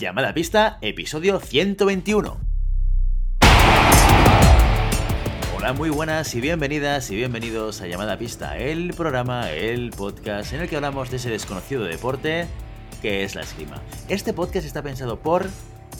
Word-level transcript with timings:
Llamada 0.00 0.32
pista, 0.32 0.78
episodio 0.80 1.40
121. 1.40 2.40
Hola, 5.54 5.74
muy 5.74 5.90
buenas 5.90 6.34
y 6.34 6.40
bienvenidas 6.40 7.10
y 7.10 7.16
bienvenidos 7.16 7.82
a 7.82 7.86
Llamada 7.86 8.16
Pista, 8.16 8.56
el 8.56 8.94
programa, 8.94 9.50
el 9.50 9.90
podcast 9.90 10.54
en 10.54 10.62
el 10.62 10.70
que 10.70 10.76
hablamos 10.76 11.10
de 11.10 11.18
ese 11.18 11.28
desconocido 11.28 11.84
deporte 11.84 12.46
que 13.02 13.24
es 13.24 13.34
la 13.34 13.42
esgrima. 13.42 13.76
Este 14.08 14.32
podcast 14.32 14.66
está 14.66 14.82
pensado 14.82 15.18
por 15.18 15.46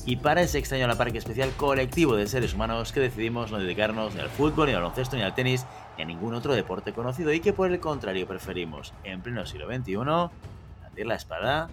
y 0.07 0.17
para 0.17 0.41
ese 0.41 0.57
extraño 0.57 0.87
la 0.87 0.97
parque 0.97 1.19
especial 1.19 1.51
colectivo 1.59 2.17
de 2.17 2.27
seres 2.27 2.55
humanos 2.55 2.93
que 2.93 3.01
decidimos 3.01 3.53
no 3.53 3.59
dedicarnos 3.59 4.15
ni 4.15 4.23
al 4.23 4.31
fútbol, 4.31 4.69
ni 4.69 4.73
al 4.73 4.81
baloncesto, 4.81 5.17
ni 5.17 5.23
al 5.25 5.35
tenis, 5.35 5.67
ni 5.99 6.05
a 6.05 6.07
ningún 6.07 6.33
otro 6.33 6.55
deporte 6.55 6.95
conocido 6.95 7.35
y 7.35 7.41
que 7.41 7.53
por 7.53 7.71
el 7.71 7.81
contrario 7.81 8.27
preferimos, 8.27 8.95
en 9.05 9.21
pleno 9.21 9.45
siglo 9.45 9.67
XXI, 9.67 11.05
la 11.05 11.15
espada 11.15 11.69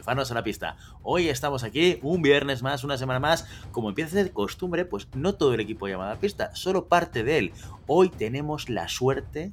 enchufarnos 0.00 0.30
a 0.30 0.34
la 0.34 0.42
pista. 0.42 0.76
Hoy 1.02 1.28
estamos 1.28 1.62
aquí, 1.62 1.98
un 2.02 2.22
viernes 2.22 2.62
más, 2.62 2.84
una 2.84 2.96
semana 2.96 3.20
más. 3.20 3.46
Como 3.70 3.90
empieza 3.90 4.18
a 4.18 4.22
ser 4.22 4.32
costumbre, 4.32 4.86
pues 4.86 5.08
no 5.14 5.34
todo 5.34 5.52
el 5.52 5.60
equipo 5.60 5.88
llamado 5.88 6.10
a 6.10 6.14
la 6.14 6.20
pista, 6.20 6.54
solo 6.54 6.86
parte 6.88 7.22
de 7.22 7.36
él. 7.38 7.52
Hoy 7.86 8.08
tenemos 8.08 8.70
la 8.70 8.88
suerte 8.88 9.52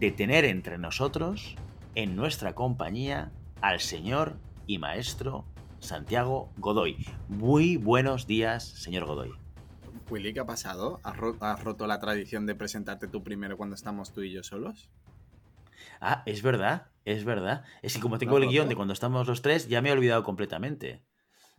de 0.00 0.10
tener 0.10 0.44
entre 0.44 0.78
nosotros, 0.78 1.54
en 1.94 2.16
nuestra 2.16 2.54
compañía, 2.54 3.30
al 3.60 3.78
señor 3.78 4.34
y 4.66 4.78
maestro 4.78 5.44
Santiago 5.78 6.50
Godoy. 6.58 7.06
Muy 7.28 7.76
buenos 7.76 8.26
días, 8.26 8.64
señor 8.64 9.04
Godoy. 9.04 9.32
Willy, 10.10 10.34
¿qué 10.34 10.40
ha 10.40 10.46
pasado? 10.46 10.98
¿Has, 11.04 11.16
ro- 11.16 11.36
has 11.40 11.62
roto 11.62 11.86
la 11.86 12.00
tradición 12.00 12.46
de 12.46 12.56
presentarte 12.56 13.06
tú 13.06 13.22
primero 13.22 13.56
cuando 13.56 13.76
estamos 13.76 14.12
tú 14.12 14.22
y 14.22 14.32
yo 14.32 14.42
solos? 14.42 14.88
Ah, 16.00 16.24
es 16.26 16.42
verdad, 16.42 16.88
es 17.04 17.24
verdad. 17.24 17.64
Es 17.82 17.94
que 17.94 18.00
como 18.00 18.18
tengo 18.18 18.32
¿Lo 18.32 18.38
el 18.38 18.44
has 18.44 18.50
guion 18.52 18.68
de 18.68 18.76
cuando 18.76 18.92
estamos 18.92 19.26
los 19.26 19.42
tres, 19.42 19.68
ya 19.68 19.80
me 19.82 19.88
he 19.90 19.92
olvidado 19.92 20.22
completamente. 20.22 21.02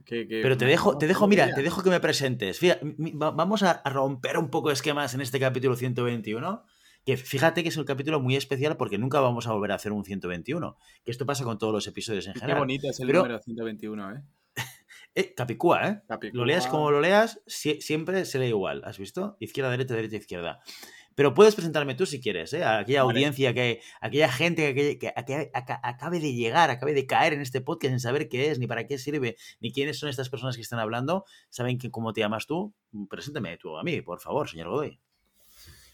Que- 0.05 0.27
que- 0.27 0.41
Pero 0.41 0.57
te 0.57 0.65
no, 0.65 0.71
dejo, 0.71 0.91
no, 0.93 0.97
te 0.97 1.07
dejo, 1.07 1.23
no 1.25 1.27
mira, 1.29 1.53
te 1.53 1.61
dejo 1.63 1.81
que 1.83 1.89
me 1.89 1.99
presentes. 1.99 2.59
Fija- 2.59 2.79
vamos 2.81 3.63
a 3.63 3.81
romper 3.85 4.37
un 4.37 4.49
poco 4.49 4.71
esquemas 4.71 5.13
en 5.13 5.21
este 5.21 5.39
capítulo 5.39 5.75
121. 5.75 6.63
Que 7.05 7.17
fíjate 7.17 7.61
que 7.63 7.69
es 7.69 7.77
un 7.77 7.85
capítulo 7.85 8.19
muy 8.19 8.35
especial 8.35 8.77
porque 8.77 8.97
nunca 8.97 9.19
vamos 9.19 9.45
a 9.47 9.53
volver 9.53 9.71
a 9.71 9.75
hacer 9.75 9.91
un 9.91 10.03
121. 10.03 10.75
Que 11.03 11.11
esto 11.11 11.25
pasa 11.25 11.43
con 11.43 11.57
todos 11.59 11.71
los 11.73 11.85
episodios 11.87 12.25
en 12.27 12.33
Qué 12.33 12.39
general. 12.39 12.59
bonito 12.59 12.89
es 12.89 12.99
el 12.99 13.07
Pero- 13.07 13.19
número 13.19 13.39
121, 13.39 14.11
¿eh? 14.15 14.21
Eh, 15.17 15.33
Capicúa, 15.33 15.87
¿eh? 15.87 16.01
Capicúa. 16.09 16.37
Lo 16.37 16.45
leas 16.45 16.67
como 16.67 16.91
lo 16.91 16.99
leas, 16.99 17.39
sie- 17.47 17.79
siempre 17.79 18.25
se 18.25 18.37
lee 18.37 18.47
igual. 18.47 18.81
¿Has 18.85 18.97
visto? 18.97 19.37
Izquierda, 19.39 19.69
derecha, 19.71 19.93
derecha, 19.95 20.17
izquierda. 20.17 20.59
Pero 21.15 21.33
puedes 21.33 21.55
presentarme 21.55 21.95
tú 21.95 22.05
si 22.05 22.19
quieres, 22.21 22.51
¿eh? 22.53 22.63
A 22.63 22.79
aquella 22.79 23.03
Vale. 23.03 23.13
audiencia, 23.19 23.53
que, 23.53 23.81
aquella 24.01 24.29
gente 24.31 24.75
que, 24.75 24.97
que- 24.99 25.13
que 25.25 25.51
aca- 25.53 25.79
acabe 25.81 26.19
de 26.19 26.33
llegar, 26.33 26.69
acabe 26.69 26.93
de 26.93 27.05
caer 27.07 27.33
en 27.33 27.41
este 27.41 27.61
podcast 27.61 27.91
sin 27.93 27.99
saber 28.01 28.27
qué 28.27 28.51
es, 28.51 28.59
ni 28.59 28.67
para 28.67 28.85
qué 28.85 28.97
sirve, 28.97 29.37
ni 29.61 29.71
quiénes 29.71 29.97
son 29.97 30.09
estas 30.09 30.29
personas 30.29 30.55
que 30.57 30.61
están 30.61 30.79
hablando. 30.79 31.23
¿Saben 31.49 31.77
que, 31.77 31.89
cómo 31.89 32.11
te 32.13 32.19
llamas 32.21 32.45
tú? 32.47 32.73
Preséntame 33.09 33.57
tú 33.57 33.77
a 33.77 33.83
mí, 33.83 34.01
por 34.01 34.19
favor, 34.19 34.49
señor 34.49 34.67
Godoy. 34.69 34.99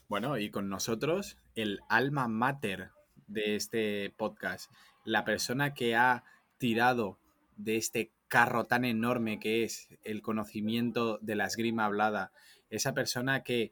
Bueno, 0.08 0.38
y 0.38 0.50
con 0.50 0.70
nosotros, 0.70 1.38
el 1.56 1.80
alma 1.88 2.28
mater 2.28 2.90
de 3.28 3.56
este 3.56 4.10
podcast, 4.18 4.70
la 5.06 5.24
persona 5.24 5.74
que 5.74 5.96
ha 5.96 6.24
tirado 6.58 7.18
de 7.56 7.78
este 7.78 8.12
carro 8.28 8.66
tan 8.66 8.86
enorme 8.86 9.40
que 9.40 9.64
es 9.64 9.88
el 10.04 10.22
conocimiento 10.22 11.18
de 11.22 11.36
la 11.36 11.46
esgrima 11.46 11.86
hablada, 11.86 12.32
esa 12.70 12.94
persona 12.94 13.44
que 13.44 13.72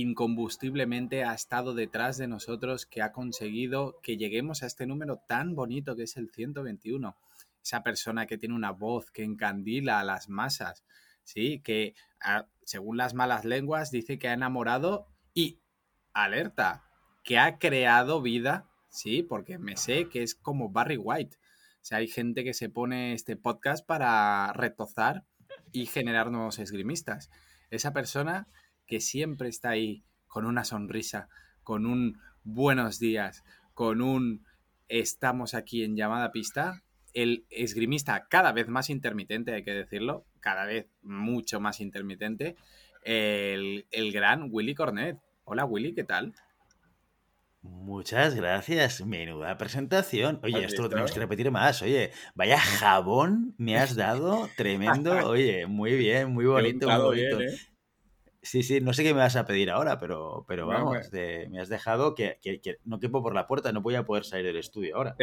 incombustiblemente 0.00 1.24
ha 1.24 1.34
estado 1.34 1.72
detrás 1.72 2.16
de 2.16 2.26
nosotros, 2.26 2.84
que 2.84 3.00
ha 3.00 3.12
conseguido 3.12 4.00
que 4.02 4.16
lleguemos 4.16 4.62
a 4.62 4.66
este 4.66 4.86
número 4.86 5.22
tan 5.28 5.54
bonito 5.54 5.94
que 5.94 6.02
es 6.02 6.16
el 6.16 6.30
121. 6.30 7.16
Esa 7.62 7.82
persona 7.82 8.26
que 8.26 8.36
tiene 8.36 8.56
una 8.56 8.72
voz 8.72 9.10
que 9.12 9.22
encandila 9.22 10.00
a 10.00 10.04
las 10.04 10.28
masas, 10.28 10.84
¿sí? 11.22 11.60
Que 11.60 11.94
según 12.64 12.96
las 12.96 13.14
malas 13.14 13.44
lenguas 13.44 13.90
dice 13.92 14.18
que 14.18 14.28
ha 14.28 14.32
enamorado 14.32 15.06
y 15.32 15.60
alerta, 16.12 16.84
que 17.22 17.38
ha 17.38 17.58
creado 17.58 18.20
vida, 18.20 18.68
sí, 18.88 19.22
porque 19.22 19.58
me 19.58 19.76
sé 19.76 20.08
que 20.08 20.22
es 20.22 20.34
como 20.34 20.70
Barry 20.70 20.96
White. 20.96 21.36
O 21.36 21.84
sea, 21.84 21.98
hay 21.98 22.08
gente 22.08 22.42
que 22.42 22.54
se 22.54 22.68
pone 22.68 23.12
este 23.12 23.36
podcast 23.36 23.86
para 23.86 24.52
retozar 24.54 25.24
y 25.70 25.86
generar 25.86 26.32
nuevos 26.32 26.58
esgrimistas. 26.58 27.30
Esa 27.70 27.92
persona 27.92 28.48
que 28.86 29.00
siempre 29.00 29.48
está 29.48 29.70
ahí 29.70 30.02
con 30.26 30.46
una 30.46 30.64
sonrisa, 30.64 31.28
con 31.62 31.86
un 31.86 32.20
buenos 32.42 32.98
días, 32.98 33.44
con 33.72 34.00
un 34.00 34.44
estamos 34.88 35.54
aquí 35.54 35.84
en 35.84 35.96
llamada 35.96 36.32
pista, 36.32 36.82
el 37.12 37.46
esgrimista 37.50 38.26
cada 38.28 38.52
vez 38.52 38.68
más 38.68 38.90
intermitente, 38.90 39.54
hay 39.54 39.64
que 39.64 39.72
decirlo, 39.72 40.26
cada 40.40 40.66
vez 40.66 40.88
mucho 41.02 41.60
más 41.60 41.80
intermitente, 41.80 42.56
el, 43.02 43.86
el 43.90 44.12
gran 44.12 44.48
Willy 44.50 44.74
Cornet. 44.74 45.18
Hola 45.44 45.64
Willy, 45.64 45.94
¿qué 45.94 46.04
tal? 46.04 46.34
Muchas 47.62 48.34
gracias, 48.34 49.06
menuda 49.06 49.56
presentación. 49.56 50.38
Oye, 50.42 50.58
¿Has 50.58 50.72
esto 50.72 50.82
lo 50.82 50.90
tenemos 50.90 51.12
que 51.12 51.20
repetir 51.20 51.50
más. 51.50 51.80
Oye, 51.80 52.10
vaya 52.34 52.58
jabón 52.58 53.54
me 53.56 53.78
has 53.78 53.96
dado, 53.96 54.50
tremendo. 54.54 55.12
Oye, 55.30 55.66
muy 55.66 55.96
bien, 55.96 56.30
muy 56.30 56.44
bonito, 56.44 56.86
muy 56.86 57.00
bonito. 57.00 57.38
bien, 57.38 57.48
¿eh? 57.48 57.73
Sí, 58.44 58.62
sí, 58.62 58.80
no 58.80 58.92
sé 58.92 59.02
qué 59.02 59.14
me 59.14 59.20
vas 59.20 59.36
a 59.36 59.46
pedir 59.46 59.70
ahora, 59.70 59.98
pero, 59.98 60.44
pero 60.46 60.66
Bueno, 60.66 60.84
vamos, 60.84 60.98
pues- 60.98 61.10
te- 61.10 61.48
me 61.48 61.60
has 61.60 61.68
dejado 61.70 62.14
que, 62.14 62.38
que- 62.42 62.60
que 62.60 62.76
no 62.84 63.00
quepo 63.00 63.22
por 63.22 63.34
la 63.34 63.46
puerta, 63.46 63.72
no 63.72 63.80
voy 63.80 63.94
a 63.94 64.04
poder 64.04 64.24
salir 64.24 64.44
del 64.44 64.58
estudio 64.58 64.96
ahora. 64.96 65.16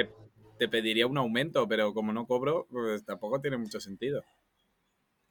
Te 0.58 0.68
pediría 0.68 1.08
un 1.08 1.18
aumento, 1.18 1.68
pero 1.68 1.94
como 1.94 2.14
no 2.14 2.26
cobro, 2.28 2.68
pues 2.70 3.06
tampoco 3.06 3.40
tiene 3.40 3.58
mucho 3.58 3.80
sentido. 3.80 4.24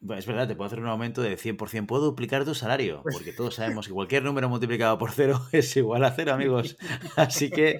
Bueno, 0.02 0.18
es 0.18 0.26
verdad, 0.26 0.48
te 0.48 0.56
puedo 0.56 0.66
hacer 0.66 0.80
un 0.80 0.86
aumento 0.86 1.20
de 1.20 1.36
100%, 1.36 1.86
puedo 1.86 2.04
duplicar 2.04 2.44
tu 2.44 2.54
salario, 2.54 3.02
porque 3.12 3.32
todos 3.36 3.54
sabemos 3.56 3.86
que 3.86 3.92
cualquier 3.92 4.22
número 4.24 4.48
multiplicado 4.48 4.96
por 4.98 5.10
cero 5.12 5.38
es 5.52 5.76
igual 5.76 6.04
a 6.04 6.12
cero, 6.12 6.32
amigos. 6.32 6.76
Así 7.16 7.50
que 7.50 7.78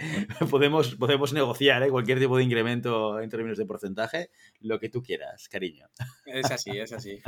podemos, 0.51 0.97
podemos 0.97 1.33
negociar 1.33 1.83
¿eh? 1.83 1.89
cualquier 1.89 2.19
tipo 2.19 2.37
de 2.37 2.45
incremento 2.45 3.19
en 3.21 3.31
términos 3.31 3.57
de 3.59 3.65
porcentaje, 3.65 4.31
lo 4.61 4.79
que 4.79 4.89
tú 4.91 5.03
quieras, 5.03 5.49
cariño. 5.49 5.87
Es 6.27 6.51
así, 6.51 6.79
es 6.79 6.93
así. 6.93 7.23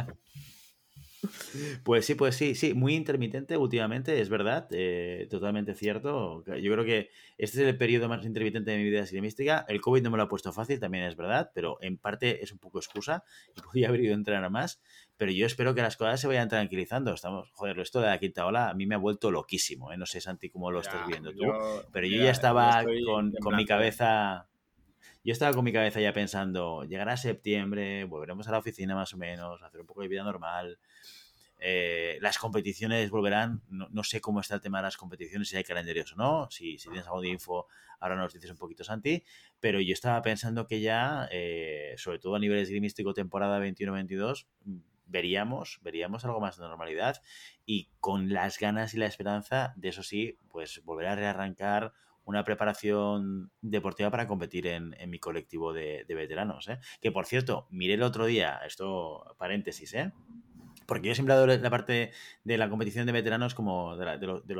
Pues 1.84 2.06
sí, 2.06 2.14
pues 2.14 2.36
sí, 2.36 2.54
sí, 2.54 2.74
muy 2.74 2.94
intermitente 2.94 3.56
últimamente, 3.56 4.20
es 4.20 4.28
verdad, 4.28 4.66
eh, 4.70 5.26
totalmente 5.30 5.74
cierto. 5.74 6.44
Yo 6.46 6.72
creo 6.72 6.84
que 6.84 7.10
este 7.38 7.62
es 7.62 7.68
el 7.68 7.76
periodo 7.76 8.08
más 8.08 8.24
intermitente 8.24 8.70
de 8.70 8.78
mi 8.78 8.84
vida 8.84 9.00
esgrimística. 9.00 9.64
El 9.68 9.80
COVID 9.80 10.02
no 10.02 10.10
me 10.10 10.16
lo 10.16 10.24
ha 10.24 10.28
puesto 10.28 10.52
fácil, 10.52 10.80
también 10.80 11.04
es 11.04 11.16
verdad, 11.16 11.50
pero 11.54 11.78
en 11.80 11.98
parte 11.98 12.42
es 12.42 12.52
un 12.52 12.58
poco 12.58 12.78
excusa 12.78 13.24
y 13.56 13.60
podría 13.62 13.88
haber 13.88 14.00
ido 14.00 14.12
a 14.12 14.16
entrenar 14.16 14.50
más. 14.50 14.80
Pero 15.16 15.30
yo 15.32 15.46
espero 15.46 15.74
que 15.74 15.82
las 15.82 15.96
cosas 15.96 16.20
se 16.20 16.26
vayan 16.26 16.48
tranquilizando. 16.48 17.12
Estamos, 17.14 17.50
joder, 17.52 17.78
esto 17.80 18.00
de 18.00 18.06
la 18.06 18.18
quinta 18.18 18.46
ola 18.46 18.70
a 18.70 18.74
mí 18.74 18.86
me 18.86 18.94
ha 18.94 18.98
vuelto 18.98 19.30
loquísimo, 19.30 19.92
¿eh? 19.92 19.96
No 19.96 20.06
sé, 20.06 20.20
Santi, 20.20 20.50
cómo 20.50 20.70
lo 20.70 20.80
estás 20.80 21.02
Ya, 21.02 21.06
viendo 21.06 21.32
tú. 21.32 21.44
yo- 21.44 21.82
Pero 21.92 22.06
yo 22.06 22.12
mira, 22.12 22.24
ya 22.24 22.30
estaba 22.30 22.82
con, 23.04 23.32
con 23.32 23.56
mi 23.56 23.62
¿eh? 23.62 23.66
cabeza. 23.66 24.48
Yo 25.24 25.32
estaba 25.32 25.54
con 25.54 25.64
mi 25.64 25.72
cabeza 25.72 26.00
ya 26.00 26.12
pensando, 26.12 26.84
llegará 26.84 27.16
septiembre, 27.16 28.04
volveremos 28.04 28.48
a 28.48 28.52
la 28.52 28.58
oficina 28.58 28.94
más 28.94 29.14
o 29.14 29.18
menos, 29.18 29.62
hacer 29.62 29.80
un 29.80 29.86
poco 29.86 30.02
de 30.02 30.08
vida 30.08 30.24
normal. 30.24 30.78
eh, 31.64 32.18
las 32.20 32.38
competiciones 32.38 33.10
volverán. 33.10 33.62
No, 33.68 33.88
no 33.90 34.02
sé 34.02 34.20
cómo 34.20 34.40
está 34.40 34.56
el 34.56 34.60
tema 34.60 34.78
de 34.78 34.84
las 34.84 34.96
competiciones, 34.96 35.48
si 35.48 35.56
hay 35.56 35.62
calendarios 35.64 36.12
o 36.12 36.16
no. 36.16 36.50
Si, 36.50 36.76
si 36.78 36.88
tienes 36.88 37.06
algo 37.06 37.20
de 37.20 37.28
info, 37.28 37.68
ahora 38.00 38.16
nos 38.16 38.32
dices 38.32 38.50
un 38.50 38.56
poquito, 38.56 38.82
Santi. 38.82 39.22
Pero 39.60 39.80
yo 39.80 39.92
estaba 39.92 40.20
pensando 40.22 40.66
que 40.66 40.80
ya, 40.80 41.28
eh, 41.30 41.94
sobre 41.98 42.18
todo 42.18 42.34
a 42.34 42.40
nivel 42.40 42.58
esgrimístico, 42.58 43.14
temporada 43.14 43.60
21-22, 43.60 44.46
veríamos, 45.06 45.78
veríamos 45.82 46.24
algo 46.24 46.40
más 46.40 46.56
de 46.56 46.64
normalidad 46.64 47.22
y 47.66 47.90
con 48.00 48.32
las 48.32 48.58
ganas 48.58 48.94
y 48.94 48.98
la 48.98 49.06
esperanza 49.06 49.74
de 49.76 49.90
eso 49.90 50.02
sí, 50.02 50.38
pues 50.48 50.82
volver 50.84 51.06
a 51.06 51.14
rearrancar 51.16 51.92
una 52.24 52.44
preparación 52.44 53.50
deportiva 53.60 54.10
para 54.10 54.26
competir 54.26 54.66
en, 54.66 54.94
en 54.98 55.10
mi 55.10 55.18
colectivo 55.18 55.72
de, 55.72 56.04
veteranos. 56.08 56.68
¿eh? 56.68 56.78
Que 57.00 57.10
por 57.12 57.26
cierto, 57.26 57.66
miré 57.70 57.94
el 57.94 58.02
otro 58.02 58.26
día, 58.26 58.60
esto 58.66 59.34
paréntesis, 59.38 59.92
¿eh? 59.94 60.12
porque 60.86 61.08
yo 61.08 61.14
siempre 61.14 61.34
he 61.34 61.38
dado 61.38 61.46
la 61.46 61.70
parte 61.70 62.12
de 62.44 62.58
la 62.58 62.68
competición 62.68 63.06
de 63.06 63.12
veteranos 63.12 63.54
como 63.54 63.96
de 63.96 64.04
la, 64.04 64.16
los, 64.16 64.46
de 64.46 64.54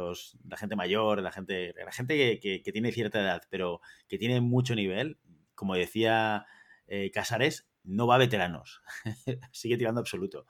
la 0.48 0.56
gente 0.56 0.76
mayor, 0.76 1.20
la 1.20 1.32
gente, 1.32 1.74
la 1.76 1.92
gente 1.92 2.16
que, 2.16 2.40
que- 2.40 2.62
que 2.62 2.72
tiene 2.72 2.92
cierta 2.92 3.20
edad, 3.20 3.42
pero 3.50 3.80
que 4.08 4.18
tiene 4.18 4.40
mucho 4.40 4.74
nivel. 4.74 5.18
Como 5.54 5.74
decía 5.74 6.46
eh, 6.86 7.10
Casares, 7.12 7.68
no 7.84 8.06
va 8.06 8.14
a 8.14 8.18
veteranos, 8.18 8.82
sigue 9.52 9.76
tirando 9.76 10.00
absoluto. 10.00 10.46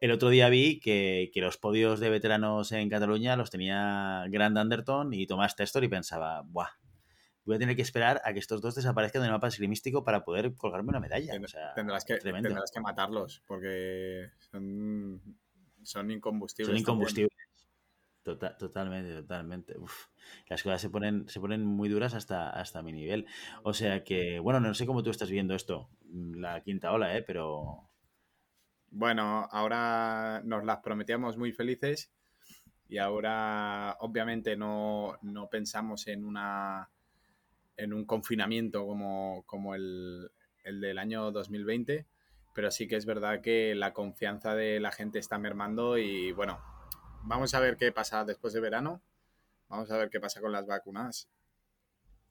El 0.00 0.12
otro 0.12 0.30
día 0.30 0.48
vi 0.48 0.80
que, 0.80 1.30
que 1.32 1.40
los 1.42 1.58
podios 1.58 2.00
de 2.00 2.08
veteranos 2.10 2.72
en 2.72 2.88
Cataluña 2.88 3.36
los 3.36 3.50
tenía 3.50 4.24
Grant 4.28 4.56
Anderton 4.56 5.12
y 5.12 5.26
Tomás 5.26 5.56
Testor 5.56 5.84
y 5.84 5.88
pensaba, 5.88 6.42
¡buah! 6.42 6.68
Voy 7.44 7.56
a 7.56 7.58
tener 7.58 7.76
que 7.76 7.82
esperar 7.82 8.20
a 8.24 8.32
que 8.32 8.38
estos 8.38 8.60
dos 8.60 8.74
desaparezcan 8.74 9.22
del 9.22 9.30
mapa 9.30 9.48
esgrimístico 9.48 10.04
para 10.04 10.24
poder 10.24 10.54
colgarme 10.54 10.90
una 10.90 11.00
medalla. 11.00 11.32
Ten- 11.32 11.44
O 11.44 11.48
sea, 11.48 11.74
tendrás, 11.74 12.04
que, 12.04 12.16
tendrás 12.18 12.70
que 12.70 12.80
matarlos 12.80 13.42
porque 13.46 14.30
son, 14.38 15.20
son 15.82 16.10
incombustibles. 16.10 16.68
Son 16.70 16.78
incombustibles. 16.78 17.32
Tota- 18.22 18.56
totalmente, 18.56 19.14
totalmente. 19.14 19.78
Uf, 19.78 20.06
las 20.48 20.62
cosas 20.62 20.80
se 20.80 20.90
ponen, 20.90 21.28
se 21.28 21.40
ponen 21.40 21.64
muy 21.64 21.88
duras 21.88 22.14
hasta, 22.14 22.50
hasta 22.50 22.82
mi 22.82 22.92
nivel. 22.92 23.26
O 23.62 23.72
sea 23.72 24.04
que, 24.04 24.38
bueno, 24.38 24.60
no 24.60 24.72
sé 24.74 24.86
cómo 24.86 25.02
tú 25.02 25.10
estás 25.10 25.30
viendo 25.30 25.54
esto, 25.54 25.90
la 26.10 26.62
quinta 26.62 26.92
ola, 26.92 27.16
¿eh? 27.16 27.22
pero, 27.22 27.89
Bueno, 28.90 29.48
ahora 29.52 30.42
nos 30.44 30.64
las 30.64 30.78
prometíamos 30.78 31.36
muy 31.36 31.52
felices 31.52 32.10
y 32.88 32.98
ahora 32.98 33.96
obviamente 34.00 34.56
no, 34.56 35.16
no 35.22 35.48
pensamos 35.48 36.08
en 36.08 36.24
una 36.24 36.90
en 37.76 37.92
un 37.92 38.04
confinamiento 38.04 38.84
como, 38.84 39.44
como 39.46 39.74
el, 39.76 40.30
el, 40.64 40.80
del 40.80 40.98
año 40.98 41.30
2020, 41.30 42.06
pero 42.52 42.70
sí 42.70 42.88
que 42.88 42.96
es 42.96 43.06
verdad 43.06 43.40
que 43.40 43.74
la 43.74 43.94
confianza 43.94 44.54
de 44.54 44.80
la 44.80 44.90
gente 44.90 45.18
está 45.18 45.38
mermando 45.38 45.96
y 45.96 46.32
bueno, 46.32 46.60
vamos 47.22 47.54
a 47.54 47.60
ver 47.60 47.76
qué 47.76 47.92
pasa 47.92 48.24
después 48.24 48.52
de 48.52 48.60
verano, 48.60 49.02
vamos 49.68 49.90
a 49.92 49.96
ver 49.96 50.10
qué 50.10 50.20
pasa 50.20 50.40
con 50.40 50.52
las 50.52 50.66
vacunas 50.66 51.30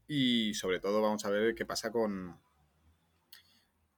y 0.07 0.53
sobre 0.55 0.79
todo 0.79 1.01
vamos 1.01 1.23
a 1.25 1.29
ver 1.29 1.55
qué 1.55 1.65
pasa 1.65 1.89
con, 1.89 2.37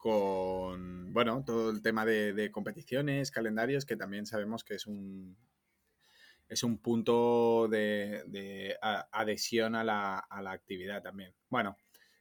con 0.01 1.13
bueno, 1.13 1.43
todo 1.45 1.69
el 1.69 1.83
tema 1.83 2.05
de, 2.05 2.49
competiciones, 2.51 3.29
calendarios, 3.29 3.85
que 3.85 3.95
también 3.95 4.25
sabemos 4.25 4.63
que 4.63 4.73
es 4.73 4.87
un, 4.87 5.37
es 6.47 6.63
un 6.63 6.79
punto 6.79 7.67
de, 7.69 8.75
adhesión 9.11 9.75
a 9.75 9.83
la, 9.83 10.25
actividad 10.51 11.03
también. 11.03 11.35
Bueno, 11.49 11.77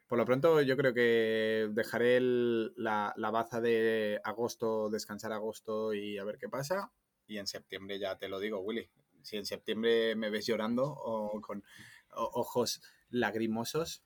por 0.06 0.18
lo 0.18 0.26
pronto 0.26 0.60
yo 0.60 0.76
creo 0.76 0.92
que 0.92 1.70
dejaré 1.72 2.20
la, 2.20 3.14
baza 3.16 3.62
de 3.62 4.20
agosto, 4.24 4.90
descansar 4.90 5.32
agosto 5.32 5.94
y 5.94 6.18
a 6.18 6.24
ver 6.24 6.36
qué 6.36 6.50
pasa. 6.50 6.92
Y 7.26 7.38
en 7.38 7.46
septiembre 7.46 7.98
ya 7.98 8.18
te 8.18 8.28
lo 8.28 8.40
digo, 8.40 8.60
Willy. 8.60 8.90
Si 9.22 9.38
en 9.38 9.46
septiembre 9.46 10.16
me 10.16 10.28
ves 10.28 10.46
llorando 10.46 10.84
o 10.84 11.40
con 11.40 11.64
ojos 12.12 12.82
lagrimosos, 13.08 14.04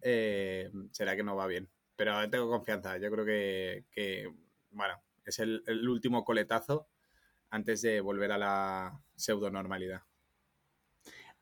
eh, 0.00 0.70
será 0.92 1.16
que 1.16 1.24
no 1.24 1.34
va 1.34 1.48
bien. 1.48 1.68
Pero 1.96 2.28
tengo 2.30 2.48
confianza. 2.48 2.98
Yo 2.98 3.10
creo 3.10 3.24
que, 3.24 4.30
bueno, 4.70 4.94
es 5.24 5.38
el, 5.38 5.62
el 5.66 5.88
último 5.88 6.24
coletazo 6.24 6.88
antes 7.50 7.82
de 7.82 8.00
volver 8.00 8.32
a 8.32 8.38
la 8.38 9.00
pseudo 9.16 9.50
normalidad. 9.50 10.02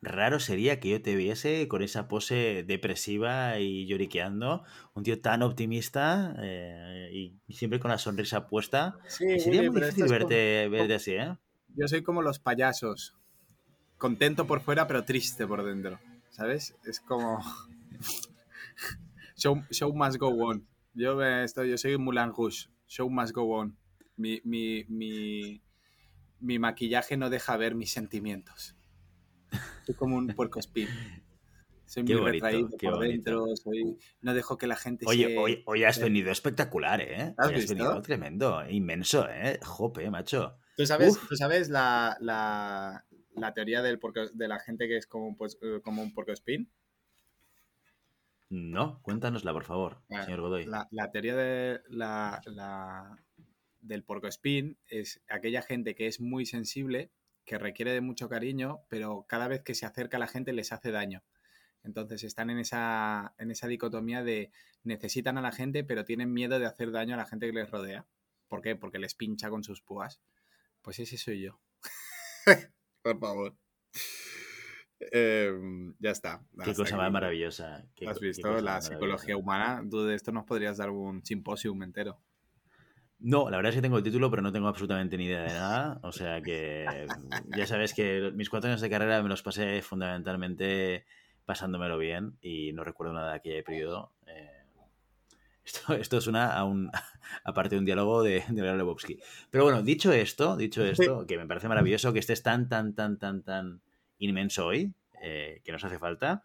Raro 0.05 0.39
sería 0.39 0.81
que 0.81 0.91
yo 0.91 1.03
te 1.03 1.17
viese 1.17 1.67
con 1.67 1.83
esa 1.83 2.09
pose 2.09 2.63
depresiva 2.67 3.59
y 3.59 3.87
lloriqueando, 3.87 4.63
un 4.93 5.03
tío 5.03 5.21
tan 5.21 5.43
optimista 5.43 6.35
eh, 6.41 7.09
y 7.49 7.55
siempre 7.55 7.81
con 7.81 7.91
la 7.91 7.99
sonrisa 7.99 8.47
puesta. 8.47 8.99
sería 9.09 9.71
muy 9.71 9.81
difícil 9.81 10.07
verte, 10.09 10.95
así, 10.95 11.13
¿eh? 11.13 11.37
Yo 11.69 11.89
soy 11.89 12.03
como 12.03 12.21
los 12.21 12.39
payasos, 12.39 13.17
contento 13.97 14.47
por 14.47 14.61
fuera 14.61 14.87
pero 14.87 15.05
triste 15.05 15.47
por 15.47 15.65
dentro, 15.65 15.99
¿sabes? 16.31 16.75
Es 16.85 17.01
como... 17.01 17.43
show, 19.37 19.63
show 19.71 19.93
must 19.95 20.19
go 20.19 20.29
on. 20.29 20.67
Yo, 20.95 21.23
estoy, 21.23 21.71
yo 21.71 21.79
soy 21.79 21.99
Mulan 21.99 22.33
Rouge, 22.37 22.69
show 22.87 23.09
must 23.09 23.35
go 23.35 23.59
on. 23.59 23.77
mi, 24.17 24.41
mi 24.45 25.63
mi 26.45 26.59
maquillaje 26.59 27.17
no 27.17 27.31
deja 27.31 27.57
ver 27.57 27.75
mis 27.75 27.91
sentimientos. 27.91 28.77
Soy 29.87 29.95
como 29.95 30.17
un 30.17 30.29
puerco 30.29 30.61
espín. 30.61 30.89
Soy 31.87 32.03
muy 32.03 32.15
retraído 32.15 32.69
por 32.71 32.99
dentro, 33.01 33.47
no 34.21 34.35
dejo 34.35 34.59
que 34.59 34.67
la 34.67 34.77
gente 34.77 35.05
Oye, 35.07 35.37
hoy, 35.39 35.63
hoy, 35.67 35.85
has 35.85 36.01
venido 36.01 36.33
espectacular, 36.33 37.01
¿eh? 37.01 37.35
¿Has, 37.37 37.69
venido 37.69 38.01
tremendo, 38.03 38.69
inmenso, 38.69 39.29
¿eh? 39.29 39.61
Jope, 39.63 40.11
macho. 40.11 40.57
¿Tú 40.77 40.87
sabes, 40.87 41.19
¿tú 41.29 41.37
sabes 41.37 41.69
la, 41.69 42.17
la, 42.21 43.05
la, 43.37 43.55
teoría 43.55 43.83
del 43.83 44.01
de 44.33 44.49
la 44.49 44.59
gente 44.59 44.89
que 44.89 44.97
es 44.97 45.07
como 45.07 45.29
un, 45.29 45.37
pues, 45.37 45.59
eh, 45.63 45.81
como 45.85 46.03
un 46.03 46.13
puerco 46.15 46.33
espín? 46.33 46.73
No, 48.55 49.03
cuéntanosla, 49.03 49.53
por 49.53 49.65
favor, 49.65 50.01
ah, 50.13 50.23
señor 50.23 50.41
Godoy. 50.41 50.65
La, 50.67 50.87
la 50.93 51.11
teoría 51.11 51.35
de 51.35 51.81
la, 51.89 53.19
del 53.81 54.05
porcoespín 54.05 54.79
es 54.87 55.21
aquella 55.29 55.61
gente 55.61 55.97
que 55.97 56.07
es 56.07 56.21
muy 56.21 56.47
sensible, 56.47 57.11
que 57.45 57.59
requiere 57.59 57.93
de 57.93 58.01
mucho 58.01 58.29
cariño, 58.29 58.85
pero 58.89 59.27
cada 59.29 59.49
vez 59.49 59.63
que 59.65 59.75
se 59.75 59.87
acerca 59.87 60.19
a 60.19 60.21
la 60.21 60.29
gente 60.29 60.53
les 60.53 60.71
hace 60.71 60.93
daño. 60.93 61.25
Entonces 61.83 62.23
están 62.23 62.49
en 62.49 62.61
esa, 62.61 63.35
en 63.39 63.51
esa 63.51 63.67
dicotomía 63.67 64.23
de 64.23 64.53
necesitan 64.85 65.37
a 65.37 65.43
la 65.43 65.51
gente, 65.51 65.83
pero 65.83 66.05
tienen 66.05 66.33
miedo 66.33 66.61
de 66.61 66.67
hacer 66.67 66.93
daño 66.93 67.15
a 67.15 67.19
la 67.19 67.27
gente 67.27 67.47
que 67.47 67.55
les 67.55 67.69
rodea. 67.69 68.07
¿Por 68.47 68.63
qué? 68.63 68.77
Porque 68.77 69.01
les 69.01 69.17
pincha 69.17 69.51
con 69.51 69.65
sus 69.65 69.83
púas. 69.83 70.21
Pues 70.81 71.01
ese 71.01 71.19
soy 71.19 71.41
yo. 71.41 71.61
Por 73.03 73.19
favor. 73.19 73.57
Em, 75.01 75.95
ya 75.99 76.11
está. 76.11 76.43
Qué 76.65 76.75
cosa 76.75 76.97
más 76.97 77.11
maravillosa. 77.11 77.85
¿Has 78.07 78.21
visto 78.21 78.61
la 78.61 78.81
psicología 78.81 79.37
humana? 79.37 79.83
Tú 79.89 80.05
de 80.05 80.15
esto 80.15 80.33
nos 80.33 80.45
podrías 80.45 80.77
dar 80.77 80.91
un 80.91 81.25
simposio 81.25 81.73
entero. 81.83 82.19
No, 83.19 83.49
la 83.49 83.57
verdad 83.57 83.71
es 83.71 83.77
que 83.77 83.83
tengo 83.83 83.97
el 83.97 84.05
título, 84.05 84.31
pero 84.31 84.43
no 84.43 84.53
tengo 84.53 84.69
absolutamente 84.69 85.17
ni 85.17 85.27
idea 85.27 85.43
de 85.43 85.49
nada. 85.49 85.99
O 86.03 86.13
sea 86.13 86.43
que 86.43 87.07
ya 87.57 87.67
sabes 87.67 87.95
que 87.95 88.33
mis 88.35 88.51
cuatro 88.51 88.69
años 88.69 88.81
de 88.81 88.91
carrera 88.91 89.23
me 89.23 89.29
los 89.29 89.43
pasé 89.43 89.81
fundamentalmente 89.83 91.07
pasándomelo 91.45 91.99
bien 91.99 92.37
y 92.41 92.73
no 92.73 92.85
recuerdo 92.85 93.15
nada 93.15 93.31
de 93.31 93.37
aquel 93.37 93.65
periodo. 93.65 94.13
Eh, 94.27 94.51
esto, 95.65 95.95
esto 95.95 96.19
es 96.19 96.27
una 96.27 96.55
aparte 97.45 97.77
de 97.77 97.79
un 97.79 97.85
diálogo 97.85 98.23
de, 98.23 98.45
de 98.49 98.77
Lebowski. 98.77 99.19
Pero 99.51 99.65
bueno, 99.65 99.83
dicho 99.83 100.13
esto, 100.13 100.57
dicho 100.57 100.85
esto, 100.85 101.27
que 101.27 101.39
me 101.39 101.47
parece 101.47 101.69
maravilloso 101.69 102.13
que 102.13 102.19
estés 102.19 102.43
tan, 102.43 102.69
tan, 102.69 102.95
tan, 102.95 103.19
tan, 103.19 103.43
tan 103.43 103.81
inmenso 104.25 104.67
hoy, 104.67 104.95
eh, 105.23 105.61
que 105.65 105.73
nos 105.73 105.85
hace 105.85 105.99
falta 105.99 106.45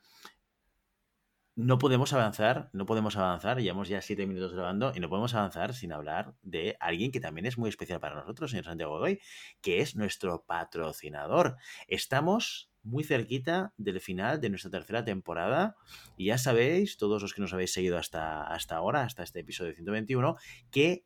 no 1.60 1.78
podemos 1.78 2.14
avanzar, 2.14 2.70
no 2.72 2.86
podemos 2.86 3.18
avanzar, 3.18 3.60
llevamos 3.60 3.90
ya 3.90 4.02
siete 4.02 4.26
minutos 4.26 4.54
grabando 4.54 4.94
y 4.96 5.02
no 5.02 5.10
podemos 5.10 5.34
avanzar 5.34 5.74
sin 5.74 5.92
hablar 5.92 6.34
de 6.42 6.78
alguien 6.80 7.12
que 7.12 7.20
también 7.20 7.46
es 7.46 7.58
muy 7.58 7.68
especial 7.68 8.00
para 8.00 8.16
nosotros, 8.16 8.52
señor 8.52 8.64
Santiago 8.64 8.94
Godoy, 8.94 9.20
que 9.60 9.82
es 9.82 9.98
nuestro 9.98 10.46
patrocinador. 10.48 11.58
Estamos 11.90 12.72
muy 12.82 13.04
cerquita 13.04 13.74
del 13.76 14.00
final 14.00 14.40
de 14.40 14.52
nuestra 14.52 14.72
tercera 14.72 15.04
temporada 15.04 15.76
y 16.16 16.28
ya 16.28 16.38
sabéis, 16.38 16.96
todos 16.96 17.22
los 17.22 17.34
que 17.34 17.42
nos 17.42 17.52
habéis 17.52 17.74
seguido 17.74 17.98
hasta, 17.98 18.44
hasta 18.44 18.78
ahora, 18.78 19.02
hasta 19.02 19.24
este 19.24 19.42
episodio 19.42 19.74
121, 19.74 20.38
que 20.72 21.04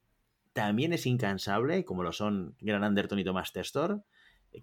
también 0.54 0.94
es 0.94 1.08
incansable, 1.08 1.84
como 1.84 2.04
lo 2.04 2.12
son 2.12 2.56
Gran 2.60 2.84
Anderton 2.84 3.18
y 3.18 3.24
Tomás 3.24 3.54
Testor, 3.54 4.04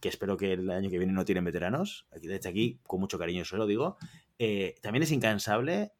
que 0.00 0.08
espero 0.08 0.36
que 0.36 0.52
el 0.52 0.70
año 0.70 0.90
que 0.90 0.98
viene 0.98 1.12
no 1.12 1.24
tienen 1.24 1.44
veteranos, 1.44 2.06
aquí 2.14 2.28
de 2.28 2.36
hecho 2.36 2.48
aquí 2.48 2.78
con 2.84 3.00
mucho 3.00 3.18
cariño 3.18 3.44
se 3.44 3.56
lo 3.56 3.66
digo, 3.66 3.96
eh, 4.38 4.76
también 4.82 5.02
es 5.02 5.12
incansable 5.12 5.92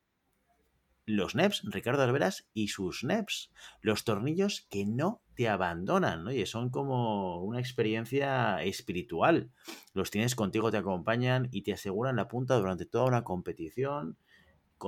los 1.07 1.35
NEPs, 1.35 1.63
Ricardo 1.65 2.03
Alveras 2.03 2.49
y 2.55 2.69
sus 2.69 3.03
NEPs, 3.03 3.51
los 3.81 4.05
tornillos 4.05 4.67
que 4.71 4.87
no 4.87 5.23
te 5.35 5.49
abandonan, 5.49 6.31
y 6.31 6.47
son 6.47 6.71
como 6.71 7.43
una 7.43 7.59
experiencia 7.59 8.63
espiritual. 8.63 9.51
Los 9.93 10.11
tienes 10.11 10.35
contigo, 10.35 10.71
te 10.71 10.77
acompañan 10.77 11.49
y 11.51 11.63
te 11.63 11.73
aseguran 11.73 12.17
la 12.17 12.29
punta 12.29 12.57
durante 12.57 12.87
toda 12.87 13.07
una 13.07 13.25
competición, 13.25 14.19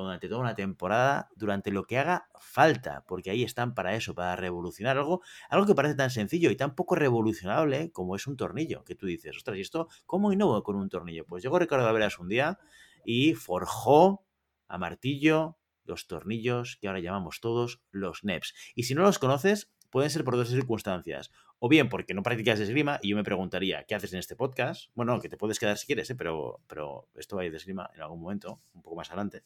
durante 0.00 0.28
toda 0.28 0.40
una 0.40 0.54
temporada, 0.54 1.28
durante 1.36 1.70
lo 1.70 1.84
que 1.84 1.98
haga 1.98 2.28
falta, 2.38 3.04
porque 3.06 3.30
ahí 3.30 3.42
están 3.42 3.74
para 3.74 3.94
eso, 3.94 4.14
para 4.14 4.36
revolucionar 4.36 4.96
algo, 4.96 5.20
algo 5.50 5.66
que 5.66 5.74
parece 5.74 5.94
tan 5.94 6.10
sencillo 6.10 6.50
y 6.50 6.56
tan 6.56 6.74
poco 6.74 6.94
revolucionable 6.94 7.90
como 7.92 8.16
es 8.16 8.26
un 8.26 8.36
tornillo, 8.36 8.84
que 8.84 8.94
tú 8.94 9.06
dices, 9.06 9.36
ostras, 9.36 9.58
¿y 9.58 9.60
esto 9.60 9.88
cómo 10.06 10.32
innovo 10.32 10.62
con 10.62 10.76
un 10.76 10.88
tornillo? 10.88 11.26
Pues 11.26 11.42
llegó 11.42 11.58
Ricardo 11.58 11.86
Alveras 11.86 12.18
un 12.18 12.28
día 12.28 12.58
y 13.04 13.34
forjó 13.34 14.24
a 14.68 14.78
martillo 14.78 15.58
los 15.84 16.06
tornillos 16.06 16.78
que 16.80 16.88
ahora 16.88 17.00
llamamos 17.00 17.40
todos 17.40 17.82
los 17.90 18.24
NEPs. 18.24 18.54
Y 18.74 18.84
si 18.84 18.94
no 18.94 19.02
los 19.02 19.18
conoces, 19.18 19.70
pueden 19.90 20.10
ser 20.10 20.24
por 20.24 20.36
dos 20.36 20.48
circunstancias. 20.48 21.30
O 21.64 21.68
bien 21.68 21.88
porque 21.88 22.12
no 22.12 22.24
practicas 22.24 22.58
esgrima 22.58 22.98
y 23.02 23.10
yo 23.10 23.16
me 23.16 23.22
preguntaría, 23.22 23.84
¿qué 23.84 23.94
haces 23.94 24.12
en 24.12 24.18
este 24.18 24.34
podcast? 24.34 24.90
Bueno, 24.96 25.20
que 25.20 25.28
te 25.28 25.36
puedes 25.36 25.60
quedar 25.60 25.78
si 25.78 25.86
quieres, 25.86 26.10
¿eh? 26.10 26.16
pero, 26.16 26.60
pero 26.66 27.08
esto 27.14 27.36
va 27.36 27.42
a 27.42 27.44
ir 27.44 27.52
de 27.52 27.58
esgrima 27.58 27.88
en 27.94 28.02
algún 28.02 28.20
momento, 28.20 28.58
un 28.74 28.82
poco 28.82 28.96
más 28.96 29.10
adelante. 29.10 29.44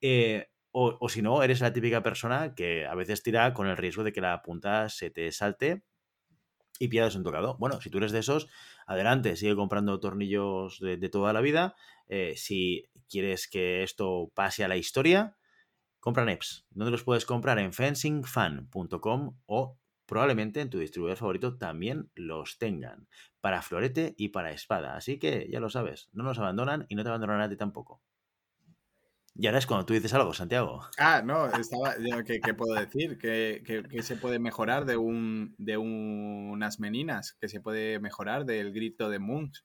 Eh, 0.00 0.48
o, 0.70 0.96
o, 0.98 1.08
si 1.10 1.20
no, 1.20 1.42
eres 1.42 1.60
la 1.60 1.70
típica 1.70 2.02
persona 2.02 2.54
que 2.54 2.86
a 2.86 2.94
veces 2.94 3.22
tira 3.22 3.52
con 3.52 3.66
el 3.66 3.76
riesgo 3.76 4.02
de 4.02 4.14
que 4.14 4.22
la 4.22 4.40
punta 4.40 4.88
se 4.88 5.10
te 5.10 5.30
salte 5.30 5.82
y 6.78 6.88
pierdas 6.88 7.16
un 7.16 7.22
tocado. 7.22 7.58
Bueno, 7.58 7.82
si 7.82 7.90
tú 7.90 7.98
eres 7.98 8.12
de 8.12 8.20
esos, 8.20 8.48
adelante, 8.86 9.36
sigue 9.36 9.54
comprando 9.54 10.00
tornillos 10.00 10.80
de, 10.80 10.96
toda 11.10 11.34
la 11.34 11.42
vida. 11.42 11.74
Eh, 12.08 12.32
si 12.34 12.88
quieres 13.10 13.46
que 13.46 13.82
esto 13.82 14.32
pase 14.34 14.64
a 14.64 14.68
la 14.68 14.78
historia, 14.78 15.36
compra 16.00 16.24
NEPs. 16.24 16.64
¿Dónde 16.70 16.92
los 16.92 17.04
puedes 17.04 17.26
comprar? 17.26 17.58
En 17.58 17.74
fencingfan.com 17.74 19.36
o 19.44 19.81
probablemente 20.12 20.60
en 20.60 20.68
tu 20.68 20.78
distribuidor 20.78 21.16
favorito 21.16 21.56
también 21.56 22.10
los 22.14 22.58
tengan. 22.58 23.08
Para 23.40 23.62
florete 23.62 24.14
y 24.18 24.28
para 24.28 24.50
espada. 24.50 24.94
Así 24.94 25.18
que 25.18 25.48
ya 25.50 25.58
lo 25.58 25.70
sabes, 25.70 26.10
no 26.12 26.22
nos 26.22 26.38
abandonan 26.38 26.84
y 26.90 26.96
no 26.96 27.02
te 27.02 27.08
abandonarán 27.08 27.40
a 27.40 27.48
ti 27.48 27.56
tampoco. 27.56 28.02
Y 29.34 29.46
ahora 29.46 29.58
es 29.58 29.66
cuando 29.66 29.86
tú 29.86 29.94
dices 29.94 30.12
algo, 30.12 30.34
Santiago. 30.34 30.84
Ah, 30.98 31.22
no, 31.24 31.46
estaba. 31.46 31.94
¿Qué, 32.26 32.52
puedo 32.52 32.74
decir? 32.74 33.16
¿Qué, 33.16 33.62
¿Qué, 33.88 34.02
se 34.02 34.16
puede 34.16 34.38
mejorar 34.38 34.84
de, 34.84 34.98
un, 34.98 35.54
de 35.56 35.78
unas 35.78 36.78
meninas? 36.78 37.32
¿Qué 37.40 37.48
se 37.48 37.62
puede 37.62 37.98
mejorar 37.98 38.44
del 38.44 38.70
grito 38.74 39.08
de 39.08 39.18
Munch? 39.18 39.64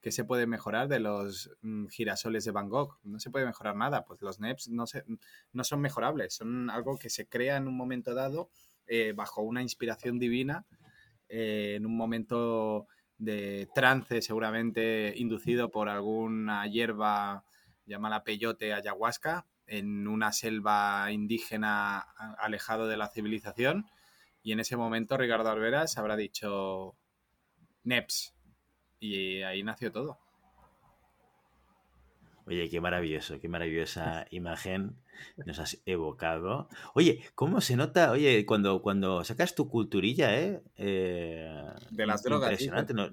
¿Qué 0.00 0.12
se 0.12 0.22
puede 0.22 0.46
mejorar 0.46 0.86
de 0.86 1.00
los 1.00 1.50
mm, 1.62 1.88
girasoles 1.88 2.44
de 2.44 2.52
Van 2.52 2.68
Gogh? 2.68 3.00
No 3.02 3.18
se 3.18 3.30
puede 3.30 3.44
mejorar 3.44 3.74
nada. 3.74 4.04
Pues 4.04 4.22
los 4.22 4.38
NEPs 4.38 4.68
no, 4.68 4.86
se, 4.86 5.02
no 5.52 5.64
son 5.64 5.80
mejorables. 5.80 6.34
Son 6.34 6.70
algo 6.70 6.96
que 6.96 7.10
se 7.10 7.28
crea 7.28 7.56
en 7.56 7.66
un 7.66 7.76
momento 7.76 8.14
dado 8.14 8.50
eh, 8.92 9.12
bajo 9.14 9.42
una 9.42 9.62
inspiración 9.62 10.18
divina 10.18 10.66
eh, 11.28 11.74
en 11.76 11.86
un 11.86 11.96
momento 11.96 12.88
de 13.18 13.68
trance, 13.72 14.20
seguramente 14.20 15.14
inducido 15.16 15.70
por 15.70 15.88
alguna 15.88 16.66
hierba 16.66 17.44
llamada 17.86 18.24
peyote 18.24 18.74
ayahuasca, 18.74 19.46
en 19.68 20.08
una 20.08 20.32
selva 20.32 21.12
indígena 21.12 22.00
alejado 22.36 22.88
de 22.88 22.96
la 22.96 23.06
civilización. 23.06 23.86
Y 24.42 24.50
en 24.50 24.58
ese 24.58 24.76
momento 24.76 25.16
Ricardo 25.16 25.50
Alveras 25.50 25.96
habrá 25.96 26.16
dicho 26.16 26.96
NEPS. 27.84 28.34
Y 28.98 29.42
ahí 29.42 29.62
nació 29.62 29.92
todo. 29.92 30.18
Oye, 32.44 32.68
qué 32.68 32.80
maravilloso, 32.80 33.38
qué 33.38 33.48
maravillosa 33.48 34.26
imagen 34.30 34.96
nos 35.44 35.58
has 35.58 35.82
evocado. 35.86 36.68
Oye, 36.94 37.22
¿cómo 37.34 37.60
se 37.60 37.76
nota? 37.76 38.10
Oye, 38.10 38.44
cuando, 38.46 38.82
cuando 38.82 39.24
sacas 39.24 39.54
tu 39.54 39.68
culturilla, 39.68 40.38
¿eh? 40.38 40.62
eh 40.76 41.64
de 41.90 42.06
las 42.06 42.22
drogas. 42.22 42.50
Impresionante. 42.52 42.94
No, 42.94 43.08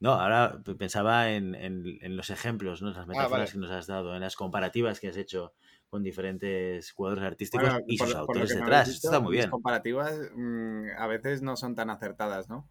no, 0.00 0.12
ahora 0.12 0.60
pensaba 0.78 1.30
en, 1.30 2.16
los 2.16 2.30
ejemplos, 2.30 2.82
¿no? 2.82 2.90
las 2.90 2.98
ah, 2.98 3.06
metáforas 3.06 3.52
que 3.52 3.58
nos 3.58 3.70
has 3.70 3.86
dado, 3.86 4.14
en 4.14 4.20
las 4.20 4.36
comparativas 4.36 5.00
que 5.00 5.08
has 5.08 5.16
hecho 5.16 5.54
con 5.88 6.02
diferentes 6.02 6.92
cuadros 6.92 7.24
artísticos 7.24 7.70
y 7.86 7.96
sus 7.96 8.14
autores 8.14 8.50
detrás. 8.50 8.88
Esto 8.88 9.08
está 9.08 9.20
muy 9.20 9.32
bien. 9.32 9.44
Las 9.44 9.50
comparativas 9.50 10.12
mm, 10.34 10.88
a 10.98 11.06
veces 11.06 11.40
no 11.40 11.56
son 11.56 11.74
tan 11.74 11.88
acertadas, 11.88 12.48
¿no? 12.48 12.68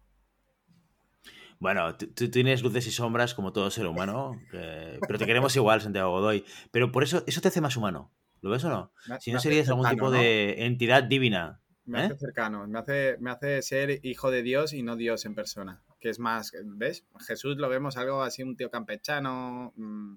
Bueno, 1.58 1.96
tú 1.96 2.30
tienes 2.30 2.62
luces 2.62 2.86
y 2.86 2.90
sombras 2.90 3.34
como 3.34 3.52
todo 3.52 3.70
ser 3.70 3.86
humano, 3.86 4.40
pero 5.08 5.18
te 5.18 5.26
queremos 5.26 5.56
igual, 5.56 5.80
Santiago 5.80 6.10
Godoy. 6.10 6.44
Pero 6.70 6.92
por 6.92 7.02
eso, 7.02 7.24
eso 7.26 7.40
te 7.40 7.48
hace 7.48 7.60
más 7.60 7.76
humano. 7.76 8.12
¿Lo 8.44 8.50
ves 8.50 8.62
o 8.64 8.68
no? 8.68 8.92
si 9.20 9.32
no 9.32 9.40
serías 9.40 9.70
algún 9.70 9.88
tipo 9.88 10.10
de 10.10 10.66
entidad 10.66 11.02
divina. 11.02 11.62
Me 11.86 12.00
hace 12.02 12.12
¿eh? 12.12 12.18
cercano, 12.18 12.66
me 12.66 12.78
hace, 12.78 13.16
me 13.18 13.30
hace 13.30 13.62
ser 13.62 14.00
hijo 14.04 14.30
de 14.30 14.42
Dios 14.42 14.74
y 14.74 14.82
no 14.82 14.96
Dios 14.96 15.24
en 15.24 15.34
persona. 15.34 15.82
Que 15.98 16.10
es 16.10 16.18
más, 16.18 16.52
¿ves? 16.62 17.06
Jesús 17.26 17.56
lo 17.56 17.70
vemos 17.70 17.96
algo 17.96 18.22
así, 18.22 18.42
un 18.42 18.54
tío 18.54 18.70
campechano, 18.70 19.72
mm, 19.76 20.16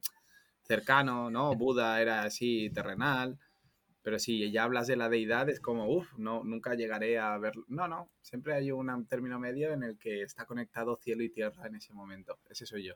cercano, 0.63 1.31
¿no? 1.31 1.55
Buda 1.55 2.01
era 2.01 2.23
así, 2.23 2.69
terrenal. 2.69 3.39
Pero 4.01 4.19
si 4.19 4.51
ya 4.51 4.65
hablas 4.65 4.87
de 4.87 4.97
la 4.97 5.07
deidad, 5.07 5.47
es 5.47 5.61
como, 5.61 5.87
uff, 5.87 6.11
no, 6.17 6.43
nunca 6.43 6.75
llegaré 6.75 7.19
a 7.19 7.37
ver. 7.37 7.53
No, 7.69 7.87
no, 7.87 8.11
siempre 8.21 8.55
hay 8.55 8.71
un 8.71 9.07
término 9.07 9.39
medio 9.39 9.71
en 9.71 9.83
el 9.83 9.97
que 9.97 10.21
está 10.23 10.45
conectado 10.45 10.97
cielo 11.01 11.23
y 11.23 11.29
tierra 11.29 11.65
en 11.65 11.75
ese 11.75 11.93
momento. 11.93 12.39
Ese 12.49 12.65
soy 12.65 12.87
yo. 12.87 12.95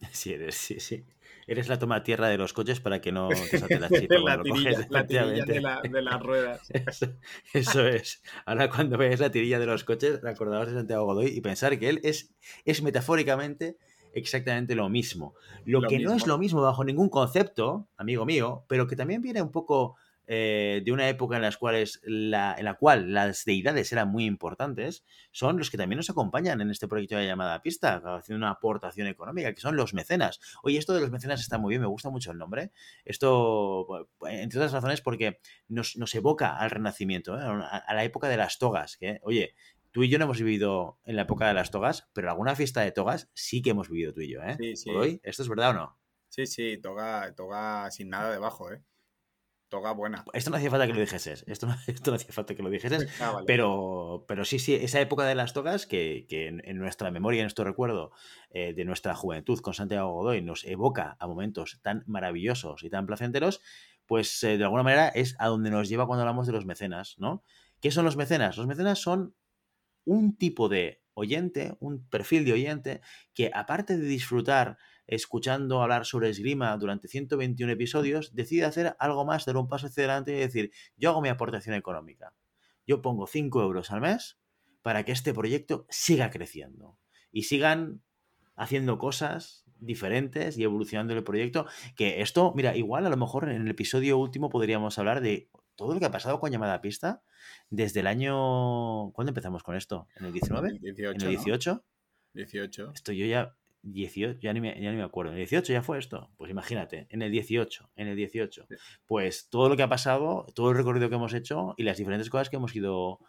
Sí, 0.12 0.32
eres, 0.32 0.54
sí, 0.54 0.80
sí. 0.80 1.04
Eres 1.46 1.68
la 1.68 1.78
toma 1.78 2.02
tierra 2.02 2.28
de 2.28 2.38
los 2.38 2.52
coches 2.52 2.80
para 2.80 3.00
que 3.00 3.12
no 3.12 3.28
te 3.28 3.58
salte 3.58 3.78
la 3.78 3.88
chipa. 3.90 4.14
la, 4.18 4.42
tirilla, 4.42 4.86
la 4.88 5.06
tirilla 5.06 5.44
de, 5.82 6.02
las 6.02 6.22
ruedas. 6.22 6.62
Eso, 7.52 7.86
es. 7.86 8.22
Ahora 8.46 8.70
cuando 8.70 8.96
veas 8.96 9.20
la 9.20 9.30
tirilla 9.30 9.58
de 9.58 9.66
los 9.66 9.84
coches, 9.84 10.22
recordabas 10.22 10.68
de 10.68 10.74
Santiago 10.74 11.04
Godoy 11.04 11.26
y 11.26 11.40
pensar 11.42 11.78
que 11.78 11.90
él 11.90 12.00
es, 12.02 12.34
es 12.64 12.82
metafóricamente 12.82 13.76
exactamente 14.14 14.74
lo 14.74 14.88
mismo. 14.88 15.34
Lo, 15.66 15.82
que 15.82 15.98
no 15.98 16.14
es 16.14 16.26
lo 16.26 16.38
mismo 16.38 16.62
bajo 16.62 16.84
ningún 16.84 17.10
concepto, 17.10 17.88
amigo 17.96 18.24
mío, 18.24 18.64
pero 18.68 18.86
que 18.86 18.96
también 18.96 19.20
viene 19.20 19.42
un 19.42 19.50
poco 19.50 19.96
eh, 20.26 20.82
de 20.84 20.92
una 20.92 21.08
época 21.08 21.36
en, 21.36 21.42
las 21.42 21.56
cuales 21.56 22.00
la, 22.04 22.54
en 22.56 22.64
la 22.64 22.74
cual 22.74 23.12
las 23.12 23.44
deidades 23.44 23.92
eran 23.92 24.08
muy 24.08 24.24
importantes, 24.24 25.04
son 25.32 25.58
los 25.58 25.70
que 25.70 25.76
también 25.76 25.98
nos 25.98 26.08
acompañan 26.08 26.60
en 26.60 26.70
este 26.70 26.88
proyecto 26.88 27.16
de 27.16 27.26
llamada 27.26 27.60
pista, 27.60 28.02
haciendo 28.04 28.44
una 28.44 28.52
aportación 28.52 29.06
económica, 29.06 29.52
que 29.52 29.60
son 29.60 29.76
los 29.76 29.92
mecenas. 29.92 30.40
Oye, 30.62 30.78
esto 30.78 30.94
de 30.94 31.00
los 31.00 31.10
mecenas 31.10 31.40
está 31.40 31.58
muy 31.58 31.70
bien, 31.70 31.82
me 31.82 31.88
gusta 31.88 32.10
mucho 32.10 32.30
el 32.30 32.38
nombre. 32.38 32.70
Esto, 33.04 34.08
entre 34.26 34.58
otras 34.58 34.72
razones, 34.72 35.00
porque 35.00 35.40
nos, 35.68 35.96
evoca 36.14 36.56
al 36.56 36.70
renacimiento, 36.70 37.38
¿eh? 37.38 37.42
a, 37.42 37.94
la 37.94 38.04
época 38.04 38.28
de 38.28 38.36
las 38.36 38.58
togas, 38.58 38.96
que, 38.96 39.20
oye, 39.22 39.54
tú 39.90 40.02
y 40.02 40.08
yo 40.08 40.18
no 40.18 40.24
hemos 40.24 40.38
vivido 40.38 40.98
en 41.04 41.16
la 41.16 41.22
época 41.22 41.48
de 41.48 41.54
las 41.54 41.70
togas, 41.70 42.08
pero 42.14 42.30
alguna 42.30 42.56
fiesta 42.56 42.80
de 42.80 42.92
togas 42.92 43.30
sí 43.34 43.62
que 43.62 43.70
hemos 43.70 43.88
vivido 43.88 44.12
tú 44.12 44.22
y 44.22 44.32
yo, 44.32 44.42
¿eh? 44.42 44.56
Sí, 44.58 44.76
sí. 44.76 45.20
¿Esto 45.22 45.42
es 45.42 45.48
verdad 45.48 45.70
o 45.70 45.74
no? 45.74 45.98
Sí, 46.28 46.46
sí, 46.46 46.78
toga, 46.78 47.32
toga 47.34 47.90
sin 47.90 48.08
nada 48.08 48.32
debajo, 48.32 48.72
¿eh? 48.72 48.82
Toga 49.68 49.92
buena. 49.92 50.24
Esto 50.32 50.50
no 50.50 50.56
hacía 50.56 50.70
falta 50.70 50.86
que 50.86 50.92
lo 50.92 51.00
dijeses, 51.00 51.44
esto 51.48 51.66
no, 51.66 51.74
esto 51.86 52.10
no 52.10 52.16
hacía 52.16 52.32
falta 52.32 52.54
que 52.54 52.62
lo 52.62 52.70
dijeses, 52.70 53.08
ah, 53.20 53.42
pero, 53.46 54.24
pero 54.28 54.44
sí, 54.44 54.58
sí, 54.58 54.74
esa 54.74 55.00
época 55.00 55.24
de 55.24 55.34
las 55.34 55.52
togas 55.52 55.86
que, 55.86 56.26
en, 56.30 56.78
nuestra 56.78 57.10
memoria, 57.10 57.40
en 57.40 57.44
nuestro 57.44 57.64
recuerdo 57.64 58.12
eh, 58.50 58.74
de 58.74 58.84
nuestra 58.84 59.14
juventud 59.14 59.60
con 59.60 59.74
Santiago 59.74 60.12
Godoy 60.12 60.42
nos 60.42 60.64
evoca 60.64 61.16
a 61.18 61.26
momentos 61.26 61.80
tan 61.82 62.04
maravillosos 62.06 62.84
y 62.84 62.90
tan 62.90 63.06
placenteros, 63.06 63.60
pues 64.06 64.42
eh, 64.44 64.58
de 64.58 64.64
alguna 64.64 64.82
manera 64.82 65.08
es 65.08 65.34
a 65.38 65.48
donde 65.48 65.70
nos 65.70 65.88
lleva 65.88 66.06
cuando 66.06 66.22
hablamos 66.22 66.46
de 66.46 66.52
los 66.52 66.66
mecenas, 66.66 67.16
¿no? 67.18 67.42
¿Qué 67.80 67.90
son 67.90 68.04
los 68.04 68.16
mecenas? 68.16 68.56
Los 68.56 68.66
mecenas 68.66 68.98
son 68.98 69.34
un 70.04 70.36
tipo 70.36 70.68
de 70.68 71.02
oyente, 71.14 71.76
un 71.80 72.06
perfil 72.08 72.44
de 72.44 72.52
oyente, 72.52 73.00
que 73.32 73.50
aparte 73.54 73.96
de 73.96 74.06
disfrutar 74.06 74.78
escuchando 75.06 75.82
hablar 75.82 76.06
sobre 76.06 76.30
esgrima 76.30 76.76
durante 76.76 77.08
121 77.08 77.72
episodios, 77.72 78.34
decide 78.34 78.64
hacer 78.64 78.96
algo 78.98 79.24
más, 79.24 79.44
dar 79.44 79.56
un 79.56 79.68
paso 79.68 79.86
hacia 79.86 80.04
adelante 80.04 80.32
y 80.32 80.40
decir, 80.40 80.72
yo 80.96 81.10
hago 81.10 81.22
mi 81.22 81.28
aportación 81.28 81.74
económica. 81.74 82.32
Yo 82.86 83.02
pongo 83.02 83.26
5 83.26 83.62
euros 83.62 83.90
al 83.90 84.00
mes 84.00 84.38
para 84.82 85.04
que 85.04 85.12
este 85.12 85.32
proyecto 85.32 85.86
siga 85.88 86.30
creciendo 86.30 86.98
y 87.32 87.44
sigan 87.44 88.02
haciendo 88.56 88.98
cosas 88.98 89.64
diferentes 89.78 90.56
y 90.58 90.64
evolucionando 90.64 91.14
el 91.14 91.24
proyecto. 91.24 91.66
Que 91.96 92.20
esto, 92.20 92.52
mira, 92.54 92.76
igual 92.76 93.06
a 93.06 93.10
lo 93.10 93.16
mejor 93.16 93.48
en 93.48 93.62
el 93.62 93.68
episodio 93.68 94.18
último 94.18 94.50
podríamos 94.50 94.98
hablar 94.98 95.20
de 95.20 95.48
todo 95.76 95.94
lo 95.94 96.00
que 96.00 96.06
ha 96.06 96.10
pasado 96.10 96.38
con 96.40 96.50
llamada 96.50 96.80
pista 96.80 97.22
desde 97.70 98.00
el 98.00 98.06
año... 98.06 99.10
¿Cuándo 99.12 99.30
empezamos 99.30 99.62
con 99.62 99.76
esto? 99.76 100.08
¿En 100.16 100.26
el 100.26 100.32
19? 100.32 100.68
¿En 100.68 100.74
el 100.76 100.80
18? 100.80 101.84
18. 102.34 102.92
Esto 102.94 103.12
yo 103.12 103.26
ya... 103.26 103.56
18, 103.84 104.40
ya 104.40 104.52
ni, 104.52 104.60
me, 104.60 104.80
ya 104.80 104.90
ni 104.90 104.96
me 104.96 105.02
acuerdo. 105.02 105.32
¿En 105.32 105.38
el 105.38 105.46
18 105.46 105.72
ya 105.72 105.82
fue 105.82 105.98
esto? 105.98 106.30
Pues 106.36 106.50
imagínate, 106.50 107.06
en 107.10 107.22
el 107.22 107.30
18, 107.30 107.90
en 107.96 108.08
el 108.08 108.16
18. 108.16 108.66
Pues 109.06 109.48
todo 109.50 109.68
lo 109.68 109.76
que 109.76 109.82
ha 109.82 109.88
pasado, 109.88 110.46
todo 110.54 110.70
el 110.70 110.76
recorrido 110.76 111.08
que 111.08 111.14
hemos 111.16 111.34
hecho 111.34 111.74
y 111.76 111.82
las 111.82 111.98
diferentes 111.98 112.30
cosas 112.30 112.50
que 112.50 112.56
hemos 112.56 112.74
ido 112.74 113.20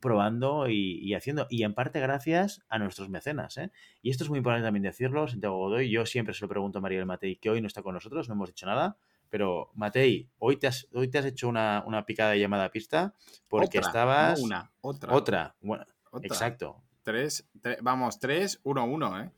probando 0.00 0.68
y, 0.68 1.14
haciendo. 1.14 1.46
Y 1.50 1.62
en 1.62 1.74
parte 1.74 2.00
gracias 2.00 2.62
a 2.68 2.78
nuestros 2.78 3.08
mecenas. 3.08 3.56
¿eh? 3.58 3.70
Y 4.02 4.10
esto 4.10 4.24
es 4.24 4.30
muy 4.30 4.38
importante 4.38 4.66
también 4.66 4.82
decirlo, 4.82 5.28
Santiago 5.28 5.56
Godoy. 5.58 5.90
Yo 5.90 6.06
siempre 6.06 6.34
se 6.34 6.42
lo 6.42 6.48
pregunto 6.48 6.78
a 6.78 6.82
María 6.82 6.98
del 6.98 7.06
Matei, 7.06 7.36
que 7.36 7.50
hoy 7.50 7.60
no 7.60 7.66
está 7.66 7.82
con 7.82 7.94
nosotros, 7.94 8.28
no 8.28 8.34
hemos 8.34 8.48
dicho 8.48 8.66
nada. 8.66 8.96
Pero, 9.28 9.70
Matei, 9.74 10.28
hoy 10.38 10.56
te 10.56 10.66
has, 10.66 10.88
hoy 10.92 11.08
te 11.08 11.18
has 11.18 11.24
hecho 11.26 11.48
una, 11.48 12.04
picada 12.04 12.32
de 12.32 12.40
llamada 12.40 12.64
a 12.64 12.70
pista 12.70 13.14
porque 13.48 13.78
estabas. 13.78 14.40
una, 14.40 14.72
otra. 14.80 15.14
Otra. 15.14 15.54
Bueno, 15.60 15.84
Exacto. 16.22 16.82
Tres, 17.02 17.48
vamos, 17.80 18.18
tres, 18.18 18.60
uno, 18.64 18.84
uno, 18.84 19.20
¿eh? 19.20 19.30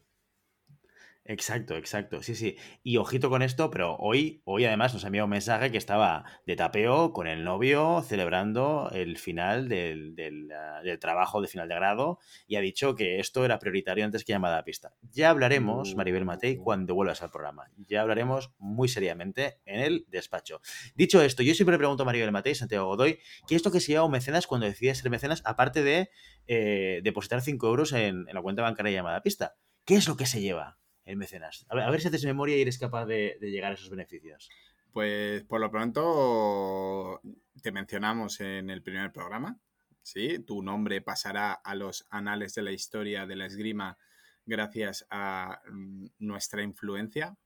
Exacto, 1.25 1.77
exacto, 1.77 2.21
sí, 2.21 2.35
sí. 2.35 2.57
Y 2.83 2.97
ojito 2.97 3.31
con 3.31 3.43
esto, 3.43 3.71
pero 3.71 3.97
hoy, 3.99 4.43
hoy 4.45 4.65
además 4.65 4.93
nos 4.93 5.05
enviado 5.05 5.27
un 5.27 5.31
mensaje 5.31 5.71
que 5.71 5.79
estaba 5.79 6.25
de 6.47 6.57
tapeo 6.57 7.13
con 7.13 7.29
el 7.29 7.45
novio 7.45 8.03
celebrando 8.03 8.91
el 8.93 9.17
final 9.19 9.69
del, 9.69 10.17
ah, 10.53 10.81
del, 10.83 10.99
trabajo 10.99 11.41
de 11.41 11.47
final 11.47 11.69
de 11.69 11.77
grado 11.77 12.19
y 12.49 12.57
ha 12.57 12.61
dicho 12.61 12.97
que 12.97 13.21
esto 13.21 13.45
era 13.45 13.61
prioritario 13.61 14.05
antes 14.05 14.25
que 14.25 14.33
llamada 14.33 14.59
a 14.59 14.65
pista. 14.65 14.95
Ya 15.13 15.31
hablaremos, 15.31 15.95
Maribel 15.95 16.25
Matei, 16.25 16.59
uh. 16.59 16.65
cuando 16.65 16.97
vuelvas 16.97 17.23
al 17.23 17.31
programa. 17.31 17.71
Ya 17.77 18.01
hablaremos 18.01 18.53
muy 18.59 18.89
seriamente 18.89 19.61
en 19.65 19.79
el 19.81 20.05
despacho. 20.09 20.61
Dicho 20.97 21.23
esto, 21.23 21.45
yo 21.45 21.55
siempre 21.55 21.79
pregunto 21.79 22.03
a 22.03 22.07
Maribel 22.07 22.33
Matei, 22.33 22.57
Santiago 22.57 22.87
Godoy, 22.87 23.21
¿qué 23.47 23.55
es 23.55 23.65
lo 23.65 23.71
que 23.71 23.79
se 23.79 23.93
lleva 23.93 24.05
un 24.05 24.11
mecenas 24.11 24.49
cuando 24.49 24.67
decide 24.67 24.93
ser 24.97 25.09
mecenas, 25.09 25.41
aparte 25.45 25.85
de 25.85 26.11
eh, 26.49 27.01
depositar 27.05 27.43
5 27.43 27.65
euros 27.69 27.93
en, 27.93 28.27
en 28.29 28.35
la 28.35 28.43
cuenta 28.43 28.63
bancaria 28.63 28.93
llamada 28.93 29.19
a 29.19 29.23
pista? 29.23 29.55
¿Qué 29.85 29.95
es 29.95 30.09
lo 30.09 30.17
que 30.17 30.27
se 30.27 30.41
lleva? 30.41 30.82
El 31.05 31.17
mecenas. 31.17 31.67
A 31.69 31.91
ver, 31.91 32.01
si 32.01 32.09
haces 32.09 32.25
memoria 32.25 32.57
y 32.57 32.63
eres 32.63 32.79
capaz 32.79 33.07
de, 33.07 33.39
llegar 33.41 33.73
a 33.73 33.75
esos 33.75 33.91
beneficios. 33.91 34.49
Pues 34.93 35.43
por 35.45 35.61
lo 35.61 35.71
pronto 35.71 37.21
te 37.63 37.73
mencionamos 37.73 38.41
en 38.41 38.71
el 38.71 38.83
primer 38.83 39.13
programa. 39.13 39.59
¿sí? 40.03 40.39
Tu 40.41 40.63
nombre 40.63 41.01
pasará 41.01 41.53
a 41.53 41.75
los 41.75 42.07
anales 42.11 42.55
de 42.55 42.63
la 42.63 42.73
historia 42.73 43.27
de 43.27 43.37
la 43.37 43.47
esgrima 43.47 43.99
gracias 44.45 45.07
a 45.11 45.61
mm, 45.71 46.07
nuestra 46.19 46.63
influencia. 46.63 47.37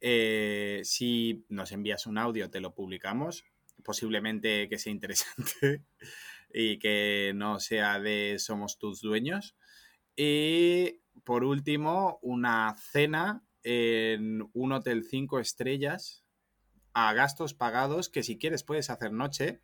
Eh, 0.00 0.80
si 0.84 1.44
nos 1.48 1.72
envías 1.72 2.06
un 2.06 2.18
audio, 2.18 2.50
te 2.50 2.60
lo 2.60 2.74
publicamos. 2.74 3.44
Posiblemente 3.84 4.68
que 4.68 4.78
sea 4.78 4.92
interesante 4.92 5.82
y 6.52 6.78
que 6.78 7.32
no 7.34 7.60
sea 7.60 7.98
de 7.98 8.36
somos 8.38 8.78
tus 8.78 9.00
dueños. 9.00 9.56
Y 10.16 11.00
por 11.24 11.44
último, 11.44 12.18
una 12.22 12.74
cena 12.76 13.42
en 13.62 14.48
un 14.52 14.72
hotel 14.72 15.04
5 15.04 15.38
estrellas 15.38 16.24
a 16.92 17.12
gastos 17.12 17.54
pagados 17.54 18.08
que 18.08 18.22
si 18.22 18.38
quieres 18.38 18.64
puedes 18.64 18.90
hacer 18.90 19.12
noche 19.12 19.60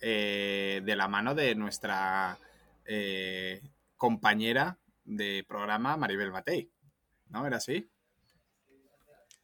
eh, 0.00 0.82
de 0.84 0.96
la 0.96 1.08
mano 1.08 1.34
de 1.34 1.54
nuestra 1.54 2.38
eh, 2.84 3.62
compañera 3.96 4.78
de 5.04 5.44
programa 5.48 5.96
Maribel 5.96 6.32
Matei. 6.32 6.70
¿No? 7.28 7.46
¿Era 7.46 7.56
así? 7.56 7.90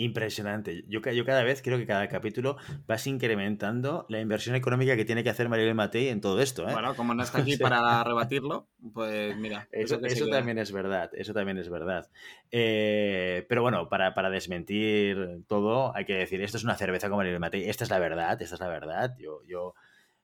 Impresionante. 0.02 0.84
Yo, 0.88 1.00
yo 1.00 1.24
cada 1.24 1.44
vez 1.44 1.62
creo 1.62 1.78
que 1.78 1.86
cada 1.86 2.08
capítulo 2.08 2.56
vas 2.88 3.06
incrementando 3.06 4.04
la 4.08 4.20
inversión 4.20 4.56
económica 4.56 4.96
que 4.96 5.04
tiene 5.04 5.22
que 5.22 5.30
hacer 5.30 5.48
Maribel 5.48 5.76
Matei 5.76 6.08
en 6.08 6.20
todo 6.20 6.40
esto. 6.40 6.68
¿eh? 6.68 6.72
Bueno, 6.72 6.96
como 6.96 7.14
no 7.14 7.22
está 7.22 7.38
aquí 7.42 7.56
para 7.56 8.02
rebatirlo, 8.04 8.66
pues 8.92 9.36
mira. 9.36 9.68
Eso, 9.70 10.00
eso 10.04 10.26
también 10.26 10.58
es 10.58 10.72
verdad, 10.72 11.08
eso 11.12 11.32
también 11.32 11.56
es 11.58 11.68
verdad. 11.68 12.10
Eh, 12.50 13.46
pero 13.48 13.62
bueno, 13.62 13.88
para, 13.88 14.12
para, 14.12 14.28
desmentir 14.28 15.44
todo, 15.46 15.94
hay 15.94 16.04
que 16.04 16.14
decir, 16.14 16.42
esto 16.42 16.56
es 16.56 16.64
una 16.64 16.76
cerveza 16.76 17.08
como 17.08 17.18
Maribel 17.18 17.38
Matei, 17.38 17.68
esta 17.70 17.84
es 17.84 17.90
la 17.90 18.00
verdad, 18.00 18.42
esta 18.42 18.56
es 18.56 18.60
la 18.60 18.68
verdad. 18.68 19.14
Yo, 19.20 19.40
yo, 19.46 19.74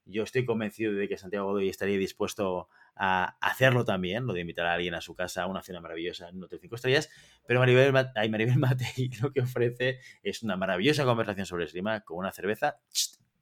yo 0.07 0.25
estoy 0.25 0.45
convencido 0.45 0.93
de 0.93 1.09
que 1.09 1.19
Santiago 1.19 1.47
Godoy 1.47 1.69
estaría 1.69 1.99
dispuesto 1.99 2.69
a 2.99 3.37
hacerlo 3.41 3.85
también, 3.85 4.27
lo 4.27 4.33
de 4.33 4.41
invitar 4.41 4.67
a 4.67 4.75
alguien 4.75 4.95
a 4.95 5.01
su 5.01 5.15
casa 5.15 5.45
a 5.45 5.47
una 5.47 5.63
cena 5.63 5.81
maravillosa 5.81 6.29
en 6.29 6.43
Hotel 6.43 6.59
5 6.61 6.75
Estrellas, 6.75 7.09
pero 7.47 7.61
Maribel, 7.61 7.93
Maribel 7.93 8.57
Matei 8.59 9.11
lo 9.23 9.33
que 9.33 9.41
ofrece 9.41 10.01
es 10.23 10.43
una 10.43 10.57
maravillosa 10.57 11.05
conversación 11.05 11.47
sobre 11.47 11.65
esgrima 11.65 12.01
con 12.01 12.19
una 12.19 12.33
cerveza 12.33 12.81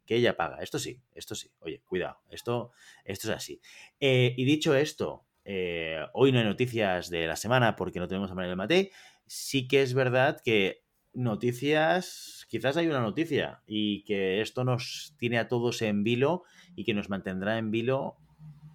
que 0.04 0.16
ella 0.16 0.36
paga. 0.36 0.58
Esto 0.62 0.78
sí, 0.78 1.02
esto 1.14 1.34
sí. 1.34 1.50
Oye, 1.60 1.82
cuidado, 1.86 2.18
esto, 2.30 2.70
esto 3.04 3.28
es 3.28 3.36
así. 3.36 3.60
Eh, 3.98 4.34
y 4.36 4.44
dicho 4.44 4.74
esto, 4.74 5.26
eh, 5.44 6.04
hoy 6.12 6.32
no 6.32 6.38
hay 6.38 6.44
noticias 6.44 7.08
de 7.08 7.26
la 7.26 7.36
semana 7.36 7.76
porque 7.76 7.98
no 7.98 8.08
tenemos 8.08 8.30
a 8.30 8.34
Maribel 8.34 8.56
Matei. 8.56 8.90
Sí 9.26 9.66
que 9.66 9.82
es 9.82 9.94
verdad 9.94 10.40
que 10.44 10.84
noticias, 11.12 12.46
quizás 12.48 12.76
hay 12.76 12.86
una 12.86 13.00
noticia 13.00 13.62
y 13.66 14.04
que 14.04 14.42
esto 14.42 14.64
nos 14.64 15.14
tiene 15.18 15.38
a 15.38 15.48
todos 15.48 15.80
en 15.82 16.04
vilo 16.04 16.44
y 16.76 16.84
que 16.84 16.94
nos 16.94 17.08
mantendrá 17.08 17.58
en 17.58 17.70
vilo 17.70 18.18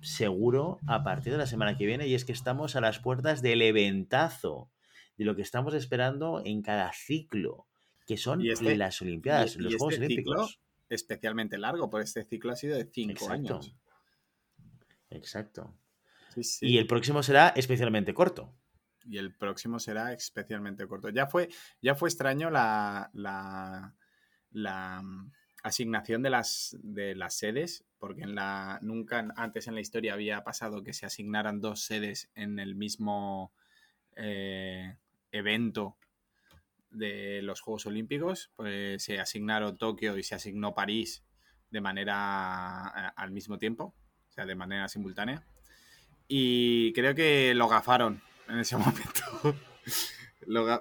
seguro 0.02 0.80
a 0.88 1.04
partir 1.04 1.32
de 1.32 1.38
la 1.38 1.46
semana 1.46 1.78
que 1.78 1.86
viene 1.86 2.08
y 2.08 2.16
es 2.16 2.26
que 2.26 2.32
estamos 2.32 2.76
a 2.76 2.82
las 2.82 3.00
puertas 3.00 3.42
del 3.42 3.62
eventazo 3.62 4.72
de 5.18 5.26
lo 5.26 5.36
que 5.36 5.42
estamos 5.42 5.74
esperando 5.74 6.42
en 6.44 6.62
cada 6.62 6.92
ciclo, 6.94 7.68
que 8.08 8.18
son 8.18 8.46
este 8.46 8.76
las 8.76 9.02
Olimpiadas, 9.02 9.56
los 9.58 9.76
Juegos 9.76 9.94
este 9.94 10.06
Olímpicos. 10.06 10.60
especialmente 10.90 11.58
largo, 11.58 11.90
porque 11.90 12.06
este 12.06 12.24
ciclo 12.24 12.52
ha 12.52 12.56
sido 12.56 12.76
de 12.76 12.86
cinco 12.86 13.30
años. 13.30 13.76
Exacto. 15.10 15.78
Y 16.62 16.78
el 16.78 16.88
próximo 16.88 17.22
será 17.24 17.50
especialmente 17.50 18.14
corto. 18.14 18.56
Y 19.06 19.18
el 19.18 19.36
próximo 19.36 19.80
será 19.80 20.14
especialmente 20.14 20.88
corto. 20.88 21.10
Ya 21.10 21.28
fue, 21.28 21.50
ya 21.82 21.96
fue 21.96 22.10
extraño 22.10 22.50
la, 22.50 23.10
la, 23.14 23.96
la 24.52 25.02
mm, 25.02 25.32
asignación 25.64 26.22
de 26.22 26.30
las, 26.30 26.78
de 26.82 27.16
las 27.16 27.36
sedes, 27.36 27.84
porque 28.02 28.26
la, 28.26 28.80
nunca 28.82 29.28
antes 29.36 29.68
en 29.68 29.76
la 29.76 29.82
historia 29.82 30.14
había 30.14 30.44
pasado 30.44 30.82
que 30.84 30.92
se 30.92 31.06
asignaran 31.06 31.62
dos 31.62 31.84
sedes 31.84 32.32
en 32.34 32.58
el 32.58 32.74
mismo 32.74 33.54
eh, 34.16 34.96
evento 35.32 35.98
de 36.90 37.44
los 37.44 37.62
Juegos 37.62 37.86
Olímpicos. 37.86 38.50
Pues 38.56 39.04
se 39.04 39.20
asignaron 39.20 39.78
Tokio 39.78 40.18
y 40.18 40.24
se 40.24 40.34
asignó 40.34 40.74
París 40.74 41.24
de 41.70 41.80
manera 41.80 42.88
al 43.10 43.30
mismo 43.30 43.60
tiempo, 43.60 43.94
o 44.30 44.32
sea, 44.32 44.48
de 44.48 44.56
manera 44.56 44.88
simultánea. 44.88 45.44
Y 46.28 46.94
creo 46.94 47.14
que 47.14 47.54
lo 47.54 47.68
gafaron 47.68 48.20
en 48.50 48.58
ese 48.58 48.78
momento 48.78 49.22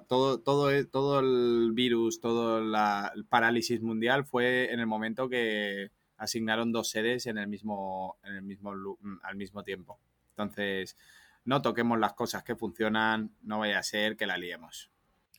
todo, 0.08 0.40
todo, 0.40 0.86
todo 0.86 1.20
el 1.20 1.72
virus, 1.72 2.18
todo 2.20 2.60
el 2.60 3.24
parálisis 3.26 3.82
mundial 3.82 4.24
fue 4.24 4.72
en 4.72 4.80
el 4.80 4.86
momento 4.86 5.28
que 5.28 5.90
asignaron 6.20 6.70
dos 6.70 6.90
sedes 6.90 7.26
en 7.26 7.38
el 7.38 7.48
mismo, 7.48 8.18
en 8.22 8.34
el 8.34 8.42
mismo, 8.42 8.72
mm, 8.72 9.18
al 9.22 9.36
mismo 9.36 9.64
tiempo. 9.64 9.98
Entonces, 10.30 10.96
no 11.44 11.62
toquemos 11.62 11.98
las 11.98 12.12
cosas 12.12 12.44
que 12.44 12.54
funcionan, 12.54 13.34
no 13.42 13.58
vaya 13.58 13.78
a 13.78 13.82
ser 13.82 14.16
que 14.16 14.26
la 14.26 14.36
liemos. 14.36 14.90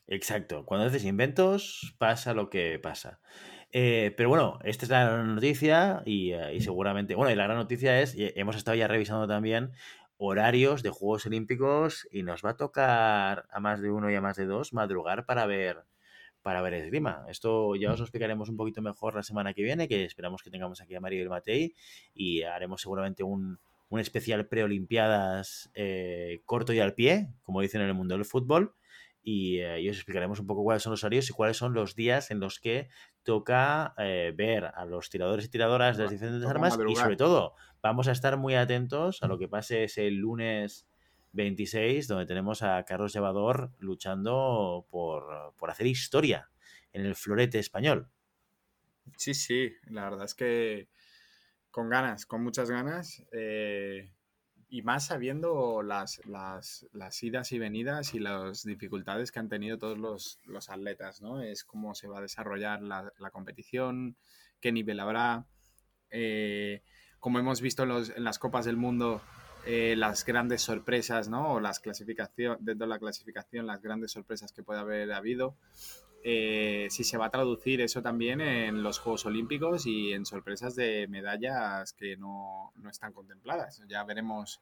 Exacto. 0.08 0.66
Cuando 0.66 0.86
haces 0.86 1.04
inventos, 1.04 1.94
pasa 1.98 2.34
lo 2.34 2.50
que 2.50 2.80
pasa. 2.80 3.20
Eh, 3.70 4.12
pero 4.16 4.28
bueno, 4.28 4.58
esta 4.64 4.84
es 4.84 4.90
la 4.90 5.22
noticia 5.22 6.02
eh, 6.04 6.52
y, 6.52 6.60
seguramente, 6.60 7.14
bueno, 7.14 7.30
y 7.30 7.36
la 7.36 7.44
gran 7.44 7.56
noticia 7.56 8.00
es, 8.00 8.14
hemos 8.18 8.56
estado 8.56 8.74
ya 8.74 8.88
revisando 8.88 9.28
también 9.28 9.72
horarios 10.16 10.82
de 10.82 10.90
Juegos 10.90 11.26
Olímpicos 11.26 12.08
y 12.10 12.24
nos 12.24 12.44
va 12.44 12.50
a 12.50 12.56
tocar 12.56 13.46
a 13.50 13.60
más 13.60 13.80
de 13.80 13.90
uno 13.90 14.10
y 14.10 14.16
a 14.16 14.20
más 14.20 14.36
de 14.36 14.46
dos 14.46 14.72
madrugar 14.72 15.26
para 15.26 15.46
ver 15.46 15.84
para 16.42 16.60
ver 16.60 16.74
esgrima. 16.74 17.24
Esto 17.28 17.74
ya 17.76 17.92
os 17.92 17.98
lo 17.98 18.04
explicaremos 18.04 18.48
un 18.48 18.56
poquito 18.56 18.82
mejor 18.82 19.14
la 19.14 19.22
semana 19.22 19.54
que 19.54 19.62
viene, 19.62 19.88
que 19.88 20.04
esperamos 20.04 20.42
que 20.42 20.50
tengamos 20.50 20.80
aquí 20.80 20.94
a 20.94 21.00
Mario 21.00 21.24
y 21.24 21.28
Matei 21.28 21.74
y 22.14 22.42
haremos 22.42 22.82
seguramente 22.82 23.22
un, 23.22 23.58
un 23.88 24.00
especial 24.00 24.46
preolimpiadas 24.46 25.70
eh, 25.74 26.42
corto 26.46 26.72
y 26.72 26.80
al 26.80 26.94
pie, 26.94 27.28
como 27.42 27.60
dicen 27.60 27.82
en 27.82 27.88
el 27.88 27.94
mundo 27.94 28.14
del 28.14 28.24
fútbol. 28.24 28.74
Y, 29.24 29.58
eh, 29.58 29.80
y, 29.80 29.88
os 29.88 29.96
explicaremos 29.96 30.40
un 30.40 30.48
poco 30.48 30.64
cuáles 30.64 30.82
son 30.82 30.90
los 30.92 31.04
horarios 31.04 31.30
y 31.30 31.32
cuáles 31.32 31.56
son 31.56 31.74
los 31.74 31.94
días 31.94 32.32
en 32.32 32.40
los 32.40 32.58
que 32.58 32.88
toca 33.22 33.94
eh, 33.98 34.32
ver 34.34 34.64
a 34.64 34.84
los 34.84 35.10
tiradores 35.10 35.44
y 35.44 35.48
tiradoras 35.48 35.96
de 35.96 36.04
las 36.04 36.12
diferentes 36.12 36.48
armas 36.48 36.76
y 36.88 36.96
sobre 36.96 37.16
todo 37.16 37.54
vamos 37.80 38.08
a 38.08 38.12
estar 38.12 38.36
muy 38.36 38.56
atentos 38.56 39.22
a 39.22 39.28
lo 39.28 39.38
que 39.38 39.46
pase 39.46 39.84
ese 39.84 40.10
lunes 40.10 40.88
26 41.32 42.08
donde 42.08 42.26
tenemos 42.26 42.62
a 42.62 42.84
Carlos 42.84 43.12
Llevador 43.12 43.72
luchando 43.78 44.86
por, 44.90 45.54
hacer 45.68 45.86
historia 45.86 46.50
en 46.92 47.06
el 47.06 47.14
florete 47.14 47.58
español. 47.58 48.08
Sí, 49.16 49.34
sí, 49.34 49.72
la 49.86 50.04
verdad 50.04 50.24
es 50.24 50.34
que 50.34 50.88
con 51.70 51.88
ganas, 51.88 52.26
con 52.26 52.42
muchas 52.42 52.70
ganas. 52.70 53.24
Eh, 53.32 54.12
y 54.68 54.80
más 54.80 55.06
sabiendo 55.06 55.82
las, 55.82 56.24
las, 56.24 56.86
las, 56.92 57.22
idas 57.22 57.52
y 57.52 57.58
venidas 57.58 58.14
y 58.14 58.18
las 58.18 58.62
dificultades 58.64 59.30
que 59.30 59.38
han 59.38 59.50
tenido 59.50 59.76
todos 59.76 59.98
los, 59.98 60.40
los 60.44 60.70
atletas, 60.70 61.20
¿no? 61.20 61.42
Es 61.42 61.62
cómo 61.62 61.94
se 61.94 62.08
va 62.08 62.18
a 62.18 62.22
desarrollar 62.22 62.80
la, 62.80 63.12
la 63.18 63.30
competición, 63.30 64.16
qué 64.60 64.72
nivel 64.72 65.00
habrá. 65.00 65.46
Eh, 66.08 66.82
como 67.20 67.38
hemos 67.38 67.60
visto 67.60 67.82
en, 67.82 67.90
los, 67.90 68.10
en, 68.16 68.24
las 68.24 68.38
Copas 68.38 68.64
del 68.64 68.78
Mundo, 68.78 69.20
eh, 69.64 69.94
las 69.96 70.24
grandes 70.24 70.62
sorpresas, 70.62 71.28
¿no? 71.28 71.60
Las 71.60 71.78
clasificación, 71.78 72.58
dentro 72.60 72.86
de 72.86 72.90
la 72.90 72.98
clasificación, 72.98 73.66
las 73.66 73.80
grandes 73.80 74.12
sorpresas 74.12 74.52
que 74.52 74.62
puede 74.62 74.80
haber 74.80 75.12
habido. 75.12 75.56
Eh, 76.24 76.88
si 76.90 77.04
se 77.04 77.16
va 77.16 77.26
a 77.26 77.30
traducir 77.30 77.80
eso 77.80 78.02
también 78.02 78.40
en 78.40 78.82
los 78.82 78.98
Juegos 78.98 79.26
Olímpicos 79.26 79.86
y 79.86 80.12
en 80.12 80.26
sorpresas 80.26 80.74
de 80.74 81.06
medallas 81.08 81.92
que 81.92 82.16
no, 82.16 82.72
no 82.76 82.90
están 82.90 83.12
contempladas. 83.12 83.82
Ya 83.88 84.02
veremos, 84.04 84.60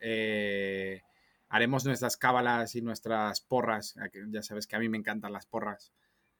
eh, 0.00 1.02
haremos 1.48 1.84
nuestras 1.84 2.16
cábalas 2.16 2.74
y 2.74 2.82
nuestras 2.82 3.40
porras, 3.40 3.94
ya 4.30 4.42
sabes 4.42 4.66
que 4.66 4.76
a 4.76 4.80
mí 4.80 4.88
me 4.88 4.98
encantan 4.98 5.32
las 5.32 5.46
porras, 5.46 5.92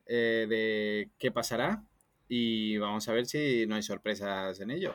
de 0.06 1.10
qué 1.18 1.32
pasará 1.32 1.82
y 2.28 2.78
vamos 2.78 3.08
a 3.08 3.12
ver 3.12 3.26
si 3.26 3.66
no 3.66 3.76
hay 3.76 3.82
sorpresas 3.82 4.58
en 4.60 4.70
ello. 4.70 4.94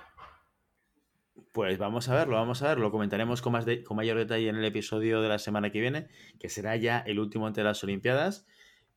Pues 1.52 1.78
vamos 1.78 2.10
a 2.10 2.16
verlo, 2.16 2.36
vamos 2.36 2.62
a 2.62 2.70
ver, 2.70 2.80
lo 2.80 2.92
comentaremos 2.92 3.42
con, 3.42 3.54
más 3.54 3.66
con 3.86 3.98
mayor 3.98 4.18
detalle 4.18 4.50
en 4.50 4.56
el 4.56 4.66
episodio 4.66 5.22
de 5.22 5.30
la 5.30 5.40
semana 5.40 5.72
que 5.72 5.82
viene, 5.82 6.08
que 6.40 6.50
será 6.50 6.76
ya 6.76 7.00
el 7.00 7.20
último 7.20 7.48
ante 7.48 7.64
las 7.64 7.84
Olimpiadas 7.84 8.46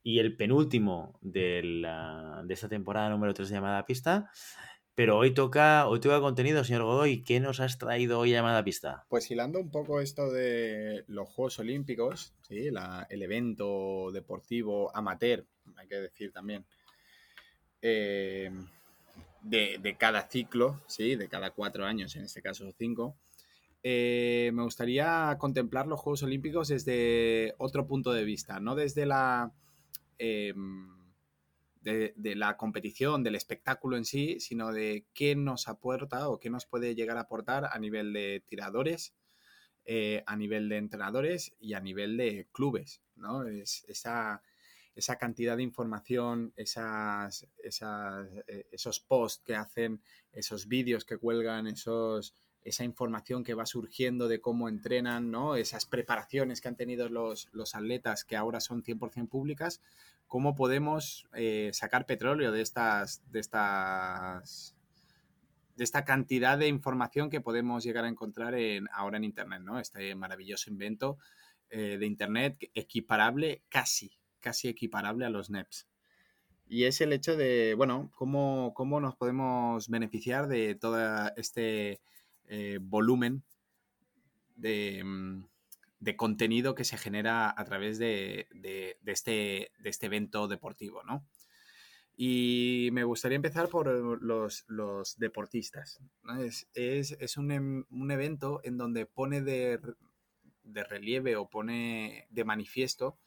y 0.03 0.19
el 0.19 0.37
penúltimo 0.37 1.19
de, 1.23 1.83
esta 2.49 2.69
temporada 2.69 3.09
número 3.09 3.35
3 3.35 3.49
de 3.49 3.55
Llamada 3.55 3.87
Pista. 3.87 4.31
Pero 4.95 5.19
hoy 5.19 5.35
toca, 5.35 5.89
hoy 5.89 5.99
toca 5.99 6.21
contenido, 6.21 6.63
señor 6.63 6.85
Godoy. 6.85 7.25
¿Qué 7.25 7.41
nos 7.41 7.59
has 7.59 7.79
traído 7.79 8.21
hoy 8.21 8.33
a 8.33 8.37
Llamada 8.37 8.63
Pista? 8.63 9.07
Pues 9.09 9.29
hilando 9.31 9.59
un 9.59 9.71
poco 9.71 10.01
esto 10.01 10.31
de 10.31 11.05
los 11.09 11.29
Juegos 11.29 11.59
Olímpicos, 11.59 12.35
¿sí? 12.43 12.69
el 13.09 13.23
evento 13.23 14.13
deportivo 14.13 14.95
amateur, 14.95 15.47
hay 15.77 15.89
que 15.89 15.97
decir 15.97 16.33
también, 16.33 16.65
eh, 17.83 18.51
de, 19.45 19.97
cada 19.99 20.29
ciclo, 20.29 20.83
¿sí? 20.87 21.17
de 21.17 21.29
cada 21.29 21.51
cuatro 21.51 21.87
años, 21.87 22.17
en 22.17 22.25
este 22.25 22.43
caso 22.43 22.71
cinco, 22.77 23.17
eh, 23.83 24.51
me 24.55 24.63
gustaría 24.63 25.37
contemplar 25.39 25.87
los 25.87 26.01
Juegos 26.01 26.23
Olímpicos 26.23 26.69
desde 26.69 27.55
otro 27.59 27.87
punto 27.87 28.13
de 28.13 28.25
vista, 28.25 28.59
no 28.59 28.75
desde 28.75 29.07
la 29.07 29.53
Em, 30.19 30.95
de, 31.83 32.35
la 32.35 32.57
competición, 32.57 33.23
del 33.23 33.35
espectáculo 33.35 33.99
en 33.99 34.07
sí, 34.07 34.41
sino 34.41 34.73
de 34.73 35.05
qué 35.13 35.37
nos 35.37 35.69
aporta 35.69 36.31
o 36.31 36.41
qué 36.41 36.49
nos 36.49 36.65
puede 36.65 36.95
llegar 36.95 37.19
a 37.19 37.23
aportar 37.23 37.69
a 37.71 37.79
nivel 37.79 38.15
de 38.15 38.43
tiradores, 38.47 39.15
eh, 39.85 40.25
a 40.27 40.35
nivel 40.35 40.71
de 40.71 40.79
entrenadores 40.79 41.55
y 41.61 41.75
a 41.75 41.81
nivel 41.81 42.17
de 42.17 42.49
clubes, 42.53 43.03
¿no? 43.17 43.47
Es, 43.47 43.85
esa, 43.87 44.43
esa 44.95 45.17
cantidad 45.17 45.57
de 45.57 45.63
información, 45.63 46.53
eh, 46.57 46.67
esos 48.71 49.01
posts 49.01 49.43
que 49.45 49.57
hacen, 49.57 50.01
esos 50.33 50.69
vídeos 50.69 51.05
que 51.05 51.19
cuelgan, 51.19 51.67
esa 51.67 52.85
información 52.85 53.45
que 53.45 53.55
va 53.55 53.67
surgiendo 53.67 54.29
de 54.29 54.41
cómo 54.41 54.69
entrenan, 54.69 55.31
¿no? 55.31 55.57
esas 55.57 55.87
preparaciones 55.87 56.61
que 56.61 56.69
han 56.69 56.77
tenido 56.77 57.09
los, 57.09 57.49
atletas 57.75 58.25
que 58.25 58.37
ahora 58.37 58.61
son 58.61 58.83
100% 58.83 59.29
públicas, 59.29 59.81
cómo 60.27 60.55
podemos 60.55 61.27
eh, 61.35 61.71
sacar 61.73 62.07
petróleo 62.07 62.53
de 62.53 62.63
estas, 62.63 63.23
esta 65.77 66.05
cantidad 66.05 66.57
de 66.57 66.69
información 66.69 67.31
que 67.31 67.41
podemos 67.41 67.83
llegar 67.85 68.05
a 68.05 68.09
encontrar 68.09 68.55
en, 68.55 68.89
ahora 68.93 69.17
en 69.17 69.25
Internet, 69.25 69.63
¿no? 69.63 69.81
Este 69.81 70.15
maravilloso 70.15 70.71
invento 70.71 71.19
eh, 71.71 71.99
de 71.99 72.07
Internet 72.07 72.71
equiparable 72.75 73.65
casi, 73.69 74.17
casi 74.45 74.69
equiparable 74.69 75.25
a 75.25 75.31
los 75.31 75.49
NEPs. 75.49 75.89
Y 76.67 76.85
es 76.85 77.01
el 77.01 77.15
hecho 77.15 77.35
de, 77.35 77.75
bueno, 77.75 78.11
cómo, 78.15 78.73
cómo 78.75 79.01
nos 79.01 79.17
podemos 79.17 79.89
beneficiar 79.89 80.49
de 80.49 80.75
todo 80.75 80.99
este 81.37 82.03
eh, 82.47 82.79
volumen 82.81 83.43
de, 84.55 85.03
mm, 85.03 85.47
de, 86.01 86.17
contenido 86.17 86.75
que 86.75 86.85
se 86.85 86.99
genera 86.99 87.55
a 87.57 87.65
través 87.65 87.99
de, 87.99 88.49
de, 88.55 88.99
este, 89.07 89.73
de 89.79 89.91
este 89.91 90.07
evento 90.07 90.47
deportivo, 90.47 91.03
¿no? 91.05 91.27
Y 92.17 92.91
me 92.93 93.05
gustaría 93.05 93.37
empezar 93.37 93.69
por 93.69 93.89
los, 94.23 94.65
los 94.69 95.19
deportistas. 95.19 96.01
Es, 96.39 96.69
es, 96.75 97.17
es 97.19 97.37
un, 97.39 97.51
em, 97.51 97.85
un, 97.91 98.11
evento 98.11 98.61
en 98.63 98.77
donde 98.77 99.07
pone 99.07 99.41
de, 99.41 99.81
de 100.63 100.85
relieve 100.85 101.37
o 101.37 101.49
pone 101.49 102.29
de 102.31 102.45
manifiesto 102.45 103.19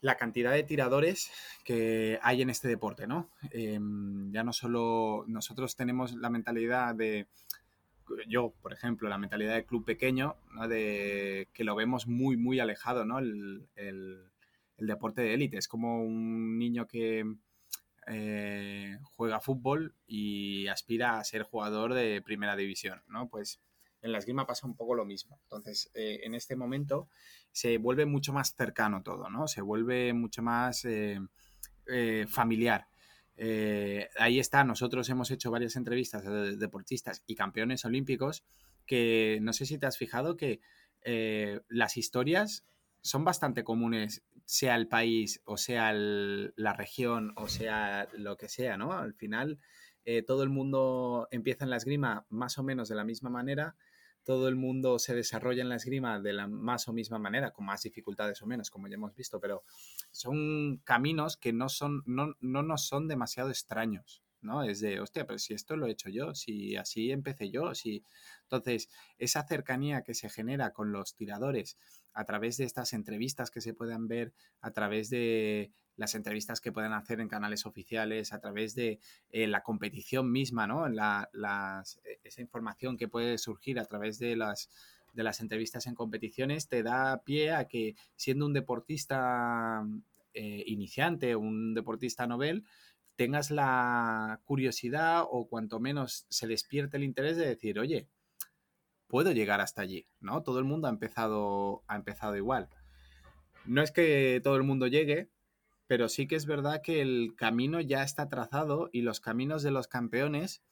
la 0.00 0.16
cantidad 0.16 0.52
de 0.52 0.62
tiradores 0.62 1.30
que 1.64 2.18
hay 2.22 2.42
en 2.42 2.50
este 2.50 2.68
deporte, 2.68 3.06
¿no? 3.06 3.30
Em, 3.50 4.32
ya 4.32 4.44
no 4.44 4.52
solo 4.52 5.24
nosotros 5.26 5.76
tenemos 5.76 6.14
la 6.14 6.30
mentalidad 6.30 6.94
de, 6.94 7.26
yo, 8.28 8.54
por 8.62 8.72
ejemplo, 8.72 9.08
la 9.08 9.18
mentalidad 9.18 9.54
de 9.54 9.64
club 9.64 9.84
pequeño, 9.84 10.36
¿no? 10.54 10.68
de 10.68 11.48
que 11.52 11.64
lo 11.64 11.74
vemos 11.74 12.06
muy, 12.06 12.36
muy 12.36 12.60
alejado, 12.60 13.04
¿no? 13.04 13.18
El, 13.18 13.68
deporte 14.78 15.22
de 15.22 15.34
élite. 15.34 15.58
Es 15.58 15.66
como 15.66 16.00
un 16.02 16.56
niño 16.56 16.86
que 16.86 17.24
eh, 18.06 18.98
juega 19.16 19.40
fútbol 19.40 19.94
y 20.06 20.68
aspira 20.68 21.18
a 21.18 21.24
ser 21.24 21.42
jugador 21.42 21.94
de 21.94 22.22
primera 22.22 22.54
división, 22.54 23.02
¿no? 23.08 23.28
Pues 23.28 23.60
en 24.02 24.12
la 24.12 24.18
esgrima 24.18 24.46
pasa 24.46 24.68
un 24.68 24.76
poco 24.76 24.94
lo 24.94 25.04
mismo. 25.04 25.40
Entonces, 25.42 25.90
eh, 25.94 26.20
en 26.22 26.34
este 26.34 26.54
momento 26.54 27.08
se 27.52 27.78
vuelve 27.78 28.06
mucho 28.06 28.32
más 28.32 28.54
cercano 28.54 29.02
todo, 29.02 29.28
¿no? 29.30 29.48
Se 29.48 29.60
vuelve 29.60 30.12
mucho 30.12 30.42
más 30.42 30.84
eh, 30.84 31.20
eh, 31.86 32.26
familiar. 32.28 32.86
ahí 34.18 34.38
está, 34.38 34.64
nosotros 34.64 35.08
hemos 35.08 35.30
hecho 35.30 35.50
varias 35.50 35.76
entrevistas 35.76 36.24
de 36.24 36.56
deportistas 36.56 37.22
y 37.26 37.34
campeones 37.34 37.84
olímpicos 37.84 38.44
que 38.86 39.38
no 39.42 39.52
sé 39.52 39.66
si 39.66 39.78
te 39.78 39.86
has 39.86 39.98
fijado 39.98 40.36
que 40.36 40.60
las 41.68 41.96
historias 41.96 42.64
son 43.00 43.24
bastante 43.24 43.62
comunes, 43.62 44.24
sea 44.44 44.74
el 44.74 44.88
país 44.88 45.40
o 45.44 45.56
sea 45.56 45.92
la 45.92 46.72
región 46.72 47.32
o 47.36 47.48
sea 47.48 48.08
lo 48.12 48.36
que 48.36 48.48
sea, 48.48 48.76
¿no? 48.76 48.92
Al 48.92 49.14
final 49.14 49.58
todo 50.26 50.42
el 50.42 50.48
mundo 50.48 51.28
empieza 51.30 51.64
en 51.64 51.70
la 51.70 51.76
esgrima 51.76 52.26
más 52.28 52.58
o 52.58 52.62
menos 52.64 52.88
de 52.88 52.96
la 52.96 53.04
misma 53.04 53.30
manera 53.30 53.76
todo 54.28 54.46
el 54.48 54.56
mundo 54.56 54.98
se 54.98 55.14
desarrolla 55.14 55.62
en 55.62 55.70
la 55.70 55.76
esgrima 55.76 56.20
de 56.20 56.34
la 56.34 56.46
más 56.46 56.86
o 56.86 56.92
misma 56.92 57.18
manera, 57.18 57.50
con 57.50 57.64
más 57.64 57.80
dificultades 57.80 58.42
o 58.42 58.46
menos, 58.46 58.68
como 58.70 58.86
ya 58.86 58.96
hemos 58.96 59.14
visto, 59.14 59.40
pero 59.40 59.64
son 60.10 60.82
caminos 60.84 61.38
que 61.38 61.54
no, 61.54 61.70
son, 61.70 62.02
no, 62.04 62.34
no 62.40 62.62
nos 62.62 62.86
son 62.86 63.08
demasiado 63.08 63.48
extraños. 63.48 64.22
¿no? 64.42 64.64
Es 64.64 64.80
de, 64.80 65.00
hostia, 65.00 65.26
pero 65.26 65.38
si 65.38 65.54
esto 65.54 65.78
lo 65.78 65.86
he 65.86 65.92
hecho 65.92 66.10
yo, 66.10 66.34
si 66.34 66.76
así 66.76 67.10
empecé 67.10 67.50
yo, 67.50 67.74
si... 67.74 68.04
Entonces, 68.42 68.90
esa 69.16 69.46
cercanía 69.46 70.02
que 70.02 70.12
se 70.12 70.28
genera 70.28 70.74
con 70.74 70.92
los 70.92 71.14
tiradores 71.14 71.78
a 72.12 72.26
través 72.26 72.58
de 72.58 72.64
estas 72.64 72.92
entrevistas 72.92 73.50
que 73.50 73.62
se 73.62 73.72
puedan 73.72 74.08
ver, 74.08 74.34
a 74.60 74.72
través 74.72 75.08
de 75.08 75.72
las 75.98 76.14
entrevistas 76.14 76.60
que 76.60 76.72
pueden 76.72 76.92
hacer 76.92 77.20
en 77.20 77.28
canales 77.28 77.66
oficiales, 77.66 78.32
a 78.32 78.40
través 78.40 78.74
de 78.74 79.00
eh, 79.30 79.46
la 79.48 79.62
competición 79.62 80.30
misma, 80.30 80.66
¿no? 80.66 80.86
E, 80.86 82.20
esa 82.24 82.40
información 82.40 82.96
que 82.96 83.08
puede 83.08 83.36
surgir 83.36 83.78
a 83.78 83.84
través 83.84 84.18
de 84.18 84.36
las, 84.36 84.70
de 85.12 85.24
las 85.24 85.40
entrevistas 85.40 85.86
en 85.86 85.96
competiciones 85.96 86.68
te 86.68 86.82
da 86.84 87.22
pie 87.24 87.52
a 87.52 87.66
que 87.66 87.96
siendo 88.14 88.46
un 88.46 88.52
deportista 88.52 89.84
eh, 90.34 90.62
iniciante, 90.66 91.34
un 91.34 91.74
deportista 91.74 92.28
novel, 92.28 92.64
tengas 93.16 93.50
la 93.50 94.40
curiosidad 94.44 95.24
o 95.28 95.48
cuanto 95.48 95.80
menos 95.80 96.26
se 96.28 96.46
despierte 96.46 96.96
el 96.96 97.02
interés 97.02 97.36
de 97.36 97.46
decir, 97.46 97.80
oye, 97.80 98.06
puedo 99.08 99.32
llegar 99.32 99.60
hasta 99.60 99.82
allí, 99.82 100.06
¿no? 100.20 100.44
Todo 100.44 100.60
el 100.60 100.64
mundo 100.64 100.86
ha 100.86 100.90
empezado, 100.90 101.82
ha 101.88 101.96
empezado 101.96 102.36
igual. 102.36 102.68
No 103.64 103.82
es 103.82 103.90
que 103.90 104.40
todo 104.44 104.54
el 104.54 104.62
mundo 104.62 104.86
llegue, 104.86 105.28
pero 105.88 106.08
sí 106.08 106.28
que 106.28 106.36
es 106.36 106.46
verdad 106.46 106.82
que 106.82 107.00
el 107.00 107.34
camino 107.34 107.80
ya 107.80 108.04
está 108.04 108.28
trazado 108.28 108.90
y 108.92 109.00
los 109.00 109.20
caminos 109.20 109.62
de 109.62 109.70
los 109.70 109.88
campeones 109.88 110.62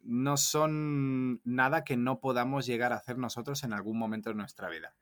no 0.00 0.36
son 0.36 1.40
nada 1.44 1.82
que 1.82 1.96
no 1.96 2.20
podamos 2.20 2.64
llegar 2.64 2.92
a 2.92 2.96
hacer 2.96 3.18
nosotros 3.18 3.64
en 3.64 3.72
algún 3.72 3.98
momento 3.98 4.30
de 4.30 4.36
nuestra 4.36 4.70
vida. 4.70 4.94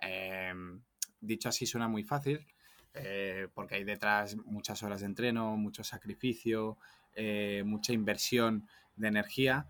Em, 0.00 0.82
dicho 1.20 1.48
así 1.48 1.64
suena 1.64 1.86
muy 1.86 2.02
fácil, 2.02 2.46
eh, 2.94 3.46
porque 3.54 3.76
hay 3.76 3.84
detrás 3.84 4.36
muchas 4.36 4.82
horas 4.82 5.00
de 5.00 5.06
entreno, 5.06 5.56
mucho 5.56 5.84
sacrificio, 5.84 6.76
eh, 7.14 7.62
mucha 7.64 7.92
inversión 7.92 8.66
de 8.96 9.08
energía, 9.08 9.66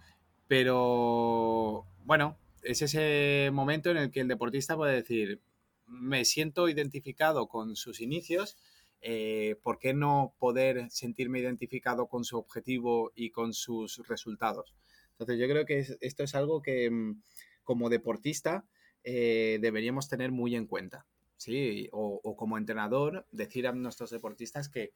pero 0.47 1.87
bueno, 2.05 2.39
es 2.63 2.81
ese 2.81 3.51
momento 3.53 3.91
en 3.91 3.99
el 3.99 4.11
que 4.11 4.21
el 4.21 4.29
deportista 4.29 4.75
puede 4.75 4.95
decir, 4.95 5.43
me 5.87 6.25
siento 6.25 6.69
identificado 6.69 7.49
con 7.49 7.77
sus 7.77 8.01
inicios, 8.01 8.57
eh, 9.01 9.57
¿por 9.63 9.79
qué 9.79 9.95
no 9.95 10.35
poder 10.39 10.91
sentirme 10.91 11.39
identificado 11.39 12.09
con 12.09 12.25
su 12.25 12.39
objetivo 12.39 13.13
y 13.15 13.31
con 13.31 13.53
sus 13.55 14.07
resultados? 14.09 14.75
Entonces 15.13 15.39
yo 15.39 15.47
creo 15.49 15.65
que 15.65 15.87
esto 16.01 16.23
es 16.23 16.35
algo 16.35 16.63
que 16.63 16.91
mm, 16.91 17.23
como 17.65 17.89
deportista 17.89 18.65
deberíamos 19.05 20.07
tener 20.11 20.33
muy 20.33 20.55
en 20.55 20.67
cuenta. 20.67 21.07
Sí, 21.39 21.89
o, 21.93 22.37
como 22.37 22.59
entrenador, 22.59 23.25
decir 23.31 23.69
a 23.69 23.73
nuestros 23.73 24.11
deportistas 24.11 24.69
que 24.69 24.93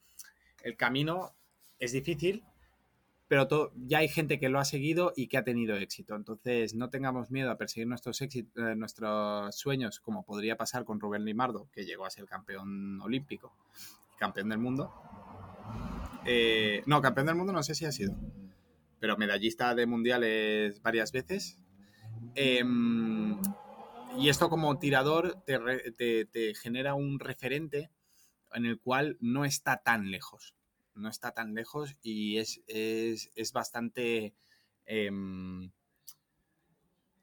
el 0.64 0.76
camino 0.76 1.36
es 1.78 1.92
difícil, 1.92 2.44
pero 3.32 3.72
ya 3.76 4.00
hay 4.00 4.08
gente 4.08 4.38
que 4.38 4.50
lo 4.50 4.58
ha 4.58 4.64
seguido 4.66 5.14
y 5.16 5.26
que 5.26 5.38
ha 5.38 5.42
tenido 5.42 5.74
éxito. 5.76 6.14
Entonces, 6.14 6.74
no 6.74 6.90
tengamos 6.90 7.30
miedo 7.30 7.50
a 7.50 7.56
perseguir 7.56 7.88
nuestros, 7.88 8.20
eh, 8.20 8.76
sueños, 9.52 10.00
como 10.00 10.22
podría 10.22 10.58
pasar 10.58 10.84
con 10.84 11.00
Rubén 11.00 11.24
Limardo, 11.24 11.66
que 11.72 11.86
llegó 11.86 12.04
a 12.04 12.10
ser 12.10 12.26
campeón 12.26 13.00
olímpico 13.00 13.56
y 14.14 14.18
campeón 14.18 14.50
del 14.50 14.58
mundo. 14.58 14.92
Eh, 16.26 16.82
no, 16.84 17.00
campeón 17.00 17.28
del 17.28 17.36
mundo 17.36 17.54
no 17.54 17.62
sé 17.62 17.74
si 17.74 17.86
ha 17.86 17.92
sido, 17.92 18.14
pero 19.00 19.16
medallista 19.16 19.74
de 19.74 19.86
mundiales 19.86 20.82
varias 20.82 21.10
veces. 21.10 21.58
Em, 22.34 23.40
y 24.18 24.28
esto 24.28 24.50
como 24.50 24.78
tirador 24.78 25.42
te, 25.46 26.54
genera 26.54 26.92
un 26.92 27.18
referente 27.18 27.90
en 28.52 28.66
el 28.66 28.78
cual 28.78 29.16
no 29.20 29.46
está 29.46 29.78
tan 29.78 30.10
lejos. 30.10 30.54
No 30.94 31.08
está 31.08 31.32
tan 31.32 31.54
lejos 31.54 31.96
y 32.02 32.38
es, 32.38 33.52
bastante. 33.52 34.34
Em, 34.84 35.70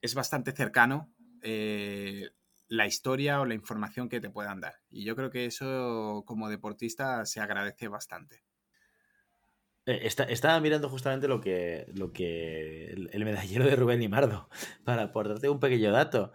es 0.02 0.16
bastante 0.16 0.54
cercano 0.54 1.12
eh, 1.42 2.30
la 2.68 2.86
historia 2.86 3.42
o 3.42 3.46
la 3.46 3.56
información 3.56 4.10
que 4.10 4.22
te 4.22 4.30
puedan 4.30 4.62
dar. 4.62 4.76
Y 4.90 5.04
yo 5.04 5.16
creo 5.16 5.30
que 5.32 5.46
eso, 5.46 6.24
como 6.26 6.50
deportista, 6.50 7.26
se 7.26 7.42
agradece 7.42 7.88
bastante. 7.88 8.44
Eh, 9.86 10.06
estaba 10.06 10.60
mirando 10.60 10.88
justamente 10.88 11.28
lo 11.28 11.42
que, 11.42 11.88
lo 11.96 12.14
que 12.14 12.92
el, 12.92 13.26
medallero 13.26 13.66
de 13.66 13.76
Rubén 13.76 14.00
Limardo, 14.00 14.48
para 14.86 15.04
aportarte 15.04 15.50
un 15.50 15.60
pequeño 15.60 15.92
dato. 15.92 16.32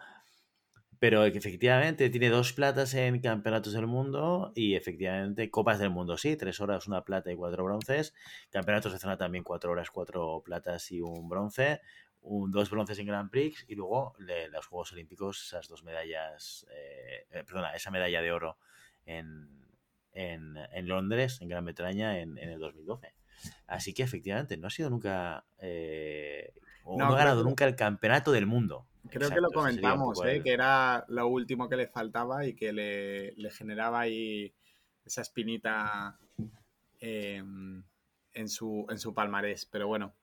Pero 0.98 1.24
efectivamente 1.24 2.10
tiene 2.10 2.28
dos 2.28 2.52
platas 2.52 2.94
en 2.94 3.20
campeonatos 3.20 3.72
del 3.72 3.86
mundo 3.86 4.52
y 4.54 4.74
efectivamente 4.74 5.50
copas 5.50 5.78
del 5.78 5.90
mundo, 5.90 6.16
sí, 6.16 6.36
tres 6.36 6.60
horas, 6.60 6.86
una 6.86 7.04
plata 7.04 7.32
y 7.32 7.36
cuatro 7.36 7.64
bronces. 7.64 8.14
Campeonatos 8.50 8.92
de 8.92 8.98
zona 8.98 9.16
también 9.16 9.44
cuatro 9.44 9.72
horas, 9.72 9.90
cuatro 9.90 10.42
platas 10.44 10.90
y 10.92 11.00
un 11.00 11.28
bronce. 11.28 11.80
Dos 12.22 12.70
bronces 12.70 12.98
en 12.98 13.06
Grand 13.06 13.30
Prix 13.30 13.66
y 13.68 13.74
luego 13.74 14.14
de 14.18 14.48
los 14.48 14.66
Juegos 14.66 14.92
Olímpicos, 14.92 15.42
esas 15.42 15.68
dos 15.68 15.84
medallas, 15.84 16.66
eh, 16.70 17.26
eh, 17.30 17.44
perdona, 17.44 17.74
esa 17.74 17.90
medalla 17.90 18.22
de 18.22 18.32
oro 18.32 18.56
en, 19.04 19.64
en, 20.12 20.56
en 20.72 20.88
Londres, 20.88 21.38
en 21.42 21.48
Gran 21.48 21.66
Bretaña, 21.66 22.18
en, 22.20 22.38
en, 22.38 22.48
el 22.48 22.58
2012. 22.58 23.14
Así 23.66 23.92
que 23.92 24.02
efectivamente 24.02 24.56
no 24.56 24.68
ha 24.68 24.70
sido 24.70 24.90
nunca, 24.90 25.44
eh, 25.58 26.52
no, 26.84 27.06
ha 27.06 27.16
ganado 27.16 27.44
nunca 27.44 27.64
el 27.64 27.76
campeonato 27.76 28.32
del 28.32 28.46
mundo. 28.46 28.86
Creo 29.10 29.30
que 29.30 29.40
lo 29.40 29.50
comentamos, 29.50 30.24
¿eh? 30.24 30.42
que 30.42 30.52
era 30.52 31.04
lo 31.08 31.28
último 31.28 31.68
que 31.68 31.76
le 31.76 31.86
faltaba 31.86 32.46
y 32.46 32.54
que 32.54 32.72
le, 32.72 33.50
generaba 33.50 34.00
ahí 34.00 34.54
esa 35.04 35.20
espinita 35.20 36.18
em, 37.00 37.84
en, 38.32 38.48
su, 38.48 38.86
en 38.88 38.98
su 38.98 39.14
palmarés. 39.14 39.66
Pero 39.66 39.88
bueno. 39.88 40.14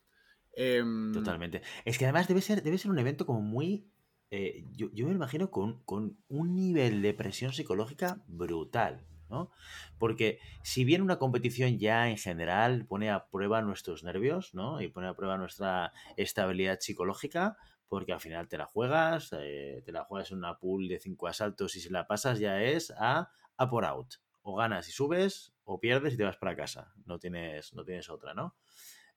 Em, 0.54 1.14
Totalmente. 1.14 1.62
Es 1.86 1.98
que 1.98 2.06
además 2.06 2.28
debe 2.28 2.42
ser, 2.42 2.64
debe 2.64 2.78
ser 2.78 2.92
un 2.92 3.00
evento 3.00 3.26
como 3.26 3.42
muy. 3.42 3.88
Eh, 4.32 4.66
yo, 4.72 4.90
yo, 4.94 5.08
me 5.08 5.14
imagino 5.14 5.52
con, 5.52 5.84
con, 5.84 6.18
un 6.30 6.56
nivel 6.56 7.02
de 7.02 7.14
presión 7.14 7.54
psicológica 7.54 8.24
brutal. 8.28 9.06
¿No? 9.32 9.50
Porque 9.98 10.40
si 10.62 10.86
bien 10.86 11.02
una 11.02 11.18
competición 11.18 11.80
ya 11.80 12.10
en 12.10 12.18
general 12.18 12.86
pone 12.86 13.10
a 13.10 13.28
prueba 13.30 13.62
nuestros 13.62 14.04
nervios, 14.04 14.54
¿no? 14.54 14.82
Y 14.82 14.90
pone 14.90 15.08
a 15.08 15.16
prueba 15.16 15.38
nuestra 15.38 15.94
estabilidad 16.18 16.80
psicológica, 16.80 17.58
porque 17.88 18.14
al 18.14 18.22
final 18.22 18.48
te 18.48 18.58
la 18.58 18.66
juegas, 18.66 19.34
eh, 19.38 19.82
te 19.84 19.92
la 19.92 20.04
juegas 20.04 20.32
en 20.32 20.38
una 20.38 20.60
pool 20.60 20.88
de 20.88 21.00
cinco 21.00 21.28
asaltos 21.28 21.76
y 21.76 21.82
si 21.82 21.90
la 21.90 22.08
pasas 22.08 22.40
ya 22.40 22.62
es 22.62 22.94
a, 22.98 23.32
a 23.58 23.70
por 23.70 23.86
out. 23.86 24.16
O 24.44 24.56
ganas 24.56 24.88
y 24.88 24.92
subes, 24.92 25.54
o 25.66 25.80
pierdes 25.80 26.14
y 26.14 26.18
te 26.18 26.24
vas 26.24 26.38
para 26.38 26.56
casa. 26.56 26.94
No 27.06 27.20
tienes, 27.20 27.74
no 27.74 27.84
tienes 27.84 28.10
otra, 28.10 28.34
¿no? 28.34 28.56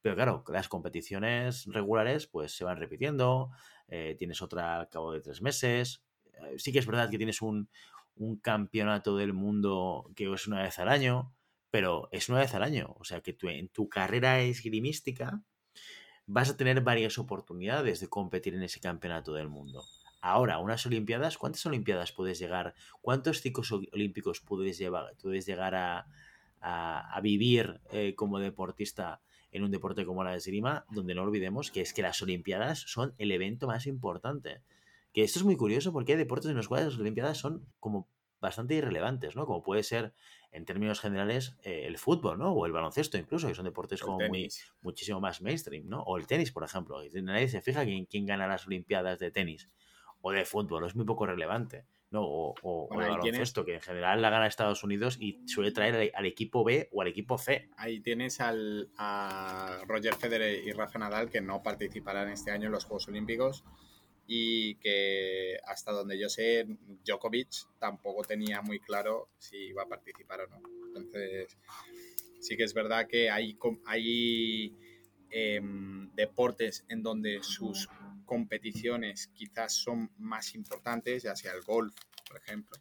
Pero 0.04 0.16
claro, 0.16 0.44
las 0.48 0.68
competiciones 0.68 1.64
regulares 1.64 2.26
pues 2.26 2.54
se 2.54 2.62
van 2.62 2.76
repitiendo, 2.76 3.50
eh, 3.88 4.14
tienes 4.18 4.42
otra 4.42 4.80
al 4.80 4.88
cabo 4.90 5.12
de 5.12 5.22
tres 5.22 5.40
meses. 5.40 6.04
Eh, 6.34 6.58
sí 6.58 6.72
que 6.72 6.78
es 6.78 6.86
verdad 6.86 7.08
que 7.08 7.16
tienes 7.16 7.40
un, 7.40 7.70
un 8.16 8.36
campeonato 8.36 9.16
del 9.16 9.32
mundo 9.32 10.10
que 10.14 10.32
es 10.32 10.46
una 10.46 10.62
vez 10.62 10.78
al 10.78 10.88
año, 10.88 11.34
pero 11.70 12.08
es 12.12 12.28
una 12.28 12.38
vez 12.38 12.54
al 12.54 12.62
año. 12.62 12.94
O 12.98 13.04
sea 13.04 13.20
que 13.20 13.32
tú, 13.32 13.48
en 13.48 13.68
tu 13.68 13.88
carrera 13.88 14.40
esgrimística 14.40 15.42
vas 16.26 16.50
a 16.50 16.56
tener 16.56 16.80
varias 16.80 17.18
oportunidades 17.18 18.00
de 18.00 18.08
competir 18.08 18.54
en 18.54 18.62
ese 18.62 18.80
campeonato 18.80 19.34
del 19.34 19.48
mundo. 19.48 19.84
Ahora, 20.20 20.58
unas 20.58 20.86
Olimpiadas, 20.86 21.36
¿cuántas 21.36 21.66
Olimpiadas 21.66 22.12
puedes 22.12 22.38
llegar? 22.38 22.74
¿Cuántos 23.02 23.42
ciclos 23.42 23.70
olímpicos 23.72 24.40
puedes, 24.40 24.78
llevar, 24.78 25.14
puedes 25.20 25.44
llegar 25.44 25.74
a, 25.74 26.06
a, 26.60 27.20
vivir 27.20 27.80
eh, 27.90 28.14
como 28.14 28.38
deportista 28.38 29.20
en 29.52 29.64
un 29.64 29.70
deporte 29.70 30.06
como 30.06 30.24
la 30.24 30.34
esgrima? 30.34 30.86
Donde 30.90 31.14
no 31.14 31.24
olvidemos 31.24 31.70
que 31.70 31.82
es 31.82 31.92
que 31.92 32.00
las 32.00 32.22
Olimpiadas 32.22 32.78
son 32.86 33.14
el 33.18 33.32
evento 33.32 33.66
más 33.66 33.86
importante. 33.86 34.62
Que 35.14 35.22
esto 35.22 35.38
es 35.38 35.44
muy 35.44 35.56
curioso 35.56 35.92
porque 35.92 36.12
hay 36.12 36.18
deportes 36.18 36.50
en 36.50 36.56
los 36.56 36.68
cuales 36.68 36.88
las 36.88 36.98
Olimpiadas 36.98 37.38
son 37.38 37.66
como 37.80 38.10
bastante 38.40 38.74
irrelevantes, 38.74 39.36
¿no? 39.36 39.46
Como 39.46 39.62
puede 39.62 39.82
ser, 39.82 40.12
en 40.52 40.66
términos 40.66 41.00
generales, 41.00 41.56
eh, 41.62 41.84
el 41.86 41.96
fútbol, 41.96 42.38
¿no? 42.38 42.52
O 42.52 42.66
el 42.66 42.72
baloncesto 42.72 43.16
incluso, 43.16 43.48
que 43.48 43.54
son 43.54 43.64
deportes 43.64 44.02
como 44.02 44.18
muy, 44.28 44.50
muchísimo 44.82 45.20
más 45.20 45.40
mainstream, 45.40 45.88
¿no? 45.88 46.02
O 46.02 46.18
el 46.18 46.26
tenis, 46.26 46.52
por 46.52 46.62
ejemplo. 46.62 47.00
Nadie 47.22 47.48
se 47.48 47.62
fija 47.62 47.84
quién, 47.84 48.04
quién 48.04 48.26
gana 48.26 48.46
las 48.46 48.66
Olimpiadas 48.66 49.18
de 49.18 49.30
tenis 49.30 49.70
o 50.20 50.32
de 50.32 50.44
fútbol, 50.44 50.86
es 50.86 50.96
muy 50.96 51.04
poco 51.04 51.26
relevante. 51.26 51.86
¿no? 52.10 52.22
O, 52.22 52.88
el 52.92 53.08
baloncesto, 53.08 53.64
que 53.64 53.74
en 53.74 53.80
general 53.80 54.22
la 54.22 54.30
gana 54.30 54.46
Estados 54.46 54.84
Unidos 54.84 55.16
y 55.20 55.42
suele 55.48 55.72
traer 55.72 56.12
al, 56.14 56.26
equipo 56.26 56.62
B 56.62 56.88
o 56.92 57.02
al 57.02 57.08
equipo 57.08 57.38
C. 57.38 57.70
Ahí 57.76 58.00
tienes 58.00 58.40
al, 58.40 58.88
a 58.96 59.80
Roger 59.88 60.14
Federer 60.14 60.64
y 60.64 60.70
Rafa 60.72 60.98
Nadal 60.98 61.28
que 61.28 61.40
no 61.40 61.62
participarán 61.62 62.28
este 62.28 62.52
año 62.52 62.66
en 62.66 62.72
los 62.72 62.84
Juegos 62.84 63.08
Olímpicos 63.08 63.64
y 64.26 64.76
que 64.76 65.58
hasta 65.66 65.92
donde 65.92 66.18
yo 66.18 66.28
sé, 66.28 66.66
Djokovic 67.04 67.78
tampoco 67.78 68.22
tenía 68.22 68.62
muy 68.62 68.80
claro 68.80 69.28
si 69.38 69.56
iba 69.56 69.82
a 69.82 69.88
participar 69.88 70.40
o 70.42 70.46
no. 70.48 70.62
Entonces, 70.86 71.56
sí 72.40 72.56
que 72.56 72.64
es 72.64 72.72
verdad 72.72 73.06
que 73.06 73.30
hay, 73.30 73.58
hay 73.86 74.72
em, 75.30 76.10
deportes 76.14 76.84
en 76.88 77.02
donde 77.02 77.42
sus 77.42 77.88
competiciones 78.24 79.28
quizás 79.34 79.74
son 79.74 80.10
más 80.16 80.54
importantes, 80.54 81.24
ya 81.24 81.36
sea 81.36 81.52
el 81.52 81.62
golf, 81.62 81.94
por 82.26 82.38
ejemplo, 82.38 82.78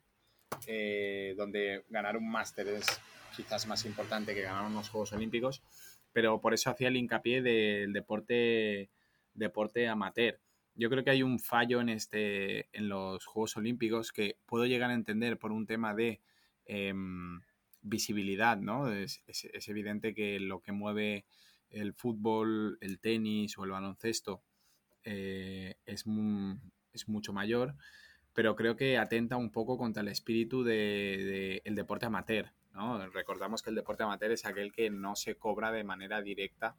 eh, 0.67 1.33
donde 1.35 1.83
ganar 1.89 2.15
un 2.15 2.29
máster 2.29 2.67
es 2.69 2.85
quizás 3.35 3.67
más 3.67 3.83
importante 3.85 4.33
que 4.33 4.41
ganar 4.41 4.65
unos 4.65 4.89
Juegos 4.89 5.11
Olímpicos, 5.11 5.61
pero 6.13 6.39
por 6.39 6.53
eso 6.53 6.69
hacía 6.69 6.87
el 6.87 6.95
hincapié 6.95 7.41
del 7.41 7.91
deporte, 7.91 8.89
deporte 9.33 9.87
amateur 9.89 10.39
yo 10.75 10.89
creo 10.89 11.03
que 11.03 11.11
hay 11.11 11.23
un 11.23 11.39
fallo 11.39 11.81
en, 11.81 11.89
este, 11.89 12.67
en 12.77 12.89
los 12.89 13.25
Juegos 13.25 13.57
Olímpicos 13.57 14.11
que 14.11 14.37
puedo 14.45 14.65
llegar 14.65 14.89
a 14.89 14.95
entender 14.95 15.37
por 15.37 15.51
un 15.51 15.65
tema 15.65 15.93
de 15.93 16.21
em, 16.65 17.41
visibilidad, 17.81 18.57
¿no? 18.57 18.91
Es, 18.91 19.21
evidente 19.67 20.13
que 20.13 20.39
lo 20.39 20.61
que 20.61 20.71
mueve 20.71 21.25
el 21.69 21.93
fútbol, 21.93 22.77
el 22.81 22.99
tenis 22.99 23.57
o 23.57 23.65
el 23.65 23.71
baloncesto 23.71 24.43
eh, 25.03 25.75
es, 25.85 26.05
es, 26.93 27.07
mucho 27.07 27.33
mayor, 27.33 27.75
pero 28.33 28.55
creo 28.55 28.75
que 28.75 28.97
atenta 28.97 29.37
un 29.37 29.51
poco 29.51 29.77
contra 29.77 30.01
el 30.01 30.07
espíritu 30.07 30.63
del 30.63 31.61
de, 31.63 31.71
deporte 31.71 32.05
amateur, 32.05 32.51
¿no? 32.73 33.05
Recordamos 33.09 33.61
que 33.61 33.69
el 33.69 33.75
deporte 33.75 34.03
amateur 34.03 34.31
es 34.31 34.45
aquel 34.45 34.71
que 34.71 34.89
no 34.89 35.15
se 35.15 35.35
cobra 35.35 35.71
de 35.71 35.83
manera 35.83 36.21
directa 36.21 36.75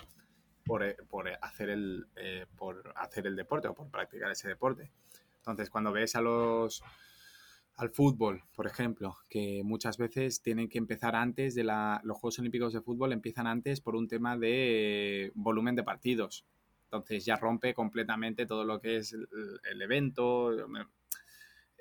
por, 0.64 0.96
por, 1.06 1.28
hacer 1.40 1.70
el, 1.70 2.06
eh, 2.16 2.46
por 2.56 2.92
hacer 2.96 3.26
el 3.26 3.36
deporte 3.36 3.68
o 3.68 3.74
por 3.74 3.90
practicar 3.90 4.30
ese 4.30 4.48
deporte. 4.48 4.90
Entonces, 5.38 5.70
cuando 5.70 5.92
ves 5.92 6.16
a 6.16 6.20
los 6.20 6.82
al 7.76 7.90
fútbol, 7.90 8.42
por 8.54 8.66
ejemplo, 8.66 9.16
que 9.28 9.62
muchas 9.64 9.98
veces 9.98 10.40
tienen 10.42 10.68
que 10.68 10.78
empezar 10.78 11.16
antes 11.16 11.54
de 11.54 11.64
la, 11.64 12.00
los 12.04 12.16
Juegos 12.18 12.38
Olímpicos 12.38 12.72
de 12.72 12.80
fútbol 12.80 13.12
empiezan 13.12 13.48
antes 13.48 13.80
por 13.80 13.96
un 13.96 14.06
tema 14.06 14.36
de 14.38 15.32
volumen 15.34 15.74
de 15.74 15.82
partidos. 15.82 16.44
Entonces 16.84 17.24
ya 17.24 17.36
rompe 17.36 17.74
completamente 17.74 18.46
todo 18.46 18.64
lo 18.64 18.80
que 18.80 18.98
es 18.98 19.12
el, 19.12 19.82
evento. 19.82 20.52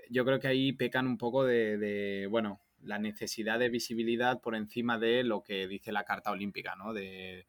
Yo 0.09 0.25
creo 0.25 0.39
que 0.39 0.47
ahí 0.47 0.73
pecan 0.73 1.05
un 1.05 1.17
poco 1.19 1.43
de, 1.45 1.77
de, 1.77 2.27
bueno, 2.27 2.59
la 2.81 2.97
necesidad 2.97 3.59
de 3.59 3.69
visibilidad 3.69 4.41
por 4.41 4.55
encima 4.55 4.97
de 4.97 5.23
lo 5.23 5.43
que 5.43 5.67
dice 5.67 5.91
la 5.91 6.03
Carta 6.03 6.31
Olímpica, 6.31 6.75
¿no? 6.75 6.93
De, 6.93 7.45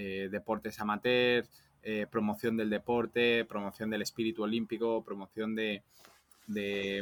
eh, 0.00 0.28
deportes 0.30 0.78
amateur, 0.78 1.44
eh, 1.82 2.06
promoción 2.08 2.56
del 2.56 2.70
deporte, 2.70 3.44
promoción 3.44 3.90
del 3.90 4.02
espíritu 4.02 4.44
olímpico, 4.44 5.02
promoción 5.02 5.56
de, 5.56 5.82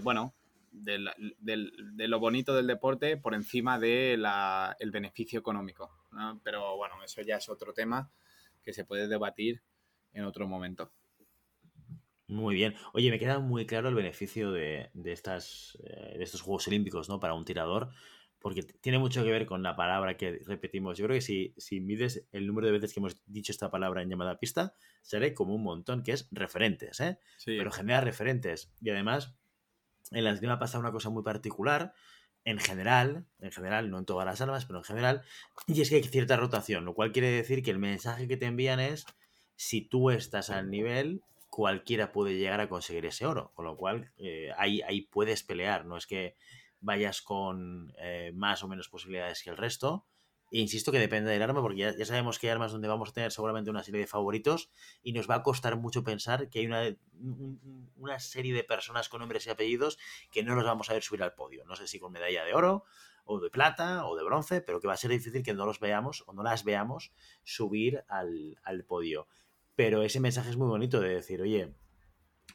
bueno, 0.03 0.33
de, 0.73 2.09
lo 2.09 2.19
bonito 2.19 2.57
del 2.57 2.67
deporte 2.67 3.19
por 3.19 3.35
encima 3.35 3.79
del 3.79 4.27
el 4.79 4.91
beneficio 4.91 5.39
económico. 5.39 5.91
Pero 6.43 6.77
bueno, 6.77 6.95
eso 7.05 7.21
ya 7.21 7.37
es 7.37 7.51
otro 7.51 7.75
tema 7.75 8.11
que 8.65 8.73
se 8.73 8.87
puede 8.87 9.09
debatir 9.09 9.61
en 10.15 10.25
otro 10.25 10.49
momento. 10.49 10.91
Muy 12.29 12.55
bien. 12.55 12.75
Oye, 12.95 13.11
me 13.11 13.19
queda 13.19 13.41
muy 13.41 13.67
claro 13.67 13.91
el 13.91 13.95
beneficio 13.95 14.53
de, 14.53 14.91
estas, 15.05 15.77
eh, 15.85 16.17
de 16.17 16.25
estos 16.25 16.41
Juegos 16.41 16.67
Olímpicos 16.67 17.11
¿no? 17.11 17.21
para 17.21 17.35
un 17.35 17.45
tirador 17.45 17.91
porque 18.41 18.63
tiene 18.63 18.99
mucho 18.99 19.25
que 19.25 19.31
ver 19.31 19.47
con 19.47 19.63
la 19.63 19.77
palabra 19.77 20.17
que 20.17 20.41
repetimos. 20.45 20.99
Yo 20.99 21.07
creo 21.07 21.17
que 21.17 21.23
si, 21.23 21.55
si 21.57 21.81
mides 21.81 22.27
el 22.33 22.47
número 22.47 22.67
de 22.67 22.75
veces 22.75 22.93
que 22.93 23.01
hemos 23.01 23.17
dicho 23.27 23.53
esta 23.53 23.71
palabra 23.71 24.03
en 24.03 24.11
llamada 24.11 24.39
pista, 24.39 24.75
seré 25.03 25.35
como 25.35 25.55
un 25.55 25.63
montón, 25.63 26.03
que 26.03 26.13
es 26.13 26.29
referentes, 26.31 27.01
¿eh? 27.01 27.19
Pero 27.45 27.71
genera 27.71 28.01
referentes. 28.01 28.73
Y 28.81 28.91
además, 28.91 29.35
en 30.11 30.25
la 30.25 30.31
esgrima 30.31 30.59
pasa 30.59 30.79
una 30.79 30.93
cosa 30.93 31.11
muy 31.11 31.23
particular, 31.23 31.93
en 32.45 32.61
general, 32.61 33.27
en 33.41 33.51
general, 33.51 33.91
no 33.91 33.99
en 33.99 34.05
todas 34.05 34.25
las 34.25 34.41
armas, 34.41 34.67
pero 34.67 34.79
en 34.79 34.85
general, 34.85 35.23
y 35.67 35.81
es 35.81 35.91
que 35.91 35.97
hay 35.97 36.03
cierta 36.05 36.37
rotación, 36.37 36.85
lo 36.85 36.95
cual 36.95 37.11
quiere 37.11 37.29
decir 37.29 37.63
que 37.63 37.73
el 37.73 37.79
mensaje 37.79 38.29
que 38.29 38.37
te 38.37 38.47
envían 38.47 38.79
es, 38.79 39.05
si 39.57 39.81
tú 39.81 40.11
estás 40.11 40.51
al 40.51 40.71
nivel, 40.71 41.23
cualquiera 41.51 42.13
puede 42.13 42.37
llegar 42.37 42.61
a 42.61 42.69
conseguir 42.69 43.07
ese 43.07 43.27
oro, 43.27 43.51
con 43.55 43.65
lo 43.65 43.77
cual 43.77 44.13
eh, 44.19 44.51
ahí, 44.59 44.81
ahí 44.83 45.03
puedes 45.03 45.43
pelear, 45.43 45.87
no 45.87 45.97
es 45.97 46.07
que 46.07 46.37
vayas 46.87 47.21
con 47.21 47.93
eh, 47.99 48.31
más 48.35 48.63
o 48.63 48.69
menos 48.69 48.89
posibilidades 48.89 49.43
que 49.43 49.51
el 49.51 49.57
resto. 49.57 50.07
E 50.53 50.61
insisto 50.61 50.93
que 50.93 51.01
depende 51.01 51.33
del 51.33 51.43
arma, 51.43 51.61
porque 51.61 51.79
ya, 51.79 52.07
sabemos 52.07 52.39
que 52.39 52.47
hay 52.47 52.53
armas 52.53 52.71
donde 52.71 52.87
vamos 52.87 53.09
a 53.11 53.13
tener 53.13 53.33
seguramente 53.33 53.69
una 53.69 53.83
serie 53.83 54.01
de 54.01 54.07
favoritos 54.07 54.71
y 55.03 55.13
nos 55.13 55.29
va 55.29 55.35
a 55.35 55.43
costar 55.43 55.77
mucho 55.77 56.05
pensar 56.05 56.49
que 56.49 56.61
hay 56.61 56.67
una, 56.67 56.97
una 57.97 58.21
serie 58.21 58.55
de 58.55 58.63
personas 58.63 59.09
con 59.09 59.19
nombres 59.19 59.45
y 59.47 59.51
apellidos 59.51 59.99
que 60.31 60.45
no 60.45 60.55
los 60.55 60.65
vamos 60.65 60.89
a 60.89 60.93
ver 60.93 61.03
subir 61.03 61.25
al 61.25 61.35
podio. 61.35 61.65
No 61.65 61.75
sé 61.75 61.89
si 61.89 61.99
con 61.99 62.13
medalla 62.13 62.45
de 62.45 62.55
oro 62.55 62.85
o 63.25 63.41
de 63.41 63.51
plata 63.51 64.07
o 64.07 64.17
de 64.17 64.23
bronce, 64.23 64.61
pero 64.61 64.81
que 64.81 64.87
va 64.87 64.95
a 64.95 64.97
ser 64.97 65.11
difícil 65.11 65.43
que 65.43 65.53
no 65.53 65.67
los 65.67 65.81
veamos 65.81 66.23
o 66.29 66.33
no 66.33 66.45
las 66.45 66.63
veamos 66.63 67.13
subir 67.43 68.05
al, 68.07 68.61
al 68.63 68.85
podio. 68.85 69.27
Pero 69.75 70.05
ese 70.05 70.21
mensaje 70.21 70.51
es 70.51 70.57
muy 70.57 70.69
bonito 70.69 71.01
de 71.01 71.09
decir, 71.09 71.43
oye, 71.43 71.75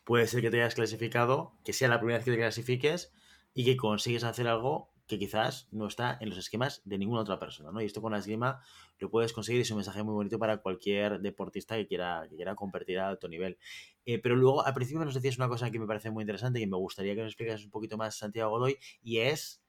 puede 0.05 0.27
ser 0.27 0.39
que 0.39 0.49
te 0.49 0.61
hayas 0.61 0.75
clasificado, 0.75 1.57
que 1.65 1.73
sea 1.73 1.89
la 1.89 1.99
primera 1.99 2.19
vez 2.19 2.25
que 2.25 2.31
te 2.31 2.37
clasifiques 2.37 3.11
y 3.53 3.65
que 3.65 3.77
consigues 3.77 4.23
hacer 4.23 4.47
algo 4.47 4.91
que 5.11 5.19
quizás 5.19 5.67
no 5.71 5.87
está 5.87 6.17
en 6.21 6.29
los 6.29 6.37
esquemas 6.37 6.81
de 6.85 6.97
ninguna 6.97 7.19
otra 7.19 7.37
persona, 7.37 7.69
¿no? 7.73 7.81
Y 7.81 7.85
esto 7.85 8.01
con 8.01 8.13
la 8.13 8.19
esgrima 8.19 8.61
lo 8.97 9.09
puedes 9.09 9.33
conseguir 9.33 9.59
y 9.59 9.63
es 9.63 9.71
un 9.71 9.77
mensaje 9.77 10.03
muy 10.03 10.13
bonito 10.13 10.39
para 10.39 10.61
cualquier 10.61 11.19
deportista 11.19 11.75
que 11.75 11.85
quiera, 11.85 12.25
que 12.29 12.37
quiera 12.37 12.55
competir 12.55 12.97
a 12.99 13.09
alto 13.09 13.27
nivel. 13.27 13.57
Eh, 14.05 14.19
pero 14.19 14.37
luego, 14.37 14.65
al 14.65 14.73
principio 14.73 15.03
nos 15.03 15.13
decías 15.13 15.35
una 15.35 15.49
cosa 15.49 15.69
que 15.69 15.79
me 15.79 15.85
parece 15.85 16.11
muy 16.11 16.21
interesante 16.21 16.61
y 16.61 16.65
me 16.65 16.77
gustaría 16.77 17.13
que 17.13 17.23
nos 17.23 17.31
explicas 17.31 17.61
un 17.65 17.71
poquito 17.71 17.97
más, 17.97 18.15
Santiago 18.15 18.51
Godoy, 18.51 18.77
y 19.03 19.17
es 19.17 19.61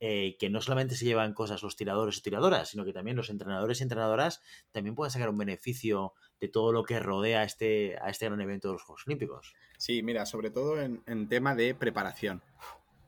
eh, 0.00 0.36
que 0.40 0.50
no 0.50 0.60
solamente 0.60 0.96
se 0.96 1.04
llevan 1.04 1.32
cosas 1.32 1.62
los 1.62 1.76
tiradores 1.76 2.18
o 2.18 2.22
tiradoras, 2.22 2.70
sino 2.70 2.84
que 2.84 2.92
también 2.92 3.16
los 3.16 3.30
entrenadores 3.30 3.78
y 3.78 3.84
entrenadoras 3.84 4.42
también 4.72 4.96
pueden 4.96 5.12
sacar 5.12 5.28
un 5.28 5.38
beneficio 5.38 6.14
de 6.40 6.48
todo 6.48 6.72
lo 6.72 6.82
que 6.82 6.98
rodea 6.98 7.42
a 7.42 7.44
este, 7.44 7.96
a 8.00 8.10
este 8.10 8.26
gran 8.26 8.40
evento 8.40 8.66
de 8.66 8.72
los 8.72 8.82
Juegos 8.82 9.04
Olímpicos. 9.06 9.54
Sí, 9.76 10.02
mira, 10.02 10.26
sobre 10.26 10.50
todo 10.50 10.80
en, 10.80 11.04
en 11.06 11.28
tema 11.28 11.54
de 11.54 11.76
preparación 11.76 12.42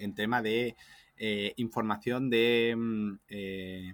en 0.01 0.15
tema 0.15 0.43
de 0.43 0.77
eh, 1.23 1.53
información 1.57 2.31
de, 2.31 2.75
mm, 2.75 3.19
eh, 3.29 3.93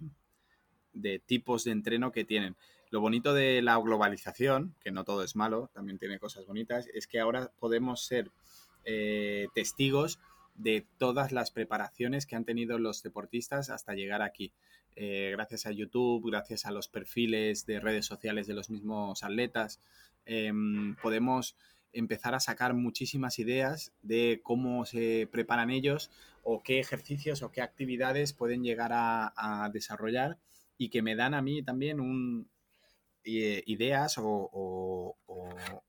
de 0.93 1.19
tipos 1.19 1.65
de 1.65 1.73
entreno 1.73 2.13
que 2.13 2.25
tienen. 2.25 2.55
Lo 2.91 3.01
bonito 3.01 3.35
de 3.35 3.63
la 3.63 3.77
globalización, 3.79 4.77
que 4.81 4.93
no 4.93 5.03
todo 5.03 5.25
es 5.25 5.35
malo, 5.35 5.69
también 5.75 5.99
tiene 5.99 6.21
cosas 6.21 6.47
bonitas, 6.47 6.87
es 6.95 7.09
que 7.09 7.19
ahora 7.19 7.51
podemos 7.59 8.07
ser 8.07 8.31
eh, 8.85 9.49
testigos 9.57 10.21
de 10.55 10.87
todas 10.99 11.33
las 11.33 11.51
preparaciones 11.51 12.27
que 12.27 12.37
han 12.37 12.45
tenido 12.45 12.79
los 12.79 13.03
deportistas 13.03 13.71
hasta 13.71 13.95
llegar 13.95 14.23
aquí. 14.23 14.53
gracias 14.97 15.67
a 15.67 15.73
YouTube, 15.73 16.31
gracias 16.31 16.65
a 16.65 16.71
los 16.71 16.89
perfiles 16.89 17.67
de 17.67 17.81
redes 17.81 18.07
sociales 18.07 18.47
de 18.47 18.55
los 18.55 18.71
mismos 18.71 19.25
atletas, 19.25 19.81
em, 20.25 20.95
podemos 21.03 21.57
empezar 21.97 22.35
a 22.35 22.41
sacar 22.41 22.75
muchísimas 22.75 23.39
ideas 23.39 23.93
de 24.03 24.41
cómo 24.43 24.85
se 24.85 25.29
preparan 25.33 25.71
ellos 25.71 26.11
o 26.43 26.63
qué 26.63 26.79
ejercicios 26.79 27.43
o 27.43 27.51
qué 27.51 27.63
actividades 27.63 28.33
pueden 28.33 28.63
llegar 28.63 28.91
a, 28.95 29.71
desarrollar 29.73 30.39
y 30.79 30.91
que 30.91 31.03
me 31.03 31.17
dan 31.17 31.35
a 31.35 31.43
mí 31.43 31.63
también 31.63 32.01
un, 32.01 32.51
ideas 33.25 34.17
o, 34.19 35.17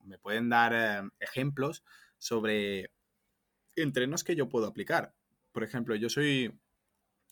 me 0.03 0.17
pueden 0.17 0.49
dar 0.49 0.73
eh, 0.73 1.09
ejemplos 1.19 1.83
sobre 2.17 2.91
entrenos 3.75 4.23
que 4.23 4.35
yo 4.35 4.49
puedo 4.49 4.65
aplicar. 4.65 5.13
Por 5.51 5.63
ejemplo, 5.63 5.95
yo 5.95 6.09
soy 6.09 6.57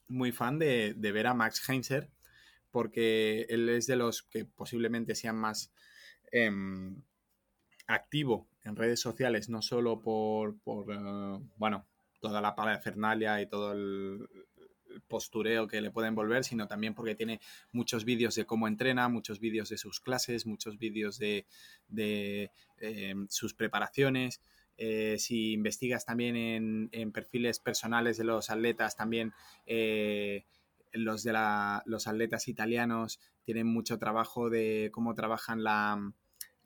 muy 0.08 0.32
fan 0.32 0.60
de, 0.60 0.94
ver 0.98 1.28
a 1.28 1.34
Max 1.34 1.68
Heinzer 1.68 2.10
porque 2.72 3.46
él 3.48 3.70
es 3.70 3.88
de 3.88 3.96
los 3.96 4.24
que 4.24 4.44
posiblemente 4.44 5.16
sean 5.16 5.38
más 5.38 5.72
em, 6.32 7.02
activo 7.88 8.50
en 8.66 8.76
redes 8.76 9.00
sociales, 9.00 9.48
no 9.48 9.62
solo 9.62 10.02
por, 10.02 10.58
eh, 10.90 11.40
bueno, 11.56 11.86
toda 12.20 12.42
la 12.42 12.56
parafernalia 12.56 13.42
y 13.42 13.48
todo 13.48 13.72
el, 13.72 14.28
postureo 15.08 15.68
que 15.68 15.82
le 15.82 15.92
puede 15.92 16.08
envolver, 16.08 16.44
sino 16.44 16.68
también 16.68 16.94
porque 16.94 17.16
tiene 17.16 17.40
muchos 17.72 18.06
vídeos 18.06 18.36
de 18.36 18.46
cómo 18.46 18.68
entrena, 18.68 19.10
muchos 19.10 19.40
vídeos 19.40 19.70
de 19.70 19.78
sus 19.78 20.00
clases, 20.00 20.46
muchos 20.46 20.78
vídeos 20.78 21.18
de, 21.20 21.46
em, 22.80 23.28
sus 23.30 23.54
preparaciones. 23.54 24.42
Eh, 24.78 25.18
si 25.20 25.54
investigas 25.54 26.06
también 26.06 26.90
en, 26.92 27.12
perfiles 27.12 27.60
personales 27.60 28.18
de 28.18 28.26
los 28.26 28.50
atletas, 28.50 28.96
también 28.96 29.34
eh, 29.66 30.46
los 30.92 31.24
de 31.24 31.34
los 31.86 32.08
atletas 32.08 32.48
italianos 32.48 33.20
tienen 33.44 33.68
mucho 33.68 33.98
trabajo 34.00 34.50
de 34.50 34.90
cómo 34.92 35.14
trabajan 35.14 35.64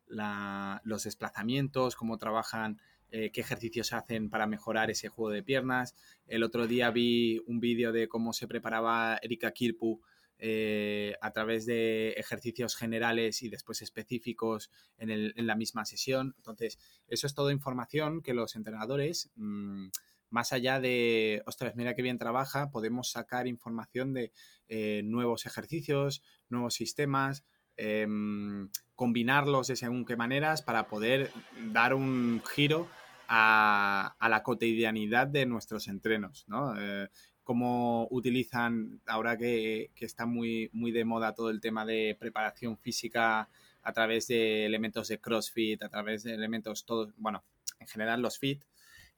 los 0.10 1.04
desplazamientos, 1.04 1.96
cómo 1.96 2.18
trabajan, 2.18 2.82
eh, 3.12 3.32
qué 3.32 3.42
ejercicios 3.42 3.94
hacen 3.94 4.30
para 4.30 4.48
mejorar 4.48 4.92
ese 4.92 5.08
juego 5.08 5.32
de 5.32 5.44
piernas. 5.44 5.96
El 6.28 6.44
otro 6.44 6.68
día 6.68 6.92
vi 6.92 7.42
un 7.48 7.60
vídeo 7.60 7.92
de 7.92 8.08
cómo 8.08 8.34
se 8.34 8.48
preparaba 8.48 9.18
Erika 9.22 9.52
Kirpu 9.52 10.02
eh, 10.42 11.16
a 11.22 11.32
través 11.32 11.66
de 11.66 12.12
ejercicios 12.12 12.76
generales 12.76 13.42
y 13.42 13.50
después 13.50 13.82
específicos 13.82 14.72
en, 14.98 15.34
la 15.48 15.56
misma 15.56 15.86
sesión. 15.86 16.34
Entonces, 16.38 16.80
eso 17.08 17.28
es 17.28 17.34
toda 17.34 17.52
información 17.52 18.22
que 18.22 18.34
los 18.34 18.56
entrenadores, 18.56 19.32
mm, 19.36 19.88
más 20.30 20.54
allá 20.54 20.80
de, 20.80 21.42
ostras, 21.46 21.76
mira 21.76 21.94
qué 21.94 22.04
bien 22.04 22.18
trabaja, 22.18 22.70
podemos 22.70 23.12
sacar 23.12 23.48
información 23.48 24.14
de 24.14 24.32
eh, 24.70 25.02
nuevos 25.04 25.46
ejercicios, 25.46 26.24
nuevos 26.48 26.76
sistemas, 26.76 27.44
em, 27.80 28.70
combinarlos 28.96 29.68
de 29.68 29.78
según 29.78 30.06
qué 30.06 30.18
maneras 30.18 30.62
para 30.62 30.88
poder 30.88 31.32
dar 31.72 31.94
un 31.94 32.42
giro 32.54 32.88
a, 33.30 34.16
la 34.20 34.44
cotidianidad 34.44 35.28
de 35.28 35.46
nuestros 35.46 35.88
entrenos, 35.88 36.46
¿no? 36.48 36.74
Eh, 36.78 37.08
cómo 37.44 38.08
utilizan, 38.12 39.02
ahora 39.08 39.38
que, 39.38 39.92
está 39.96 40.26
muy, 40.26 40.70
muy 40.74 40.92
de 40.92 41.06
moda 41.06 41.34
todo 41.34 41.50
el 41.50 41.62
tema 41.62 41.86
de 41.86 42.18
preparación 42.20 42.78
física 42.78 43.50
a 43.82 43.94
través 43.94 44.28
de 44.28 44.66
elementos 44.66 45.08
de 45.08 45.20
CrossFit, 45.20 45.82
a 45.82 45.90
través 45.90 46.24
de 46.24 46.34
elementos 46.34 46.86
todos, 46.86 47.14
bueno, 47.18 47.44
en 47.80 47.88
general 47.88 48.22
los 48.22 48.38
fit, 48.38 48.64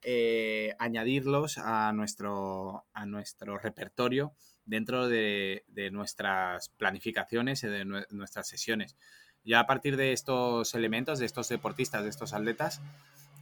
eh, 0.03 0.75
añadirlos 0.79 1.57
a 1.57 1.91
nuestro, 1.93 2.85
a 2.93 3.05
nuestro 3.05 3.57
repertorio 3.57 4.33
dentro 4.65 5.07
de, 5.07 5.63
nuestras 5.91 6.69
planificaciones 6.69 7.63
y 7.63 7.67
de 7.67 7.85
nuestras 7.85 8.47
sesiones. 8.47 8.95
Ya 9.43 9.59
a 9.59 9.67
partir 9.67 9.97
de 9.97 10.13
estos 10.13 10.75
elementos, 10.75 11.19
de 11.19 11.25
estos 11.25 11.49
deportistas, 11.49 12.03
de 12.03 12.09
estos 12.09 12.33
atletas 12.33 12.81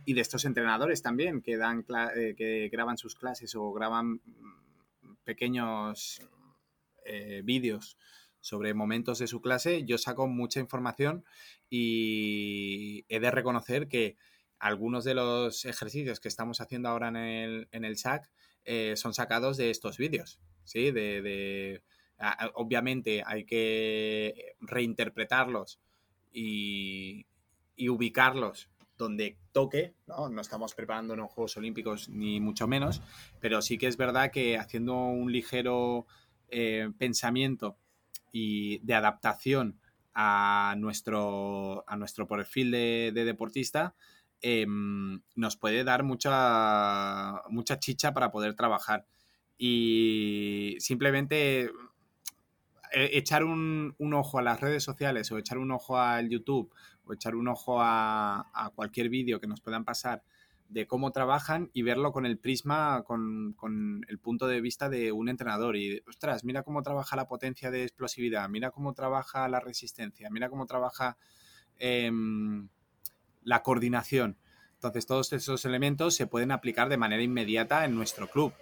y 0.06 0.14
de 0.14 0.22
estos 0.22 0.46
entrenadores 0.46 1.02
también 1.02 1.42
que, 1.42 1.58
dan, 1.58 1.86
eh, 2.16 2.36
que 2.38 2.70
graban 2.72 2.98
sus 2.98 3.16
clases 3.16 3.54
o 3.56 3.72
graban 3.74 4.22
pequeños 5.24 6.22
eh, 7.06 7.42
vídeos 7.44 7.98
sobre 8.42 8.74
momentos 8.74 9.20
de 9.20 9.28
su 9.28 9.42
clase, 9.42 9.84
yo 9.84 9.98
saco 9.98 10.28
mucha 10.28 10.60
información 10.60 11.26
y 11.70 13.06
he 13.10 13.20
de 13.20 13.32
reconocer 13.32 13.88
que 13.88 14.16
algunos 14.60 15.04
de 15.04 15.14
los 15.14 15.66
ejercicios 15.66 16.20
que 16.20 16.28
estamos 16.28 16.62
haciendo 16.62 16.90
ahora 16.90 17.10
en 17.10 17.16
el, 17.18 17.68
en 17.72 17.86
el 17.86 17.98
SAC 17.98 18.30
eh, 18.72 18.96
son 18.96 19.16
sacados 19.16 19.58
de 19.58 19.72
estos 19.72 19.98
vídeos, 19.98 20.40
¿sí? 20.64 20.92
De, 20.92 21.82
obviamente 22.54 23.24
hay 23.26 23.44
que 23.44 24.54
reinterpretarlos 24.60 25.80
y, 26.32 27.26
ubicarlos 27.90 28.70
donde 28.96 29.40
toque, 29.54 29.96
¿no? 30.06 30.30
No 30.30 30.40
estamos 30.40 30.76
preparando 30.76 31.16
unos 31.16 31.32
Juegos 31.32 31.58
Olímpicos 31.58 32.10
ni 32.10 32.40
mucho 32.40 32.68
menos, 32.68 33.02
pero 33.40 33.64
sí 33.64 33.80
que 33.80 33.88
es 33.88 33.98
verdad 33.98 34.30
que 34.32 34.60
haciendo 34.60 34.94
un 34.94 35.32
ligero 35.32 36.06
eh, 36.50 36.92
pensamiento 37.00 37.76
y 38.32 38.78
de 38.86 38.94
adaptación 38.94 39.80
a 40.14 40.76
nuestro, 40.78 41.84
a 41.88 41.96
nuestro 41.96 42.28
perfil 42.28 42.70
de, 42.70 43.12
deportista, 43.16 43.96
em, 44.42 45.22
nos 45.36 45.58
puede 45.58 45.84
dar 45.84 46.04
mucha, 46.04 47.42
mucha 47.50 47.80
chicha 47.80 48.14
para 48.14 48.32
poder 48.32 48.56
trabajar. 48.56 49.06
Y 49.58 50.78
simplemente 50.80 51.72
eh, 52.94 53.10
echar 53.14 53.44
un, 53.44 53.96
un, 53.98 54.14
ojo 54.14 54.40
a 54.40 54.42
las 54.42 54.62
redes 54.62 54.84
sociales 54.84 55.32
o 55.32 55.38
echar 55.38 55.58
un 55.58 55.72
ojo 55.72 55.98
al 55.98 56.30
YouTube 56.30 56.72
echar 57.14 57.36
un 57.36 57.48
ojo 57.48 57.82
a, 57.82 58.72
cualquier 58.76 59.10
vídeo 59.10 59.40
que 59.40 59.48
nos 59.48 59.62
puedan 59.62 59.86
pasar 59.86 60.24
de 60.68 60.86
cómo 60.86 61.12
trabajan 61.12 61.72
y 61.74 61.82
verlo 61.82 62.12
con 62.12 62.26
el 62.26 62.38
prisma, 62.38 63.04
con, 63.04 63.56
el 64.08 64.20
punto 64.20 64.48
de 64.48 64.62
vista 64.62 64.90
de 64.90 65.12
un 65.12 65.30
entrenador. 65.30 65.76
Y, 65.76 66.02
ostras, 66.08 66.44
mira 66.44 66.64
cómo 66.64 66.84
trabaja 66.84 67.16
la 67.16 67.28
potencia 67.28 67.72
de 67.72 67.84
explosividad, 67.84 68.48
mira 68.50 68.72
cómo 68.72 68.94
trabaja 68.94 69.48
la 69.48 69.60
resistencia, 69.60 70.30
mira 70.30 70.50
cómo 70.50 70.66
trabaja 70.68 71.18
em, 71.78 72.70
la 73.44 73.64
coordinación. 73.64 74.38
Entonces, 74.76 75.06
todos 75.06 75.34
esos 75.34 75.66
elementos 75.66 76.16
se 76.16 76.28
pueden 76.28 76.52
aplicar 76.52 76.90
de 76.90 76.98
manera 76.98 77.22
inmediata 77.22 77.86
en 77.86 77.96
nuestro 77.96 78.28
club. 78.28 78.54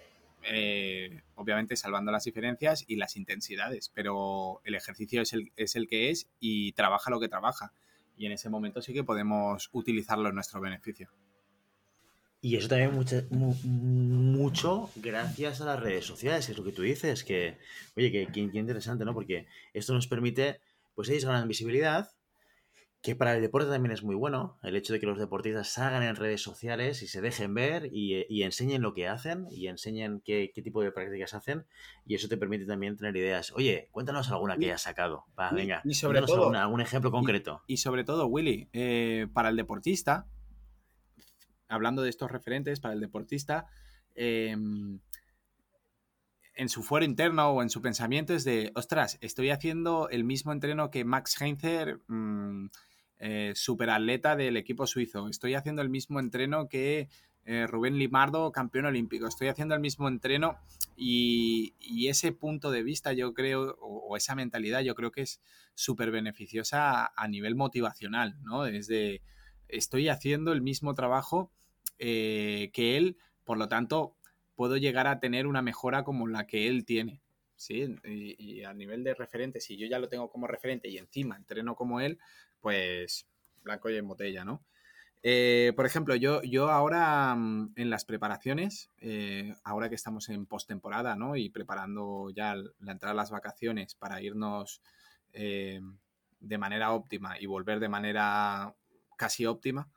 Eh, 0.44 1.22
obviamente 1.34 1.76
salvando 1.76 2.12
las 2.12 2.24
diferencias 2.24 2.84
y 2.86 2.96
las 2.96 3.16
intensidades, 3.16 3.90
pero 3.92 4.60
el 4.64 4.76
ejercicio 4.76 5.20
es 5.20 5.32
el, 5.32 5.52
es 5.56 5.74
el 5.74 5.88
que 5.88 6.10
es 6.10 6.30
y 6.38 6.72
trabaja 6.72 7.10
lo 7.10 7.18
que 7.18 7.28
trabaja 7.28 7.72
y 8.18 8.26
en 8.26 8.32
ese 8.32 8.50
momento 8.50 8.82
sí 8.82 8.92
que 8.92 9.04
podemos 9.04 9.70
utilizarlo 9.72 10.28
en 10.28 10.34
nuestro 10.34 10.60
beneficio. 10.60 11.08
Y 12.40 12.56
eso 12.56 12.68
también 12.68 12.94
mucho, 12.94 13.22
mucho 13.30 14.90
gracias 14.96 15.60
a 15.60 15.64
las 15.64 15.80
redes 15.80 16.04
sociales, 16.04 16.48
es 16.48 16.56
lo 16.56 16.64
que 16.64 16.72
tú 16.72 16.82
dices, 16.82 17.24
que, 17.24 17.58
oye, 17.96 18.12
que, 18.12 18.26
que, 18.30 18.40
interesante, 18.40 19.04
¿no? 19.04 19.14
Porque 19.14 19.46
esto 19.72 19.92
nos 19.92 20.06
permite, 20.06 20.60
pues 20.94 21.08
ellos 21.08 21.24
ganan 21.24 21.48
visibilidad, 21.48 22.10
que 23.00 23.14
para 23.14 23.34
el 23.34 23.40
deporte 23.40 23.70
también 23.70 23.92
es 23.92 24.02
muy 24.02 24.16
bueno, 24.16 24.58
el 24.62 24.74
hecho 24.74 24.92
de 24.92 24.98
que 24.98 25.06
los 25.06 25.18
deportistas 25.18 25.68
salgan 25.68 26.02
en 26.02 26.16
redes 26.16 26.42
sociales 26.42 27.02
y 27.02 27.06
se 27.06 27.20
dejen 27.20 27.54
ver 27.54 27.88
y, 27.92 28.42
enseñen 28.42 28.82
lo 28.82 28.92
que 28.92 29.06
hacen 29.06 29.46
y 29.50 29.68
enseñen 29.68 30.20
qué, 30.24 30.50
tipo 30.62 30.82
de 30.82 30.90
prácticas 30.90 31.32
hacen 31.34 31.64
y 32.04 32.16
eso 32.16 32.28
te 32.28 32.36
permite 32.36 32.66
también 32.66 32.96
tener 32.96 33.16
ideas. 33.16 33.52
Oye, 33.52 33.88
cuéntanos 33.92 34.30
alguna 34.30 34.56
que 34.56 34.66
hayas 34.66 34.82
sacado. 34.82 35.26
venga, 35.52 35.80
y 35.84 35.94
sobre 35.94 36.22
todo, 36.22 36.50
algún 36.52 36.80
ejemplo 36.80 37.12
concreto. 37.12 37.62
Y, 37.68 37.76
sobre 37.76 38.02
todo, 38.02 38.26
Willy, 38.26 38.68
eh, 38.72 39.28
para 39.32 39.50
el 39.50 39.56
deportista, 39.56 40.26
hablando 41.68 42.02
de 42.02 42.10
estos 42.10 42.32
referentes, 42.32 42.80
para 42.80 42.94
el 42.94 43.00
deportista, 43.00 43.66
em, 44.16 44.98
en 46.58 46.68
su 46.68 46.82
fuero 46.82 47.06
interno 47.06 47.48
o 47.50 47.62
en 47.62 47.70
su 47.70 47.80
pensamiento 47.80 48.34
es 48.34 48.44
de, 48.44 48.72
ostras, 48.74 49.16
estoy 49.22 49.50
haciendo 49.50 50.10
el 50.10 50.24
mismo 50.24 50.52
entreno 50.52 50.90
que 50.90 51.04
Max 51.04 51.40
Heinzer. 51.40 52.00
Mm, 52.08 52.66
eh, 53.20 53.52
superatleta 53.56 54.36
del 54.36 54.56
equipo 54.56 54.86
suizo. 54.86 55.28
Estoy 55.28 55.54
haciendo 55.54 55.82
el 55.82 55.88
mismo 55.88 56.20
entreno 56.20 56.68
que 56.68 57.08
eh, 57.44 57.66
Rubén 57.66 57.98
Limardo, 57.98 58.52
campeón 58.52 58.86
olímpico. 58.86 59.26
Estoy 59.26 59.48
haciendo 59.48 59.74
el 59.74 59.80
mismo 59.80 60.06
entreno 60.06 60.56
y, 60.96 61.74
ese 62.08 62.30
punto 62.30 62.70
de 62.70 62.84
vista 62.84 63.12
yo 63.12 63.34
creo, 63.34 63.76
o, 63.80 64.16
esa 64.16 64.36
mentalidad 64.36 64.82
yo 64.82 64.94
creo 64.94 65.10
que 65.10 65.22
es 65.22 65.40
súper 65.74 66.12
beneficiosa 66.12 67.06
a, 67.06 67.28
nivel 67.28 67.56
motivacional, 67.56 68.36
¿no? 68.42 68.62
Desde 68.62 69.20
estoy 69.66 70.08
haciendo 70.08 70.52
el 70.52 70.62
mismo 70.62 70.94
trabajo 70.94 71.50
eh, 71.98 72.70
que 72.72 72.96
él, 72.96 73.16
por 73.42 73.58
lo 73.58 73.68
tanto 73.68 74.14
puedo 74.58 74.76
llegar 74.76 75.06
a 75.06 75.20
tener 75.20 75.46
una 75.46 75.62
mejora 75.62 76.02
como 76.02 76.26
la 76.26 76.48
que 76.48 76.66
él 76.66 76.84
tiene. 76.84 77.22
¿sí? 77.54 77.94
Y, 78.02 78.64
a 78.64 78.74
nivel 78.74 79.04
de 79.04 79.14
referente, 79.14 79.60
si 79.60 79.76
yo 79.76 79.86
ya 79.86 80.00
lo 80.00 80.08
tengo 80.08 80.28
como 80.28 80.48
referente 80.48 80.88
y 80.88 80.98
encima 80.98 81.36
entreno 81.36 81.76
como 81.76 82.00
él, 82.00 82.18
pues 82.60 83.28
blanco 83.62 83.88
y 83.88 83.96
en 83.96 84.08
botella, 84.08 84.44
¿no? 84.44 84.64
Eh, 85.22 85.72
por 85.76 85.86
ejemplo, 85.86 86.16
yo, 86.16 86.42
yo 86.42 86.70
ahora 86.70 87.36
mm, 87.36 87.74
en 87.76 87.88
las 87.88 88.04
preparaciones, 88.04 88.90
eh, 88.98 89.54
ahora 89.62 89.88
que 89.88 89.94
estamos 89.94 90.28
en 90.28 90.44
postemporada, 90.44 91.14
¿no? 91.14 91.36
Y 91.36 91.50
preparando 91.50 92.30
ya 92.30 92.56
la 92.56 92.92
entrada 92.92 93.12
a 93.12 93.16
las 93.16 93.30
vacaciones 93.30 93.94
para 93.94 94.20
irnos 94.20 94.82
eh, 95.34 95.80
de 96.40 96.58
manera 96.58 96.90
óptima 96.90 97.38
y 97.38 97.46
volver 97.46 97.78
de 97.78 97.88
manera 97.88 98.74
casi 99.16 99.46
óptima, 99.46 99.88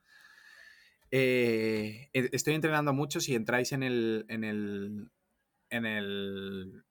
Eh, 1.12 2.10
e, 2.14 2.30
estoy 2.32 2.56
entrenando 2.56 2.94
mucho. 2.94 3.20
Si 3.20 3.36
entráis 3.36 3.72
en 3.74 3.84
el, 3.84 4.26
en 4.30 4.44
el, 4.44 5.12
en 5.70 5.86
el 5.86 6.84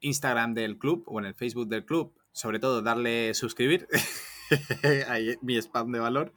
Instagram 0.00 0.54
del 0.54 0.78
club 0.78 1.04
o 1.06 1.20
en 1.20 1.26
el 1.26 1.34
Facebook 1.34 1.68
del 1.68 1.84
club, 1.84 2.14
sobre 2.32 2.58
todo 2.58 2.82
darle 2.82 3.34
suscribir. 3.34 3.86
Ahí 5.08 5.34
mi 5.42 5.56
spam 5.56 5.92
de 5.92 6.00
valor. 6.00 6.32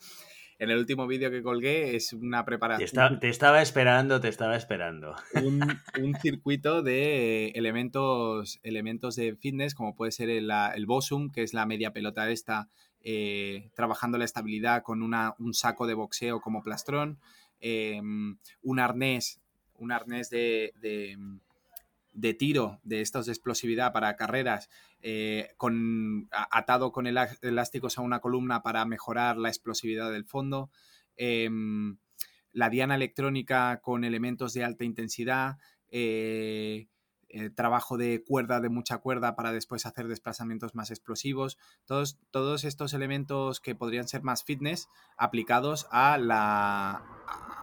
En 0.60 0.70
el 0.70 0.78
último 0.78 1.08
vídeo 1.08 1.32
que 1.32 1.42
colgué 1.42 1.96
es 1.96 2.12
una 2.12 2.44
preparación. 2.44 3.20
Te, 3.22 3.30
estaba 3.30 3.62
esperando, 3.62 4.20
te 4.20 4.28
estaba 4.28 4.58
esperando. 4.58 5.16
Un, 5.36 6.16
circuito 6.22 6.84
de 6.84 7.52
elementos, 7.56 8.60
elementos 8.64 9.16
de 9.16 9.38
fitness, 9.38 9.74
como 9.74 9.96
puede 9.96 10.12
ser 10.12 10.30
el, 10.30 10.52
el 10.76 10.86
Bosum, 10.86 11.32
que 11.32 11.44
es 11.44 11.54
la 11.54 11.66
media 11.66 11.94
pelota 11.94 12.30
esta, 12.30 12.68
eh, 13.02 13.72
trabajando 13.76 14.18
la 14.18 14.26
estabilidad 14.26 14.84
con 14.84 15.02
un 15.02 15.54
saco 15.54 15.88
de 15.88 15.94
boxeo 15.94 16.42
como 16.42 16.64
plastrón, 16.64 17.20
em, 17.60 18.38
un 18.62 18.80
arnés, 18.80 19.40
un 19.76 19.92
arnés 19.92 20.30
de, 20.30 20.74
tiro 22.38 22.80
de 22.84 23.02
estos 23.02 23.26
de 23.26 23.32
explosividad 23.32 23.94
para 23.94 24.16
carreras, 24.16 24.70
eh, 25.02 25.50
atado 26.32 26.92
con 26.92 27.08
elásticos 27.08 27.98
a 27.98 28.02
una 28.02 28.20
columna 28.20 28.62
para 28.62 28.86
mejorar 28.86 29.38
la 29.38 29.50
explosividad 29.50 30.12
del 30.12 30.26
fondo. 30.26 30.70
Em, 31.16 31.98
la 32.52 32.70
diana 32.70 32.96
electrónica 32.96 33.80
con 33.82 34.04
elementos 34.04 34.54
de 34.54 34.64
alta 34.64 34.84
intensidad, 34.84 35.58
eh, 35.90 36.88
eh, 37.32 37.52
trabajo 37.52 37.96
de 37.96 38.24
cuerda, 38.24 38.60
de 38.60 38.70
mucha 38.70 38.98
cuerda 38.98 39.36
para 39.36 39.52
después 39.52 39.86
hacer 39.86 40.08
desplazamientos 40.08 40.74
más 40.74 40.90
explosivos. 40.90 41.60
Todos, 41.86 42.18
todos 42.32 42.64
estos 42.64 42.94
elementos 42.96 43.60
que 43.60 43.76
podrían 43.76 44.08
ser 44.08 44.24
más 44.24 44.44
fitness 44.44 44.90
aplicados 45.16 45.88
a, 45.92 46.18
la, 46.18 47.04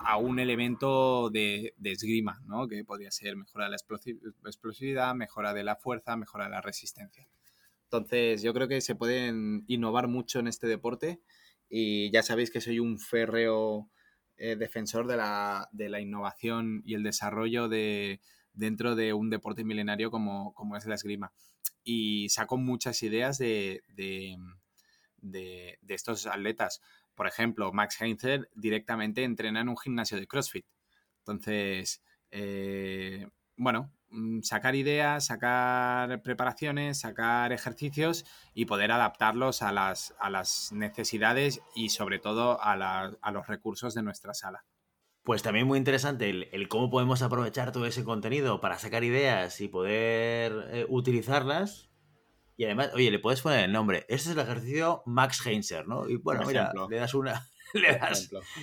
a 0.05 0.17
un 0.19 0.39
elemento 0.39 1.31
de, 1.31 1.75
esgrima, 1.83 2.41
¿no? 2.47 2.69
que 2.69 2.85
podría 2.85 3.11
ser 3.11 3.35
mejora 3.35 3.65
de 3.65 3.71
la 3.71 4.49
explosividad, 4.51 5.17
mejora 5.17 5.53
de 5.53 5.65
la 5.65 5.75
fuerza, 5.75 6.17
mejora 6.17 6.45
de 6.45 6.51
la 6.51 6.61
resistencia. 6.61 7.27
Entonces, 7.85 8.43
yo 8.43 8.55
creo 8.55 8.69
que 8.69 8.81
se 8.81 8.95
pueden 8.95 9.65
innovar 9.67 10.07
mucho 10.07 10.39
en 10.39 10.47
este 10.47 10.69
deporte 10.69 11.21
y 11.69 12.13
ya 12.13 12.23
sabéis 12.23 12.53
que 12.53 12.61
soy 12.61 12.79
un 12.79 13.01
férreo 13.01 13.91
eh, 14.37 14.55
defensor 14.55 15.09
de 15.09 15.17
la, 15.17 15.69
de 15.73 15.89
la 15.89 16.01
innovación 16.01 16.83
y 16.85 16.95
el 16.95 17.03
desarrollo 17.03 17.69
de, 17.69 18.21
dentro 18.57 18.97
de 18.97 19.13
un 19.13 19.31
deporte 19.31 19.63
milenario 19.63 20.11
como, 20.11 20.53
como 20.55 20.77
es 20.77 20.87
la 20.87 20.97
esgrima. 20.97 21.33
Y 21.85 22.29
saco 22.31 22.57
muchas 22.57 23.03
ideas 23.03 23.39
de, 23.39 23.83
de, 25.19 25.79
estos 25.89 26.27
atletas. 26.27 26.81
Por 27.15 27.29
ejemplo, 27.29 27.73
Max 27.73 28.01
Heinzer 28.01 28.51
directamente 28.55 29.23
entrena 29.23 29.61
en 29.61 29.69
un 29.69 29.79
gimnasio 29.79 30.19
de 30.19 30.27
CrossFit. 30.27 30.67
Entonces, 31.19 32.03
eh, 32.31 33.29
bueno, 33.57 33.93
mm, 34.11 34.41
sacar 34.43 34.75
ideas, 34.75 35.27
sacar 35.27 36.23
preparaciones, 36.23 37.01
sacar 37.01 37.53
ejercicios 37.53 38.25
y 38.55 38.65
poder 38.65 38.91
adaptarlos 38.91 39.63
a 39.63 39.73
las, 39.73 40.15
a 40.19 40.31
las 40.31 40.73
necesidades 40.73 41.61
y 41.75 41.91
sobre 41.91 42.19
todo 42.19 42.61
a, 42.61 42.73
a 43.21 43.33
los 43.33 43.47
recursos 43.47 43.95
de 43.95 44.03
nuestra 44.03 44.35
sala. 44.35 44.65
Pues 45.27 45.43
también 45.43 45.67
muy 45.67 45.77
interesante 45.77 46.31
el, 46.31 46.69
cómo 46.69 46.89
podemos 46.89 47.21
aprovechar 47.21 47.73
todo 47.73 47.85
ese 47.85 48.05
contenido 48.05 48.61
para 48.61 48.79
sacar 48.79 49.03
ideas 49.03 49.61
y 49.61 49.67
poder 49.67 50.69
eh, 50.71 50.87
utilizarlas. 50.89 51.91
Y 52.57 52.65
además, 52.65 52.93
oye, 52.95 53.11
le 53.11 53.19
puedes 53.19 53.43
poner 53.43 53.65
el 53.65 53.73
nombre. 53.73 54.07
Este 54.09 54.31
es 54.31 54.37
el 54.37 54.39
ejercicio 54.39 55.03
Max 55.05 55.45
Heinzer, 55.45 55.89
¿no? 55.89 56.09
Y 56.09 56.15
bueno, 56.15 56.47
mira, 56.47 56.73
le 56.89 56.97
das 56.97 57.13
una. 57.15 57.45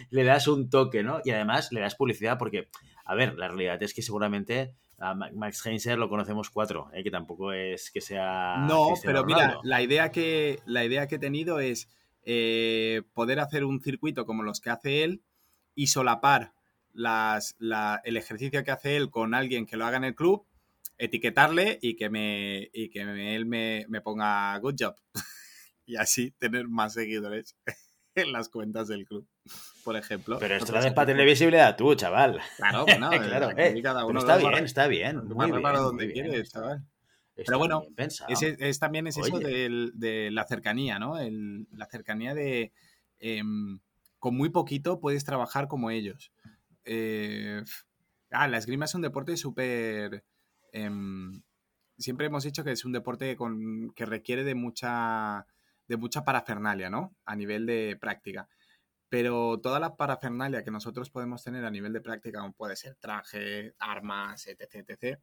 Le 0.10 0.24
das, 0.24 0.48
un 0.48 0.70
toque, 0.70 1.04
¿no? 1.04 1.20
Y 1.26 1.32
además 1.32 1.74
le 1.74 1.82
das 1.82 1.94
publicidad 1.96 2.38
porque, 2.40 2.70
a 3.04 3.14
ver, 3.14 3.36
la 3.36 3.50
realidad 3.50 3.84
es 3.84 3.94
que 3.94 4.02
seguramente 4.02 4.74
a 4.98 5.14
Max 5.14 5.64
Heinzer 5.66 6.00
lo 6.00 6.08
conocemos 6.08 6.50
cuatro, 6.50 6.90
¿eh? 6.94 7.04
que 7.04 7.12
tampoco 7.12 7.52
es 7.52 7.92
que 7.92 8.00
sea. 8.00 8.66
No, 8.66 8.94
pero 9.04 9.26
mira, 9.26 9.60
la 9.64 9.82
idea, 9.82 10.10
que, 10.10 10.62
la 10.66 10.86
idea 10.86 11.08
que 11.08 11.16
he 11.16 11.20
tenido 11.20 11.60
es 11.60 11.90
eh, 12.24 13.02
poder 13.14 13.42
hacer 13.42 13.66
un 13.66 13.82
circuito 13.82 14.26
como 14.26 14.42
los 14.42 14.62
que 14.62 14.70
hace 14.70 15.04
él 15.04 15.22
y 15.76 15.88
solapar 15.88 16.54
las, 16.94 17.56
el 18.04 18.18
ejercicio 18.18 18.64
que 18.64 18.72
hace 18.72 18.96
él 18.96 19.10
con 19.10 19.34
alguien 19.34 19.66
que 19.66 19.78
lo 19.78 19.86
haga 19.86 19.98
en 19.98 20.04
el 20.04 20.16
club, 20.16 20.46
etiquetarle 20.98 21.80
y 21.82 21.96
que, 21.96 22.10
me, 22.10 22.70
y 22.72 22.90
que 22.90 23.02
él 23.36 23.46
me, 23.46 24.02
ponga 24.02 24.58
good 24.60 24.76
job. 24.80 24.96
y 25.86 25.96
así 25.96 26.32
tener 26.32 26.68
más 26.68 26.94
seguidores 26.94 27.56
en 28.16 28.32
las 28.32 28.50
cuentas 28.50 28.88
del 28.88 29.06
club, 29.06 29.28
por 29.84 29.98
ejemplo. 29.98 30.38
Pero 30.40 30.56
esto 30.56 30.78
es 30.78 30.94
para 30.94 31.08
tener 31.08 31.26
visibilidad 31.26 31.76
tú, 31.76 31.96
chaval. 31.96 32.40
Claro, 32.58 32.86
bueno, 32.86 33.10
claro. 33.10 33.50
Eh, 33.58 33.82
cada 33.82 34.06
uno 34.06 34.20
está 34.20 34.38
bien, 34.38 34.64
está 34.64 34.88
bien. 34.88 35.28
Muy 35.28 35.52
bien, 35.52 35.62
donde 35.62 36.12
quiere, 36.12 36.44
chaval. 36.44 36.84
Pero 37.36 37.58
bueno, 37.58 37.84
es, 37.98 38.80
también 38.80 39.08
es 39.08 39.18
eso 39.18 39.40
de, 39.40 40.30
la 40.32 40.46
cercanía, 40.46 41.00
¿no? 41.00 41.16
la 41.18 41.88
cercanía 41.88 42.36
de... 42.36 42.72
Em, 43.20 43.80
con 44.24 44.38
muy 44.38 44.48
poquito 44.48 45.02
puedes 45.02 45.26
trabajar 45.26 45.68
como 45.68 45.92
ellos. 45.92 46.32
Eh, 46.86 47.62
ah, 48.32 48.48
la 48.48 48.58
esgrima 48.58 48.86
es 48.86 48.96
un 48.96 49.02
deporte 49.02 49.36
súper... 49.36 50.24
Em, 50.72 51.44
siempre 51.98 52.28
hemos 52.28 52.46
dicho 52.46 52.64
que 52.64 52.72
es 52.72 52.86
un 52.86 52.94
deporte 52.94 53.36
que 53.94 54.06
requiere 54.06 54.46
de 54.46 54.56
mucha, 54.56 55.46
de 55.90 55.98
mucha 55.98 56.24
parafernalia, 56.24 56.90
¿no? 56.90 57.14
A 57.26 57.36
nivel 57.36 57.66
de 57.66 57.98
práctica. 58.00 58.48
Pero 59.10 59.60
toda 59.60 59.82
la 59.82 59.98
parafernalia 59.98 60.64
que 60.64 60.72
nosotros 60.72 61.10
podemos 61.10 61.44
tener 61.44 61.66
a 61.66 61.72
nivel 61.72 61.92
de 61.92 62.00
práctica, 62.00 62.40
como 62.40 62.54
puede 62.54 62.78
ser 62.78 62.96
traje, 62.96 63.76
armas, 63.78 64.48
etc., 64.48 64.86
etc., 64.88 65.20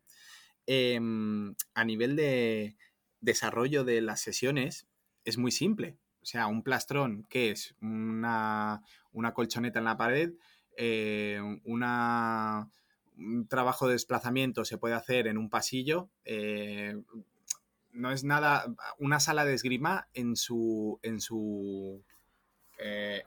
em, 0.67 1.55
a 1.73 1.85
nivel 1.85 2.17
de 2.17 2.77
desarrollo 3.21 3.83
de 3.83 4.03
las 4.03 4.21
sesiones, 4.21 4.87
es 5.25 5.39
muy 5.39 5.53
simple. 5.53 5.97
O 6.23 6.27
sea, 6.27 6.47
un 6.47 6.63
plastrón, 6.63 7.25
que 7.29 7.51
es? 7.51 7.75
Una, 7.81 8.83
colchoneta 9.35 9.79
en 9.79 9.85
la 9.87 9.97
pared, 9.97 10.33
eh, 10.77 11.41
una, 11.65 12.69
un 13.17 13.49
trabajo 13.49 13.87
de 13.87 13.95
desplazamiento 13.95 14.65
se 14.65 14.79
puede 14.79 14.95
hacer 14.95 15.27
en 15.27 15.39
un 15.39 15.49
pasillo. 15.49 16.11
Eh, 16.25 16.95
no 17.93 18.13
es 18.13 18.23
nada. 18.23 18.67
Una 18.99 19.19
sala 19.19 19.45
de 19.45 19.55
esgrima 19.55 20.09
en 20.15 20.37
su. 20.37 21.01
en 21.03 21.21
su. 21.21 22.05
Eh, 22.79 23.23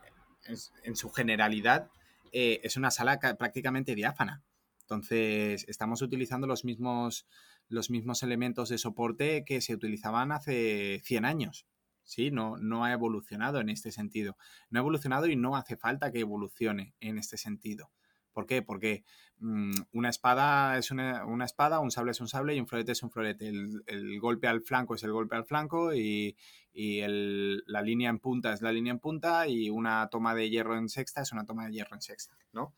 en, 0.84 0.96
su 0.96 1.10
generalidad. 1.10 1.90
es 2.32 2.76
una 2.76 2.90
sala 2.90 3.18
prácticamente 3.38 3.94
diáfana. 3.94 4.42
Entonces, 4.82 5.64
estamos 5.68 6.02
utilizando 6.02 6.46
los 6.46 6.64
mismos, 6.64 7.26
los 7.68 7.88
mismos 7.88 8.22
elementos 8.22 8.68
de 8.68 8.78
soporte 8.78 9.44
que 9.44 9.62
se 9.62 9.74
utilizaban 9.74 10.32
hace 10.32 11.00
100 11.04 11.24
años. 11.24 11.66
¿Sí? 12.04 12.30
No, 12.30 12.56
no 12.58 12.84
ha 12.84 12.92
evolucionado 12.92 13.60
en 13.60 13.68
este 13.68 13.90
sentido. 13.92 14.36
No 14.70 14.78
ha 14.78 14.82
evolucionado 14.82 15.26
y 15.26 15.36
no 15.36 15.56
hace 15.56 15.76
falta 15.76 16.12
que 16.12 16.20
evolucione 16.20 16.94
en 17.00 17.18
este 17.18 17.36
sentido. 17.36 17.90
¿Por 18.34 18.46
qué? 18.46 18.62
Porque 18.62 19.04
mm, 19.38 19.72
una 19.92 20.10
espada 20.10 20.76
es 20.76 20.90
una, 20.90 21.24
espada, 21.44 21.78
un 21.78 21.92
sable 21.92 22.10
es 22.10 22.20
un 22.20 22.28
sable 22.28 22.54
y 22.54 22.60
un 22.60 22.66
florete 22.66 22.92
es 22.92 23.02
un 23.02 23.10
florete. 23.10 23.48
El, 23.48 24.20
golpe 24.20 24.48
al 24.48 24.60
flanco 24.60 24.96
es 24.96 25.04
el 25.04 25.12
golpe 25.12 25.36
al 25.36 25.44
flanco 25.44 25.94
y, 25.94 26.36
la 26.74 27.82
línea 27.82 28.10
en 28.10 28.18
punta 28.18 28.52
es 28.52 28.60
la 28.60 28.72
línea 28.72 28.92
en 28.92 28.98
punta 28.98 29.46
y 29.46 29.70
una 29.70 30.08
toma 30.08 30.34
de 30.34 30.50
hierro 30.50 30.76
en 30.76 30.88
sexta 30.88 31.22
es 31.22 31.30
una 31.30 31.46
toma 31.46 31.66
de 31.66 31.72
hierro 31.72 31.94
en 31.94 32.02
sexta, 32.02 32.36
¿no? 32.52 32.74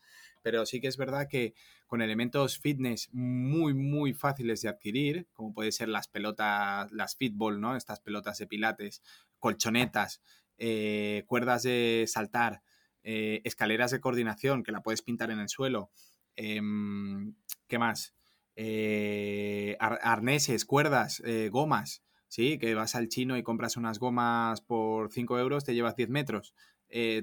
Pero 0.47 0.65
sí 0.65 0.79
que 0.79 0.87
es 0.87 0.95
verdad 0.95 1.27
que 1.27 1.55
con 1.87 2.01
elementos 2.01 2.57
fitness 2.57 3.09
muy, 3.11 3.73
muy 3.73 4.13
fáciles 4.13 4.61
de 4.61 4.69
adquirir, 4.69 5.27
como 5.33 5.53
puede 5.53 5.73
ser 5.73 5.89
las 5.89 6.07
pelotas, 6.07 6.89
las 6.93 7.17
fitball, 7.17 7.59
¿no? 7.59 7.75
Estas 7.75 7.99
pelotas 7.99 8.37
de 8.37 8.47
pilates, 8.47 9.01
colchonetas, 9.39 10.21
eh, 10.57 11.25
cuerdas 11.27 11.63
de 11.63 12.05
saltar, 12.07 12.61
eh, 13.03 13.41
escaleras 13.43 13.91
de 13.91 13.99
coordinación 13.99 14.63
que 14.63 14.71
la 14.71 14.79
puedes 14.79 15.01
pintar 15.01 15.31
en 15.31 15.39
el 15.39 15.49
suelo. 15.49 15.91
Em, 16.37 17.35
¿Qué 17.67 17.77
más? 17.77 18.15
Eh, 18.55 19.75
arneses, 19.79 20.63
cuerdas, 20.63 21.21
gomas, 21.51 22.03
¿sí? 22.29 22.57
Que 22.57 22.73
vas 22.73 22.95
al 22.95 23.09
chino 23.09 23.35
y 23.35 23.43
compras 23.43 23.75
unas 23.75 23.99
gomas 23.99 24.61
por 24.61 25.11
5 25.11 25.39
euros, 25.39 25.65
te 25.65 25.75
llevas 25.75 25.97
10 25.97 26.07
metros. 26.07 26.53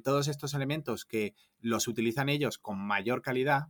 Todos 0.05 0.29
estos 0.29 0.53
elementos 0.53 1.07
que 1.07 1.35
los 1.65 1.89
utilizan 1.89 2.29
ellos 2.29 2.59
con 2.59 2.79
mayor 2.79 3.23
calidad, 3.23 3.69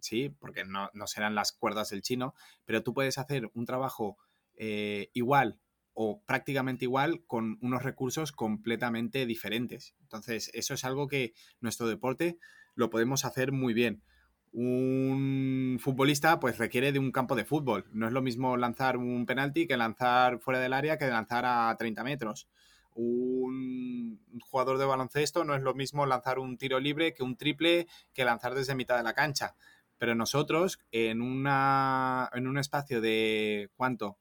sí, 0.00 0.28
porque 0.28 0.64
no, 0.64 0.90
serán 1.06 1.34
las 1.34 1.52
cuerdas 1.52 1.90
del 1.90 2.02
chino, 2.02 2.34
pero 2.64 2.84
tú 2.84 2.94
puedes 2.94 3.18
hacer 3.18 3.50
un 3.54 3.66
trabajo 3.66 4.16
eh, 4.54 5.10
igual 5.12 5.58
o 5.92 6.22
prácticamente 6.24 6.84
igual 6.84 7.24
con 7.26 7.58
unos 7.60 7.82
recursos 7.82 8.30
completamente 8.30 9.26
diferentes. 9.26 9.96
Entonces, 10.02 10.50
eso 10.54 10.72
es 10.72 10.84
algo 10.84 11.08
que 11.08 11.34
nuestro 11.60 11.88
deporte 11.88 12.38
lo 12.76 12.90
podemos 12.90 13.24
hacer 13.24 13.50
muy 13.50 13.74
bien. 13.74 14.04
Un 14.52 15.78
futbolista 15.80 16.38
pues 16.38 16.58
requiere 16.58 16.92
de 16.92 17.00
un 17.00 17.10
campo 17.10 17.34
de 17.34 17.44
fútbol. 17.44 17.86
No 17.90 18.06
es 18.06 18.12
lo 18.12 18.22
mismo 18.22 18.56
lanzar 18.56 18.98
un 18.98 19.26
penalti 19.26 19.66
que 19.66 19.76
lanzar 19.76 20.38
fuera 20.38 20.60
del 20.60 20.74
área 20.74 20.96
que 20.96 21.08
lanzar 21.08 21.44
a 21.44 21.74
30 21.76 22.04
metros 22.04 22.48
un 22.94 24.20
jugador 24.40 24.78
de 24.78 24.84
baloncesto 24.84 25.44
no 25.44 25.54
es 25.54 25.62
lo 25.62 25.74
mismo 25.74 26.06
lanzar 26.06 26.38
un 26.38 26.58
tiro 26.58 26.80
libre 26.80 27.14
que 27.14 27.22
un 27.22 27.36
triple 27.36 27.86
que 28.12 28.24
lanzar 28.24 28.54
desde 28.54 28.74
mitad 28.74 28.96
de 28.96 29.02
la 29.02 29.14
cancha. 29.14 29.54
Pero 29.98 30.14
nosotros, 30.14 30.80
en, 30.90 31.22
una, 31.22 32.28
en 32.34 32.46
un 32.48 32.58
espacio 32.58 33.00
de, 33.00 33.70
¿cuánto? 33.76 34.18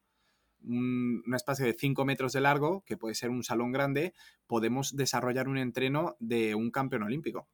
Un, 0.64 1.24
un, 1.26 1.34
espacio 1.34 1.66
de 1.66 1.74
5 1.74 2.06
metros 2.06 2.34
de 2.34 2.42
largo, 2.42 2.84
que 2.86 2.98
puede 2.98 3.16
ser 3.16 3.32
un 3.32 3.44
salón 3.44 3.72
grande, 3.72 4.14
podemos 4.46 4.96
desarrollar 4.96 5.48
un 5.48 5.58
entreno 5.58 6.16
de 6.20 6.54
un 6.54 6.70
campeón 6.70 7.04
olímpico. 7.04 7.48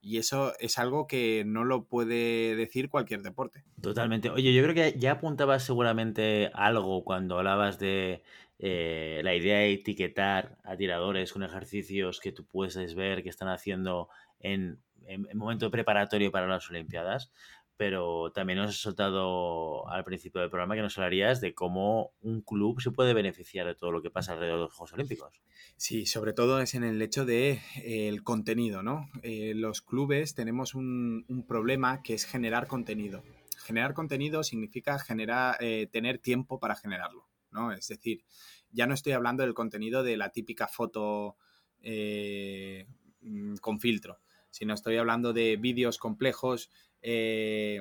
Y 0.00 0.18
eso 0.18 0.52
es 0.60 0.78
algo 0.78 1.06
que 1.06 1.44
no 1.46 1.64
lo 1.64 1.84
puede 1.84 2.56
decir 2.56 2.90
cualquier 2.90 3.22
deporte. 3.22 3.64
Totalmente. 3.80 4.28
Oye, 4.28 4.52
yo 4.52 4.62
creo 4.62 4.74
que 4.74 4.98
ya 4.98 5.12
apuntabas 5.12 5.64
seguramente 5.64 6.50
algo 6.52 7.04
cuando 7.04 7.38
hablabas 7.38 7.78
de 7.78 8.22
eh, 8.58 9.20
la 9.24 9.34
idea 9.34 9.58
de 9.58 9.72
etiquetar 9.72 10.58
a 10.64 10.76
tiradores 10.76 11.32
con 11.32 11.42
ejercicios 11.42 12.20
que 12.20 12.32
tú 12.32 12.46
puedes 12.46 12.94
ver 12.94 13.22
que 13.22 13.28
están 13.28 13.48
haciendo 13.48 14.08
en, 14.40 14.80
en, 15.06 15.26
en 15.28 15.38
momento 15.38 15.70
preparatorio 15.70 16.30
para 16.30 16.46
las 16.46 16.68
Olimpiadas 16.70 17.32
pero 17.76 18.30
también 18.32 18.58
nos 18.58 18.70
has 18.70 18.76
soltado 18.76 19.88
al 19.88 20.04
principio 20.04 20.40
del 20.40 20.50
programa 20.50 20.76
que 20.76 20.82
nos 20.82 20.96
hablarías 20.96 21.40
de 21.40 21.54
cómo 21.54 22.12
un 22.20 22.40
club 22.40 22.80
se 22.80 22.92
puede 22.92 23.14
beneficiar 23.14 23.66
de 23.66 23.74
todo 23.74 23.90
lo 23.90 24.00
que 24.00 24.10
pasa 24.10 24.32
alrededor 24.32 24.58
de 24.58 24.64
los 24.64 24.72
Juegos 24.72 24.92
Olímpicos. 24.92 25.42
Sí, 25.76 26.06
sobre 26.06 26.32
todo 26.32 26.60
es 26.60 26.74
en 26.74 26.84
el 26.84 27.02
hecho 27.02 27.24
de 27.24 27.60
eh, 27.82 28.08
el 28.08 28.22
contenido, 28.22 28.82
¿no? 28.82 29.08
Eh, 29.22 29.54
los 29.54 29.82
clubes 29.82 30.34
tenemos 30.34 30.74
un, 30.74 31.24
problema 31.48 32.02
que 32.02 32.14
es 32.14 32.24
generar 32.24 32.68
contenido. 32.68 33.24
Generar 33.58 33.94
contenido 33.94 34.44
significa 34.44 34.98
generar, 34.98 35.58
tener 35.90 36.18
tiempo 36.18 36.60
para 36.60 36.74
generarlo, 36.74 37.26
¿no? 37.54 37.72
Es 37.72 37.88
decir, 37.88 38.24
ya 38.70 38.86
no 38.86 38.92
estoy 38.92 39.12
hablando 39.12 39.42
del 39.42 39.54
contenido 39.54 40.02
de 40.02 40.16
la 40.18 40.30
típica 40.30 40.66
foto 40.68 41.36
eh, 41.80 42.86
mm, 43.22 43.56
con 43.56 43.80
filtro, 43.80 44.20
sino 44.50 44.74
estoy 44.74 44.96
hablando 44.96 45.32
de 45.32 45.56
vídeos 45.56 45.96
complejos, 45.96 46.70
eh, 47.00 47.80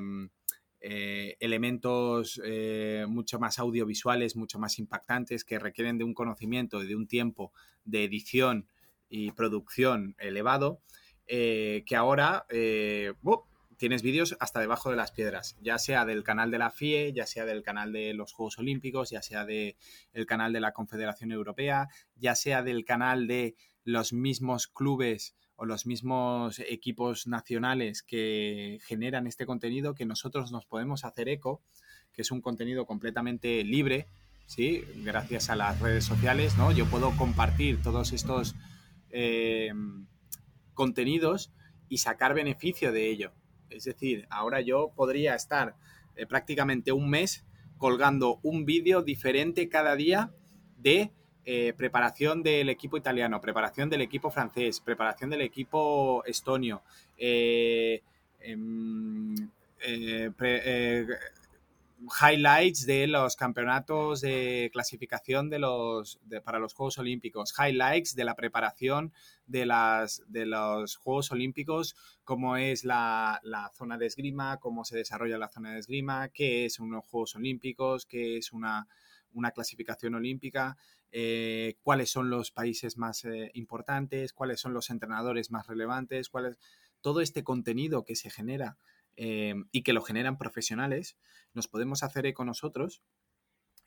eh, 0.80 1.38
elementos 1.39 2.41
mucho 3.07 3.39
más 3.39 3.59
audiovisuales, 3.59 4.36
mucho 4.36 4.59
más 4.59 4.80
impactantes, 4.80 5.43
que 5.43 5.59
requieren 5.59 5.97
de 5.97 6.03
un 6.03 6.13
conocimiento 6.13 6.84
y 6.84 6.88
de 6.88 6.95
un 6.95 7.07
tiempo 7.07 7.51
de 7.86 8.03
edición 8.03 8.67
y 9.09 9.32
producción 9.32 10.15
elevado, 10.19 10.82
que 11.26 11.95
ahora 11.95 12.45
tienes 13.78 14.01
vídeos 14.01 14.36
hasta 14.39 14.59
debajo 14.59 14.89
de 14.89 14.95
las 14.95 15.11
piedras, 15.11 15.57
ya 15.61 15.78
sea 15.78 16.05
del 16.05 16.24
canal 16.24 16.51
de 16.51 16.57
la 16.57 16.71
FIE, 16.71 17.13
ya 17.13 17.26
sea 17.26 17.45
del 17.45 17.63
canal 17.63 17.91
de 17.91 18.13
los 18.13 18.34
Juegos 18.34 18.57
Olímpicos, 18.59 19.09
ya 19.09 19.21
sea 19.21 19.45
del 19.45 19.76
de 20.13 20.26
canal 20.26 20.53
de 20.53 20.59
la 20.59 20.74
Confederación 20.74 21.32
Europea, 21.32 21.88
ya 22.15 22.36
sea 22.36 22.63
del 22.63 22.86
canal 22.86 23.28
de 23.28 23.55
los 23.84 24.13
mismos 24.13 24.67
clubes 24.67 25.36
o 25.55 25.65
los 25.65 25.86
mismos 25.86 26.59
equipos 26.59 27.28
nacionales 27.28 28.03
que 28.03 28.80
generan 28.84 29.28
este 29.28 29.45
contenido 29.45 29.93
que 29.93 30.05
nosotros 30.05 30.51
nos 30.51 30.65
podemos 30.65 31.05
hacer 31.05 31.30
eco, 31.30 31.61
que 32.11 32.21
es 32.21 32.32
un 32.32 32.41
contenido 32.41 32.86
completamente 32.86 33.63
libre, 33.63 34.07
¿sí? 34.45 34.84
Gracias 34.97 35.49
a 35.49 35.55
las 35.55 35.80
redes 35.80 36.05
sociales, 36.05 36.57
¿no? 36.57 36.71
Yo 36.71 36.86
puedo 36.86 37.11
compartir 37.17 37.82
todos 37.82 38.13
estos 38.13 38.55
eh, 39.09 39.71
contenidos 40.74 41.51
y 41.88 41.99
sacar 41.99 42.34
beneficio 42.34 42.91
de 42.91 43.09
ello. 43.09 43.34
Es 43.74 43.86
decir, 43.86 44.28
ahora 44.30 44.61
yo 44.61 44.91
podría 44.95 45.36
estar 45.36 45.76
eh, 46.15 46.26
prácticamente 46.26 46.91
un 46.91 47.09
mes 47.09 47.45
colgando 47.78 48.39
un 48.43 48.65
vídeo 48.65 49.01
diferente 49.01 49.67
cada 49.67 49.95
día 49.95 50.32
de 50.78 51.11
eh, 51.45 51.74
preparación 51.76 52.41
del 52.41 52.69
equipo 52.69 52.95
italiano, 52.95 53.41
preparación 53.41 53.89
del 53.89 53.99
equipo 54.01 54.32
francés, 54.32 54.80
preparación 54.80 55.30
del 55.30 55.41
equipo 55.41 56.24
estonio, 56.26 56.82
eh, 57.17 58.01
eh, 58.39 60.32
highlights 62.22 62.86
de 62.86 63.08
los 63.08 63.36
campeonatos 63.36 64.22
de 64.22 64.70
clasificación 64.74 65.49
de 65.49 65.60
los, 65.60 66.20
para 66.43 66.60
los 66.60 66.74
Juegos 66.74 66.97
Olímpicos, 66.97 67.54
highlights 67.58 68.16
de 68.16 68.26
la 68.26 68.36
preparación 68.36 69.14
de, 69.45 69.66
las, 69.66 70.24
de 70.28 70.45
los 70.45 70.95
Juegos 70.95 71.32
Olímpicos, 71.32 71.95
cómo 72.24 72.58
es 72.58 72.84
la, 72.84 73.39
la, 73.43 73.70
zona 73.74 73.97
de 73.97 74.08
esgrima, 74.08 74.58
cómo 74.58 74.86
se 74.86 74.97
desarrolla 74.97 75.38
la 75.38 75.49
zona 75.49 75.74
de 75.74 75.80
esgrima, 75.80 76.30
qué 76.30 76.66
es 76.66 76.80
unos 76.80 77.06
Juegos 77.06 77.36
Olímpicos, 77.36 78.06
qué 78.06 78.38
es 78.38 78.54
una, 78.54 78.88
una 79.34 79.51
clasificación 79.51 80.16
olímpica, 80.16 80.78
eh, 81.12 81.76
cuáles 81.84 82.10
son 82.10 82.30
los 82.30 82.51
países 82.51 82.97
más 82.97 83.24
eh, 83.26 83.51
importantes, 83.54 84.34
cuáles 84.34 84.60
son 84.60 84.74
los 84.74 84.89
entrenadores 84.89 85.51
más 85.51 85.68
relevantes, 85.68 86.30
cuál 86.30 86.47
es 86.47 86.58
todo 87.01 87.22
este 87.22 87.43
contenido 87.43 88.04
que 88.04 88.16
se 88.16 88.30
genera 88.30 88.78
eh, 89.18 89.55
y 89.72 89.84
que 89.84 89.93
lo 89.93 90.01
generan 90.01 90.38
profesionales, 90.38 91.18
nos 91.53 91.68
podemos 91.68 92.03
hacer 92.03 92.26
eco 92.26 92.45
nosotros 92.45 93.01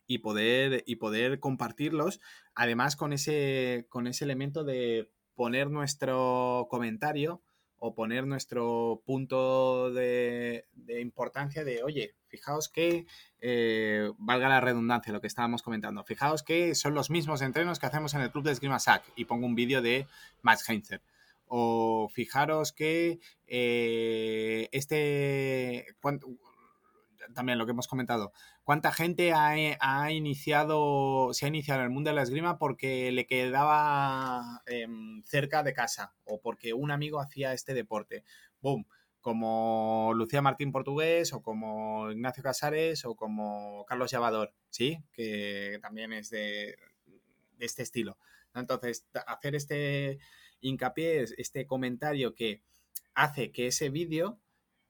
y 0.06 0.18
poder, 0.18 0.84
y 0.86 0.96
poder 0.96 1.40
compartirlos, 1.40 2.20
además 2.54 2.96
con 2.96 3.12
ese, 3.12 3.86
con 3.88 4.06
ese 4.06 4.24
elemento 4.24 4.64
de 4.64 5.10
poner 5.34 5.70
nuestro 5.70 6.66
comentario 6.70 7.42
o 7.78 7.94
poner 7.94 8.26
nuestro 8.26 9.02
punto 9.04 9.92
de, 9.92 10.66
de 10.72 11.00
importancia 11.00 11.64
de, 11.64 11.82
oye, 11.82 12.14
fijaos 12.28 12.68
que, 12.68 13.06
eh, 13.40 14.10
valga 14.18 14.48
la 14.48 14.60
redundancia 14.60 15.12
lo 15.12 15.20
que 15.20 15.26
estábamos 15.26 15.62
comentando, 15.62 16.04
fijaos 16.04 16.42
que 16.42 16.74
son 16.74 16.94
los 16.94 17.10
mismos 17.10 17.42
entrenos 17.42 17.78
que 17.78 17.86
hacemos 17.86 18.14
en 18.14 18.22
el 18.22 18.30
club 18.30 18.44
de 18.44 18.52
esgrima 18.52 18.78
SAC 18.78 19.04
y 19.16 19.26
pongo 19.26 19.46
un 19.46 19.54
vídeo 19.54 19.82
de 19.82 20.06
Max 20.42 20.68
Heinzer. 20.68 21.02
O 21.46 22.08
fijaros 22.12 22.72
que 22.72 23.20
eh, 23.46 24.68
este, 24.72 25.86
también 27.34 27.58
lo 27.58 27.66
que 27.66 27.72
hemos 27.72 27.88
comentado, 27.88 28.32
cuánta 28.64 28.92
gente 28.92 29.32
ha, 29.32 29.54
ha, 29.80 30.12
iniciado, 30.12 31.32
se 31.32 31.44
ha 31.44 31.48
iniciado 31.48 31.80
en 31.80 31.86
el 31.86 31.92
mundo 31.92 32.10
de 32.10 32.16
la 32.16 32.22
esgrima 32.22 32.58
porque 32.58 33.12
le 33.12 33.26
quedaba 33.26 34.62
eh, 34.66 34.86
cerca 35.24 35.62
de 35.62 35.72
casa 35.72 36.14
o 36.24 36.40
porque 36.40 36.74
un 36.74 36.90
amigo 36.90 37.20
hacía 37.20 37.52
este 37.52 37.74
deporte. 37.74 38.24
¡Boom! 38.60 38.86
como 39.26 40.12
Lucía 40.14 40.40
Martín 40.40 40.70
Portugués 40.70 41.32
o 41.32 41.42
como 41.42 42.12
Ignacio 42.12 42.44
Casares 42.44 43.04
o 43.04 43.16
como 43.16 43.84
Carlos 43.84 44.12
Llavador, 44.12 44.54
¿sí? 44.70 45.02
Que 45.12 45.80
también 45.82 46.12
es 46.12 46.30
de 46.30 46.76
este 47.58 47.82
estilo. 47.82 48.18
Entonces, 48.54 49.04
hacer 49.26 49.56
este 49.56 50.20
hincapié, 50.60 51.24
este 51.38 51.66
comentario 51.66 52.34
que 52.34 52.62
hace 53.14 53.50
que 53.52 53.68
ese 53.68 53.88
vídeo 53.88 54.38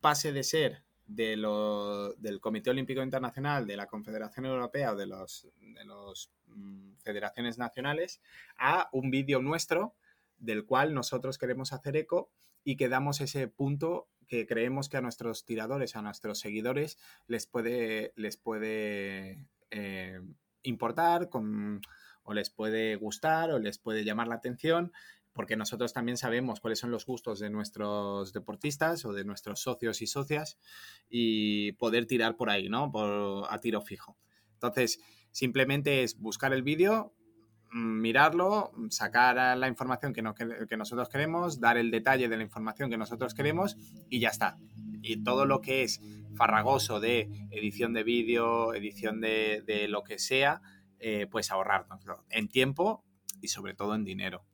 pase 0.01 0.33
de 0.33 0.43
ser 0.43 0.83
de 1.07 1.37
lo, 1.37 2.14
del 2.14 2.41
Comité 2.41 2.71
Olímpico 2.71 3.03
Internacional, 3.03 3.67
de 3.67 3.77
la 3.77 3.87
Confederación 3.87 4.47
Europea 4.47 4.93
o 4.93 4.97
de 4.97 5.07
las 5.07 5.47
los, 5.85 6.31
mm, 6.49 6.95
federaciones 6.99 7.59
nacionales 7.59 8.21
a 8.57 8.89
un 8.93 9.11
vídeo 9.11 9.41
nuestro 9.41 9.95
del 10.39 10.67
cual 10.67 10.95
nosotros 10.95 11.39
queremos 11.39 11.73
hacer 11.73 11.97
eco 11.97 12.31
y 12.64 12.77
que 12.77 12.89
damos 12.89 13.21
ese 13.21 13.47
punto 13.49 14.09
que 14.27 14.47
creemos 14.47 14.89
que 14.89 14.97
a 14.97 15.01
nuestros 15.01 15.45
tiradores, 15.45 15.95
a 15.95 16.03
nuestros 16.03 16.41
seguidores, 16.41 16.99
les 17.29 17.47
puede, 17.47 18.12
les 18.17 18.37
puede 18.37 19.39
eh, 19.71 20.21
importar 20.62 21.29
o 21.33 22.35
les 22.35 22.51
puede 22.51 22.97
gustar 22.97 23.53
o 23.53 23.61
les 23.61 23.79
puede 23.79 24.05
llamar 24.05 24.27
la 24.27 24.35
atención, 24.35 24.93
porque 25.37 25.55
nosotros 25.55 25.93
también 25.93 26.16
sabemos 26.16 26.61
cuáles 26.61 26.78
son 26.80 26.91
los 26.91 27.05
gustos 27.07 27.39
de 27.39 27.51
nuestros 27.51 28.32
deportistas 28.32 29.05
o 29.05 29.12
de 29.12 29.24
nuestros 29.24 29.61
socios 29.61 30.01
y 30.01 30.07
socias 30.07 30.59
y 31.11 31.72
poder 31.72 32.07
tirar 32.07 32.37
por 32.37 32.49
ahí, 32.51 32.68
¿no? 32.68 32.91
Por, 32.91 33.45
a 33.49 33.59
tiro 33.59 33.82
fijo. 33.82 34.16
Entonces, 34.55 34.99
simplemente 35.30 36.03
es 36.03 36.18
buscar 36.18 36.55
el 36.55 36.62
vídeo, 36.62 37.14
mirarlo, 37.70 38.72
sacar 38.89 39.57
la 39.59 39.68
información 39.68 40.14
que, 40.14 40.24
que, 40.66 40.76
nosotros 40.78 41.11
queremos, 41.11 41.61
dar 41.61 41.76
el 41.76 41.91
detalle 41.91 42.28
de 42.28 42.37
la 42.39 42.43
información 42.43 42.89
que 42.89 42.97
nosotros 42.97 43.34
queremos 43.34 43.76
y 44.09 44.20
ya 44.20 44.30
está. 44.30 44.57
Y 45.03 45.22
todo 45.22 45.45
lo 45.45 45.61
que 45.61 45.82
es 45.82 46.01
farragoso 46.34 46.99
de 46.99 47.28
edición 47.51 47.93
de 47.93 48.05
vídeo, 48.05 48.72
edición 48.72 49.20
de, 49.20 49.87
lo 49.91 50.03
que 50.03 50.18
sea, 50.18 50.62
eh, 50.99 51.26
pues 51.30 51.51
ahorrárnoslo 51.51 52.24
en 52.30 52.49
tiempo 52.49 53.05
y 53.43 53.49
sobre 53.49 53.74
todo 53.74 53.95
en 53.95 54.05
dinero. 54.05 54.47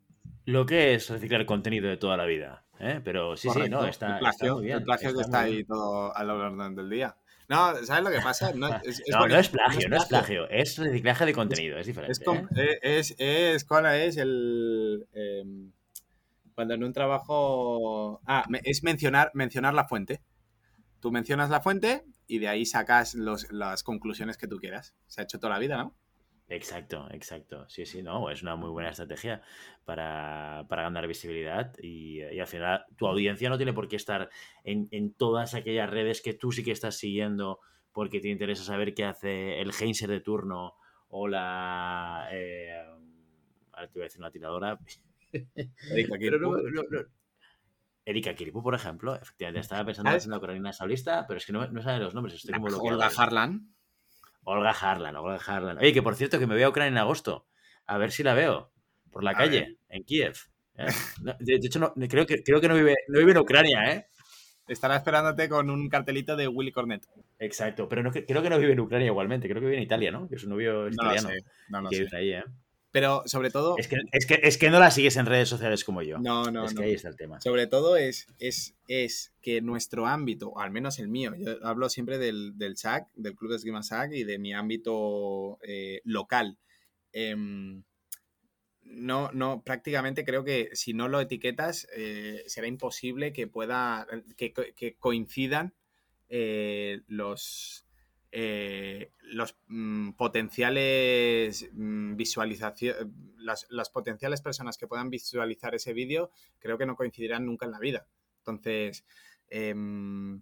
Lo 0.45 0.67
que 0.67 0.95
es 0.95 1.09
reciclar 1.09 1.47
contenido 1.47 1.89
de 1.89 1.97
toda 1.97 2.17
la 2.17 2.25
vida. 2.25 2.65
¿eh? 2.81 3.01
Pero 3.05 3.37
sí, 3.37 3.49
Correcto. 3.49 3.79
sí, 3.79 3.85
no, 3.85 3.89
está, 3.89 4.15
el 4.15 4.19
plagio, 4.19 4.31
está 4.31 4.55
muy 4.55 4.65
bien. 4.65 4.79
El 4.79 4.85
plagio 4.85 5.09
está 5.09 5.19
que 5.19 5.25
está 5.25 5.41
ahí 5.41 5.65
todo 5.65 6.17
a 6.17 6.25
lo 6.25 6.39
largo 6.39 6.83
del 6.83 6.91
día. 6.91 7.17
No, 7.49 7.75
¿sabes 7.85 8.05
lo 8.05 8.11
que 8.11 8.21
pasa? 8.21 8.53
No 8.55 8.69
es, 8.83 9.01
es, 9.01 9.09
no, 9.11 9.27
no, 9.27 9.37
es 9.37 9.49
plagio, 9.49 9.89
no 9.89 9.97
es 9.97 10.05
plagio, 10.07 10.49
es 10.49 10.79
reciclaje 10.79 11.27
de 11.27 11.33
contenido, 11.33 11.79
es 11.79 11.87
diferente. 11.87 12.13
Es, 12.13 12.21
¿eh? 12.57 12.79
es, 12.83 13.15
es, 13.19 13.65
¿cuál 13.65 13.87
es 13.87 14.17
el. 14.17 15.07
Eh, 15.13 15.45
cuando 16.55 16.75
en 16.75 16.85
un 16.85 16.93
trabajo. 16.93 18.21
Ah, 18.27 18.47
es 18.65 18.83
mencionar, 18.83 19.31
mencionar 19.35 19.75
la 19.75 19.87
fuente. 19.87 20.23
Tú 21.01 21.11
mencionas 21.11 21.51
la 21.51 21.61
fuente 21.61 22.05
y 22.29 22.39
de 22.39 22.49
ahí 22.49 22.65
sacas 22.65 23.15
los, 23.15 23.51
las 23.51 23.83
conclusiones 23.83 24.39
que 24.39 24.47
tú 24.47 24.59
quieras. 24.59 24.95
Se 25.07 25.21
ha 25.21 25.25
hecho 25.25 25.39
toda 25.39 25.53
la 25.53 25.59
vida, 25.59 25.77
¿no? 25.77 25.97
Exacto, 26.49 27.09
exacto. 27.11 27.69
Sí, 27.69 27.87
sí, 27.87 28.03
no, 28.03 28.29
es 28.31 28.43
una 28.43 28.57
muy 28.57 28.71
buena 28.71 28.91
estrategia 28.91 29.43
para, 29.85 30.67
ganar 30.69 31.07
visibilidad 31.07 31.73
y, 31.81 32.21
al 32.21 32.47
final 32.47 32.85
tu 32.97 33.07
audiencia 33.07 33.49
no 33.49 33.57
tiene 33.57 33.73
por 33.73 33.89
qué 33.89 33.97
estar 33.97 34.29
en, 34.65 35.15
todas 35.15 35.55
aquellas 35.55 35.89
redes 35.89 36.21
que 36.21 36.35
tú 36.35 36.53
sí 36.53 36.63
que 36.63 36.73
estás 36.73 36.97
siguiendo 36.99 37.61
porque 37.93 38.21
te 38.21 38.29
interesa 38.29 38.65
saber 38.65 38.95
qué 38.95 39.05
hace 39.05 39.61
el 39.61 39.73
Heinzer 39.73 40.11
de 40.11 40.21
turno 40.21 40.75
o 41.09 41.29
la... 41.29 42.29
Eh, 42.33 42.73
ahora 43.73 43.89
te 43.89 43.93
voy 43.95 44.03
a 44.03 44.05
decir 44.05 44.21
una 44.21 44.31
tiradora. 44.31 44.79
Erika 45.91 46.19
Kirpu. 46.19 46.57
Erika 48.05 48.35
Kirpu, 48.35 48.63
por 48.63 48.75
ejemplo, 48.75 49.15
efectivamente, 49.15 49.61
estaba 49.61 49.85
pensando 49.85 50.11
en 50.11 50.27
una 50.27 50.41
Carolina 50.41 50.73
Saulista, 50.73 51.25
pero 51.27 51.39
es 51.39 51.47
que 51.47 51.53
no, 51.53 51.67
no 51.69 51.83
sabe 51.83 52.01
los 52.01 52.15
nombres. 52.15 52.35
Estoy 52.35 52.55
como 52.55 52.77
Olga 52.77 53.11
Harlan. 53.17 53.73
Olga 54.45 54.71
Harlan, 54.71 55.17
Olga 55.17 55.37
Harlan. 55.37 55.79
Oye, 55.79 55.93
que 55.93 56.03
por 56.03 56.17
cierto, 56.17 56.39
que 56.39 56.47
me 56.47 56.55
voy 56.55 56.63
a 56.63 56.69
Ucrania 56.69 56.91
en 56.91 56.99
agosto. 56.99 57.47
A 57.87 57.99
ver 57.99 58.13
si 58.13 58.23
la 58.23 58.35
veo. 58.35 58.71
Por 59.11 59.25
la 59.25 59.35
calle, 59.35 59.77
en 59.89 60.05
Kiev. 60.05 60.37
¿eh? 60.77 60.87
De, 61.41 61.55
hecho, 61.55 61.79
no, 61.79 61.93
creo, 62.09 62.27
que, 62.27 62.43
creo 62.43 62.61
que 62.61 62.69
no 62.69 62.75
vive, 62.75 62.97
no 63.09 63.19
vive 63.19 63.33
en 63.33 63.39
Ucrania, 63.39 63.93
¿eh? 63.93 64.07
Estará 64.69 64.97
esperándote 64.97 65.49
con 65.49 65.69
un 65.69 65.89
cartelito 65.89 66.37
de 66.37 66.49
Willy 66.49 66.73
Cornet. 66.73 67.07
Exacto, 67.39 67.89
pero 67.89 68.03
no, 68.03 68.11
creo 68.11 68.43
que 68.43 68.51
no 68.51 68.59
vive 68.59 68.73
en 68.73 68.81
Ucrania 68.81 69.09
igualmente, 69.09 69.49
creo 69.49 69.61
que 69.61 69.67
vive 69.67 69.77
en 69.77 69.83
Italia, 69.83 70.11
¿no? 70.11 70.29
Que 70.29 70.39
su 70.39 70.49
novio 70.49 70.87
es 70.87 70.95
italiano. 70.95 71.29
No, 71.69 71.83
no, 71.83 71.91
sé. 71.91 72.07
Ahí, 72.17 72.33
¿eh? 72.33 72.45
Pero 72.93 73.23
sobre 73.25 73.51
todo. 73.51 73.77
Es 73.79 73.89
que, 73.89 73.97
es, 74.13 74.27
que, 74.27 74.39
es 74.43 74.59
que 74.59 74.71
no 74.71 74.79
la 74.79 74.91
sigues 74.91 75.17
en 75.17 75.25
redes 75.25 75.49
sociales 75.49 75.83
como 75.83 76.03
yo. 76.03 76.19
No, 76.19 76.51
no. 76.51 76.67
Es 76.67 76.75
que 76.75 76.85
ahí 76.85 76.93
está 76.93 77.09
el 77.09 77.17
tema. 77.17 77.41
Sobre 77.41 77.67
todo 77.67 77.97
es, 77.97 78.27
es, 78.39 78.75
es 78.87 79.33
que 79.41 79.63
nuestro 79.63 80.07
ámbito, 80.07 80.51
o 80.51 80.61
al 80.61 80.71
menos 80.71 80.99
el 80.99 81.09
mío, 81.09 81.33
yo 81.37 81.57
hablo 81.67 81.89
siempre 81.89 82.19
del, 82.19 82.59
del 82.59 82.77
SAC, 82.77 83.09
del 83.15 83.35
Club 83.35 83.51
de 83.51 83.57
Esgrima 83.57 83.83
SAC 83.83 84.13
y 84.13 84.25
de 84.25 84.39
mi 84.39 84.53
ámbito 84.53 85.59
eh, 85.63 86.03
local. 86.05 86.59
Em, 87.13 87.83
no, 88.83 89.31
no, 89.33 89.63
prácticamente 89.63 90.25
creo 90.25 90.45
que 90.45 90.69
si 90.75 90.93
no 90.93 91.09
lo 91.09 91.19
etiquetas, 91.19 91.89
eh, 91.97 92.45
será 92.47 92.67
imposible 92.67 93.33
que 93.33 93.47
pueda. 93.47 94.07
que, 94.37 94.53
que 94.53 94.97
coincidan 94.99 95.73
eh, 96.29 97.01
los 97.09 97.87
eh, 98.35 99.13
los 99.21 99.59
mm, 99.69 100.13
potenciales 100.13 101.69
mm, 101.75 102.17
visualización, 102.17 103.15
las, 103.37 103.91
potenciales 103.91 104.41
personas 104.41 104.79
que 104.79 104.87
puedan 104.87 105.11
visualizar 105.11 105.75
ese 105.75 105.93
vídeo, 105.93 106.31
creo 106.59 106.79
que 106.79 106.87
no 106.87 106.97
coincidirán 106.97 107.45
nunca 107.45 107.67
en 107.67 107.73
la 107.73 107.79
vida. 107.79 108.07
Entonces, 108.39 109.05
em, 109.51 110.41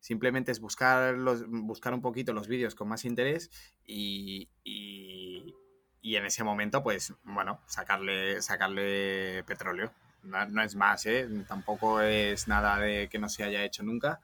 simplemente 0.00 0.50
es 0.50 0.60
buscar, 0.60 1.16
buscar 1.48 1.92
un 1.92 2.00
poquito 2.00 2.32
los 2.32 2.48
vídeos 2.48 2.74
con 2.74 2.88
más 2.88 3.04
interés 3.04 3.50
y, 3.84 4.48
y, 4.64 5.54
en 6.02 6.24
ese 6.24 6.42
momento, 6.42 6.82
pues, 6.82 7.12
bueno, 7.24 7.60
sacarle, 7.66 8.40
sacarle 8.40 9.44
petróleo. 9.44 9.92
No, 10.22 10.62
es 10.62 10.74
más, 10.74 11.04
¿eh? 11.06 11.28
Tampoco 11.46 12.00
es 12.00 12.48
nada 12.48 12.78
de 12.78 13.08
que 13.08 13.18
no 13.18 13.28
se 13.28 13.44
haya 13.44 13.64
hecho 13.64 13.82
nunca 13.82 14.20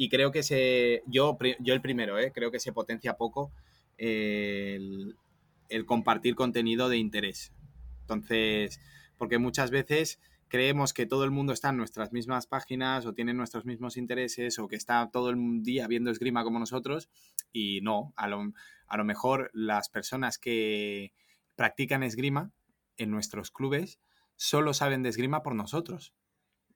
y 0.00 0.08
creo 0.08 0.32
que 0.32 0.42
se, 0.42 1.02
yo, 1.06 1.36
yo 1.58 1.74
el 1.74 1.82
primero, 1.82 2.18
¿eh? 2.18 2.32
creo 2.34 2.50
que 2.50 2.58
se 2.58 2.72
potencia 2.72 3.18
poco 3.18 3.52
el, 3.98 5.14
compartir 5.84 6.34
contenido 6.36 6.88
de 6.88 6.96
interés. 6.96 7.52
Entonces, 8.00 8.80
porque 9.18 9.36
muchas 9.36 9.70
veces 9.70 10.18
creemos 10.48 10.94
que 10.94 11.04
todo 11.04 11.24
el 11.24 11.30
mundo 11.30 11.52
está 11.52 11.68
en 11.68 11.76
nuestras 11.76 12.14
mismas 12.14 12.46
páginas 12.46 13.04
o 13.04 13.12
tiene 13.12 13.34
nuestros 13.34 13.66
mismos 13.66 13.98
intereses 13.98 14.58
o 14.58 14.68
que 14.68 14.76
está 14.76 15.10
todo 15.12 15.28
el 15.28 15.62
día 15.62 15.86
viendo 15.86 16.10
esgrima 16.10 16.44
como 16.44 16.58
nosotros 16.58 17.10
y 17.52 17.82
no, 17.82 18.14
a 18.16 18.26
lo, 18.26 18.54
a 18.86 18.96
lo 18.96 19.04
mejor 19.04 19.50
las 19.52 19.90
personas 19.90 20.38
que 20.38 21.12
practican 21.56 22.02
esgrima 22.02 22.52
en 22.96 23.10
nuestros 23.10 23.50
clubes 23.50 24.00
solo 24.36 24.72
saben 24.72 25.02
de 25.02 25.10
esgrima 25.10 25.42
por 25.42 25.54
nosotros 25.54 26.14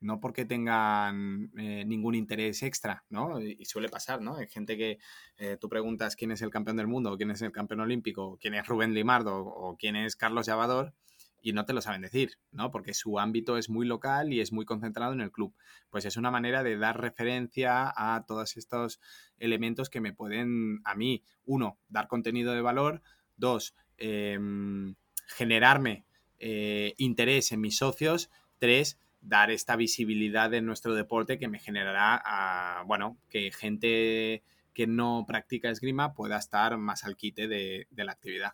no 0.04 0.20
porque 0.20 0.44
tengan 0.44 1.50
eh, 1.56 1.82
ningún 1.86 2.14
interés 2.14 2.62
extra, 2.62 3.04
¿no? 3.08 3.40
Y, 3.40 3.64
suele 3.64 3.88
pasar, 3.88 4.20
¿no? 4.20 4.36
Hay 4.36 4.48
gente 4.48 4.76
que 4.76 4.98
eh, 5.38 5.56
tú 5.58 5.68
preguntas 5.70 6.14
quién 6.14 6.30
es 6.30 6.42
el 6.42 6.50
campeón 6.50 6.76
del 6.76 6.86
mundo, 6.86 7.16
quién 7.16 7.30
es 7.30 7.40
el 7.40 7.52
campeón 7.52 7.80
olímpico, 7.80 8.36
quién 8.38 8.52
es 8.52 8.66
Rubén 8.66 8.92
Limardo 8.92 9.38
o 9.38 9.76
quién 9.78 9.96
es 9.96 10.14
Carlos 10.14 10.44
Llavador 10.46 10.92
y 11.40 11.54
no 11.54 11.64
te 11.64 11.72
lo 11.72 11.80
saben 11.80 12.02
decir, 12.02 12.38
¿no? 12.52 12.70
Porque 12.70 12.92
su 12.92 13.18
ámbito 13.18 13.56
es 13.56 13.70
muy 13.70 13.86
local 13.86 14.32
y 14.32 14.40
es 14.40 14.52
muy 14.52 14.66
concentrado 14.66 15.14
en 15.14 15.22
el 15.22 15.32
club. 15.32 15.54
Pues 15.88 16.04
es 16.04 16.18
una 16.18 16.30
manera 16.30 16.62
de 16.62 16.76
dar 16.76 17.00
referencia 17.00 17.90
a 17.96 18.24
todos 18.26 18.58
estos 18.58 19.00
elementos 19.38 19.88
que 19.88 20.02
me 20.02 20.12
pueden, 20.12 20.80
a 20.84 20.94
mí, 20.94 21.24
uno, 21.46 21.78
dar 21.88 22.08
contenido 22.08 22.52
de 22.52 22.60
valor, 22.60 23.02
dos, 23.36 23.74
em, 23.96 24.96
generarme 25.28 26.04
eh, 26.38 26.92
interés 26.98 27.52
en 27.52 27.62
mis 27.62 27.78
socios, 27.78 28.30
tres, 28.58 28.98
dar 29.24 29.50
esta 29.50 29.76
visibilidad 29.76 30.52
en 30.54 30.66
nuestro 30.66 30.94
deporte 30.94 31.38
que 31.38 31.48
me 31.48 31.58
generará, 31.58 32.82
bueno, 32.86 33.18
que 33.28 33.50
gente 33.50 34.42
que 34.74 34.86
no 34.86 35.24
practica 35.26 35.70
esgrima 35.70 36.14
pueda 36.14 36.36
estar 36.36 36.76
más 36.76 37.04
al 37.04 37.16
quite 37.16 37.48
de, 37.48 37.86
la 37.96 38.12
actividad. 38.12 38.52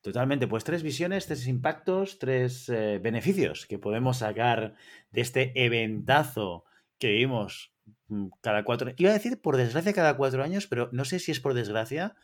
Totalmente, 0.00 0.46
pues 0.46 0.64
tres 0.64 0.82
visiones, 0.82 1.26
tres 1.26 1.46
impactos, 1.46 2.18
tres 2.18 2.68
eh, 2.68 2.98
beneficios 3.02 3.66
que 3.66 3.78
podemos 3.78 4.18
sacar 4.18 4.74
de 5.10 5.20
este 5.20 5.52
eventazo 5.64 6.64
que 6.98 7.08
vivimos 7.08 7.72
mm, 8.08 8.28
cada 8.40 8.64
cuatro 8.64 8.92
Iba 8.96 9.10
a 9.10 9.14
decir 9.14 9.40
por 9.40 9.56
desgracia 9.56 9.94
cada 9.94 10.16
cuatro 10.16 10.42
años, 10.42 10.66
pero 10.66 10.88
no 10.92 11.04
sé 11.04 11.18
si 11.18 11.32
es 11.32 11.40
por 11.40 11.54
desgracia, 11.54 12.16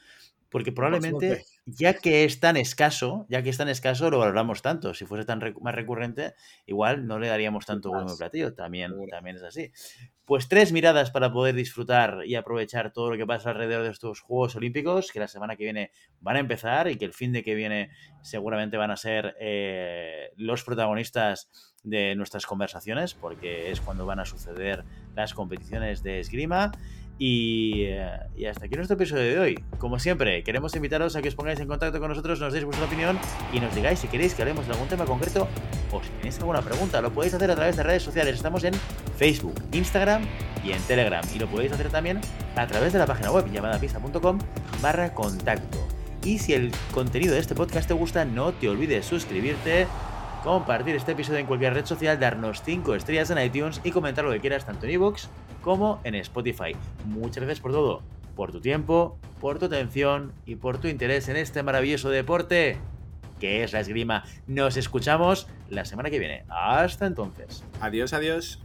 porque 0.51 0.73
probablemente, 0.73 1.45
ya 1.65 1.95
que 1.95 2.25
es 2.25 2.41
tan 2.41 2.57
escaso, 2.57 3.25
ya 3.29 3.43
que 3.43 3.51
es 3.51 3.57
tan 3.57 3.69
escaso, 3.69 4.11
lo 4.11 4.19
valoramos 4.19 4.63
tanto. 4.63 4.95
Si 4.95 5.07
fuese 5.07 5.25
tan 5.25 5.41
más 5.61 5.75
recurrente, 5.75 6.35
igual 6.67 7.07
no 7.07 7.21
le 7.21 7.29
daríamos 7.29 7.67
tanto 7.67 7.91
buen 7.91 8.07
platillo. 8.19 8.53
También, 8.53 8.93
también 9.09 9.37
es 9.37 9.45
así. 9.45 9.71
Pues 10.25 10.49
tres 10.49 10.73
miradas 10.73 11.13
para 11.13 11.33
poder 11.33 11.55
disfrutar 11.55 12.23
y 12.25 12.35
aprovechar 12.35 12.93
todo 12.93 13.11
lo 13.11 13.17
que 13.17 13.27
pasa 13.27 13.51
alrededor 13.51 13.85
de 13.85 13.91
estos 13.91 14.21
Juegos 14.21 14.57
Olímpicos, 14.57 15.13
que 15.13 15.21
la 15.21 15.29
semana 15.29 15.55
que 15.55 15.65
viene 15.65 15.93
van 16.21 16.37
a 16.37 16.41
empezar 16.41 16.89
y 16.91 16.97
que 16.97 17.05
el 17.05 17.13
fin 17.13 17.33
de 17.33 17.45
que 17.45 17.55
viene 17.55 17.91
seguramente 18.23 18.77
van 18.77 18.91
a 18.91 18.97
ser 18.97 19.37
eh, 19.41 20.31
los 20.37 20.65
protagonistas 20.65 21.49
de 21.83 22.15
nuestras 22.17 22.45
conversaciones, 22.45 23.15
porque 23.15 23.71
es 23.71 23.81
cuando 23.81 24.05
van 24.05 24.21
a 24.21 24.25
suceder 24.25 24.85
las 25.15 25.33
competiciones 25.33 26.03
de 26.03 26.21
esgrima. 26.21 26.73
Eh, 27.23 28.19
y, 28.35 28.47
hasta 28.47 28.65
aquí 28.65 28.77
nuestro 28.77 28.97
episodio 28.97 29.25
de 29.25 29.39
hoy. 29.39 29.65
Como 29.79 29.99
siempre, 29.99 30.43
queremos 30.43 30.75
invitaros 30.75 31.15
a 31.17 31.23
que 31.23 31.29
os 31.29 31.35
pongáis 31.35 31.61
en 31.61 31.69
contacto 31.69 32.01
con 32.01 32.09
nosotros, 32.09 32.41
nos 32.41 32.53
deis 32.53 32.65
vuestra 32.65 32.87
opinión 32.87 33.19
y 33.53 33.61
nos 33.61 33.75
digáis 33.75 33.99
si 33.99 34.09
queréis 34.09 34.35
que 34.35 34.41
hablemos 34.41 34.67
de 34.67 34.73
algún 34.73 34.89
tema 34.89 35.05
concreto 35.05 35.47
o 35.93 36.03
si 36.03 36.09
tenéis 36.11 36.39
alguna 36.39 36.63
pregunta. 36.63 37.03
Lo 37.03 37.13
podéis 37.13 37.35
hacer 37.35 37.51
a 37.51 37.55
través 37.55 37.77
de 37.77 37.83
redes 37.83 38.03
sociales. 38.03 38.37
Estamos 38.37 38.65
en 38.65 38.73
Facebook, 39.19 39.55
Instagram 39.73 40.23
y 40.65 40.73
en 40.73 40.81
Telegram. 40.83 41.23
Y 41.35 41.39
lo 41.39 41.47
podéis 41.47 41.73
hacer 41.73 41.91
también 41.91 42.21
a 42.57 42.67
través 42.67 42.95
de 42.95 42.99
la 42.99 43.07
página 43.07 43.31
web 43.31 43.51
llamadapista.com 43.53 44.39
barra 44.81 45.13
contacto. 45.13 45.87
Y 46.25 46.39
si 46.39 46.55
el 46.55 46.73
contenido 46.93 47.35
de 47.35 47.41
este 47.41 47.55
podcast 47.55 47.87
te 47.87 47.95
gusta, 47.95 48.25
no 48.25 48.53
te 48.53 48.69
olvides 48.69 49.05
suscribirte 49.05 49.87
compartir 50.43 50.97
este 50.97 51.13
episodio 51.13 51.39
en 51.39 51.47
cualquier 51.47 51.75
red 51.75 51.85
social, 51.85 52.19
darnos 52.19 52.63
5 52.63 52.95
estrellas 52.95 53.31
en 53.31 53.39
iTunes 53.39 53.81
y 53.85 53.91
comentar 53.91 54.25
lo 54.25 54.33
que 54.33 54.41
quieras 54.41 54.65
tanto 54.65 54.87
en 54.87 54.93
iVoox 54.93 55.29
como 55.61 56.01
en 56.05 56.15
Spotify. 56.17 56.77
Muchas 57.05 57.37
gracias 57.37 57.61
por 57.61 57.73
todo, 57.73 58.03
por 58.37 58.53
tu 58.53 58.61
tiempo, 58.61 59.19
por 59.41 59.59
tu 59.59 59.67
atención 59.67 60.33
y 60.47 60.57
por 60.57 60.79
tu 60.79 60.89
interés 60.89 61.29
en 61.29 61.37
este 61.37 61.63
maravilloso 61.63 62.11
deporte 62.11 62.79
que 63.41 63.65
es 63.65 63.73
la 63.73 63.81
esgrima. 63.81 64.25
Nos 64.47 64.77
escuchamos 64.77 65.49
la 65.69 65.85
semana 65.85 66.11
que 66.11 66.19
viene. 66.19 66.45
Hasta 66.49 67.07
entonces. 67.07 67.65
Adiós, 67.81 68.13
adiós. 68.13 68.61